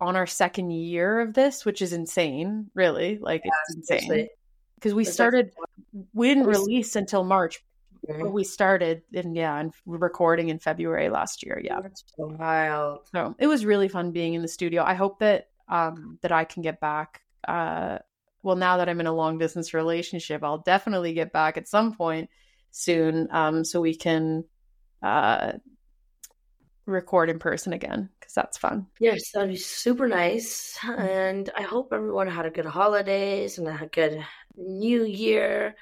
on 0.00 0.16
our 0.16 0.26
second 0.26 0.70
year 0.70 1.20
of 1.20 1.34
this, 1.34 1.64
which 1.64 1.82
is 1.82 1.92
insane, 1.92 2.70
really. 2.74 3.18
Like, 3.18 3.42
yeah, 3.44 3.50
it's 3.68 3.76
insane. 3.76 4.08
Seriously 4.08 4.30
because 4.80 4.94
we 4.94 5.04
started 5.04 5.52
we 6.14 6.28
didn't 6.28 6.46
release 6.46 6.96
until 6.96 7.22
march 7.22 7.62
but 8.06 8.32
we 8.32 8.42
started 8.42 9.02
in 9.12 9.34
yeah 9.34 9.58
and 9.58 9.72
recording 9.84 10.48
in 10.48 10.58
february 10.58 11.10
last 11.10 11.44
year 11.44 11.60
yeah 11.62 11.80
That's 11.80 12.02
so 12.16 12.26
wild 12.38 13.00
so 13.12 13.34
it 13.38 13.46
was 13.46 13.66
really 13.66 13.88
fun 13.88 14.10
being 14.10 14.34
in 14.34 14.42
the 14.42 14.48
studio 14.48 14.82
i 14.82 14.94
hope 14.94 15.18
that 15.20 15.48
um 15.68 16.18
that 16.22 16.32
i 16.32 16.44
can 16.44 16.62
get 16.62 16.80
back 16.80 17.20
uh 17.46 17.98
well 18.42 18.56
now 18.56 18.78
that 18.78 18.88
i'm 18.88 19.00
in 19.00 19.06
a 19.06 19.12
long 19.12 19.38
distance 19.38 19.74
relationship 19.74 20.42
i'll 20.42 20.58
definitely 20.58 21.12
get 21.12 21.32
back 21.32 21.56
at 21.56 21.68
some 21.68 21.94
point 21.94 22.30
soon 22.70 23.28
um 23.30 23.64
so 23.64 23.80
we 23.80 23.94
can 23.94 24.44
uh 25.02 25.52
record 26.90 27.30
in 27.30 27.38
person 27.38 27.72
again 27.72 28.10
because 28.18 28.34
that's 28.34 28.58
fun. 28.58 28.86
Yes, 28.98 29.30
that'd 29.32 29.48
be 29.48 29.56
super 29.56 30.08
nice. 30.08 30.78
And 30.84 31.48
I 31.56 31.62
hope 31.62 31.92
everyone 31.92 32.28
had 32.28 32.46
a 32.46 32.50
good 32.50 32.66
holidays 32.66 33.58
and 33.58 33.68
a 33.68 33.88
good 33.90 34.24
new 34.56 35.04
year. 35.04 35.74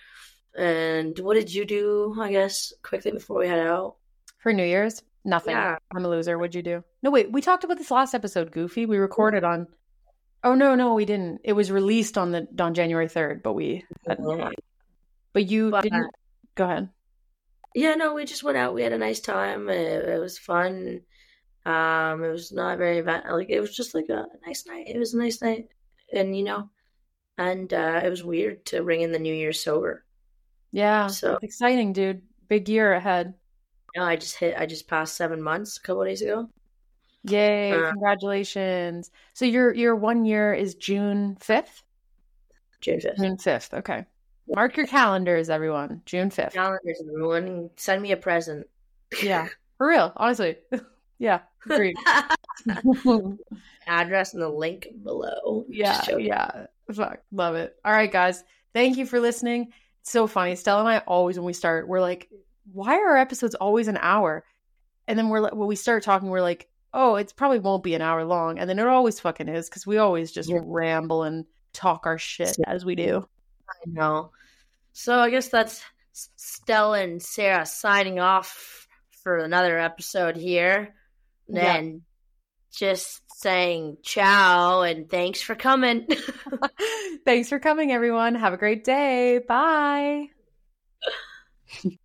And 0.57 1.19
what 1.19 1.35
did 1.35 1.53
you 1.53 1.65
do, 1.65 2.17
I 2.19 2.33
guess, 2.33 2.73
quickly 2.83 3.13
before 3.13 3.39
we 3.39 3.49
head 3.49 3.67
out? 3.67 3.97
For 4.39 4.53
New 4.53 4.65
Year's? 4.65 5.03
Nothing. 5.25 5.53
Yeah. 5.53 5.77
I'm 5.95 6.05
a 6.05 6.09
loser. 6.09 6.39
What'd 6.39 6.55
you 6.55 6.63
do? 6.63 6.85
No, 7.03 7.11
wait, 7.11 7.31
we 7.31 7.41
talked 7.41 7.65
about 7.65 7.79
this 7.79 7.91
last 7.91 8.15
episode, 8.15 8.51
Goofy. 8.51 8.87
We 8.87 8.99
recorded 8.99 9.45
on 9.45 9.67
Oh 10.45 10.55
no, 10.55 10.75
no, 10.75 10.95
we 10.95 11.05
didn't. 11.05 11.41
It 11.45 11.53
was 11.53 11.71
released 11.71 12.17
on 12.17 12.31
the 12.31 12.47
on 12.61 12.75
January 12.75 13.09
3rd, 13.09 13.43
but 13.43 13.55
we 13.55 13.85
had, 14.07 14.19
But 15.33 15.51
you 15.51 15.71
but, 15.71 15.83
didn't 15.83 16.11
go 16.55 16.65
ahead. 16.65 16.91
Yeah, 17.75 17.95
no, 17.95 18.15
we 18.15 18.25
just 18.25 18.45
went 18.45 18.57
out. 18.57 18.75
We 18.75 18.83
had 18.83 18.93
a 18.93 18.99
nice 18.99 19.21
time. 19.21 19.69
It, 19.69 20.09
it 20.09 20.21
was 20.21 20.39
fun. 20.39 21.01
Um, 21.67 22.25
it 22.25 22.31
was 22.31 22.53
not 22.53 22.79
very 22.79 22.99
event 22.99 23.27
like 23.31 23.51
it 23.51 23.61
was 23.61 23.75
just 23.77 23.95
like 23.95 24.09
a 24.09 24.27
nice 24.47 24.65
night. 24.67 24.87
It 24.89 24.99
was 24.99 25.13
a 25.13 25.19
nice 25.19 25.43
night, 25.43 25.67
and 26.13 26.37
you 26.37 26.45
know, 26.45 26.71
and 27.39 27.73
uh, 27.73 28.01
it 28.05 28.11
was 28.11 28.25
weird 28.25 28.67
to 28.67 28.83
ring 28.83 29.01
in 29.01 29.13
the 29.13 29.19
new 29.19 29.33
year 29.33 29.53
sober. 29.53 30.05
Yeah, 30.73 31.07
so 31.07 31.39
exciting, 31.41 31.93
dude. 31.93 32.23
Big 32.49 32.69
year 32.69 32.93
ahead. 32.93 33.35
Yeah, 33.95 34.05
I 34.05 34.17
just 34.17 34.37
hit. 34.37 34.57
I 34.59 34.67
just 34.67 34.89
passed 34.89 35.17
seven 35.17 35.41
months 35.41 35.79
a 35.79 35.81
couple 35.81 36.05
days 36.05 36.21
ago. 36.21 36.51
Yay! 37.25 37.73
Uh, 37.73 37.91
congratulations. 37.93 39.11
So 39.33 39.45
your 39.45 39.73
your 39.75 39.97
one 39.97 40.25
year 40.25 40.53
is 40.53 40.75
June 40.75 41.37
fifth. 41.41 41.83
June 42.81 43.01
fifth. 43.01 43.17
June 43.17 43.39
fifth. 43.39 43.73
Okay. 43.73 44.05
Mark 44.49 44.77
your 44.77 44.87
calendars, 44.87 45.51
everyone. 45.51 46.03
June 46.07 46.31
fifth. 46.31 46.55
Calendars, 46.55 47.03
everyone. 47.09 47.71
Send 47.77 48.03
me 48.03 48.13
a 48.13 48.17
present. 48.17 48.67
Yeah, 49.23 49.49
for 49.79 49.89
real. 49.89 50.13
Honestly. 50.17 50.57
yeah. 51.19 51.41
Agreed. 51.65 51.97
Address 53.87 54.35
in 54.35 54.41
the 54.41 54.49
link 54.49 54.89
below. 55.03 55.65
Yeah. 55.69 56.03
Yeah. 56.19 56.67
Fuck. 56.93 57.21
Love 57.33 57.55
it. 57.55 57.77
All 57.85 57.93
right, 57.93 58.11
guys. 58.11 58.45
Thank 58.73 58.97
you 58.97 59.07
for 59.07 59.21
listening. 59.21 59.73
It's 60.01 60.11
so 60.11 60.27
funny. 60.27 60.57
Stella 60.57 60.81
and 60.81 60.89
I 60.89 60.99
always, 60.99 61.39
when 61.39 61.47
we 61.47 61.53
start, 61.53 61.89
we're 61.89 62.01
like, 62.01 62.29
why 62.73 62.99
are 62.99 63.11
our 63.11 63.19
episodes 63.19 63.55
always 63.55 63.89
an 63.89 63.99
hour? 64.01 64.45
And 65.07 65.19
then 65.19 65.29
we're 65.29 65.41
like, 65.41 65.55
when 65.55 65.69
we 65.69 65.77
start 65.77 66.03
talking, 66.03 66.29
we're 66.29 66.43
like, 66.43 66.69
oh, 66.95 67.17
it 67.17 67.33
probably 67.37 67.59
won't 67.59 67.83
be 67.83 67.95
an 67.95 68.03
hour 68.03 68.25
long. 68.25 68.59
And 68.59 68.69
then 68.69 68.79
it 68.79 68.87
always 68.87 69.21
fucking 69.21 69.49
is 69.49 69.69
because 69.69 69.87
we 69.87 69.99
always 69.99 70.33
just 70.33 70.49
yeah. 70.49 70.61
ramble 70.63 71.23
and 71.23 71.45
talk 71.73 72.07
our 72.07 72.19
shit 72.19 72.57
as 72.67 72.85
we 72.85 72.95
do. 72.95 73.27
I 73.69 73.75
know. 73.87 74.33
So 74.93 75.19
I 75.19 75.31
guess 75.31 75.49
that's 75.49 75.83
Stella 76.13 77.01
and 77.01 77.23
Sarah 77.23 77.67
signing 77.67 78.19
off 78.19 78.89
for 79.23 79.39
another 79.39 79.79
episode 79.79 80.37
here. 80.37 80.95
Then 81.49 81.87
yeah. 81.87 82.01
Just 82.73 83.23
saying 83.41 83.99
ciao 84.03 84.83
and 84.83 85.09
thanks 85.09 85.41
for 85.41 85.55
coming. 85.55 86.07
thanks 87.25 87.49
for 87.49 87.59
coming, 87.59 87.93
everyone. 87.93 88.35
Have 88.35 88.53
a 88.53 88.59
great 88.59 88.85
day. 88.85 89.41
Bye. 89.47 90.29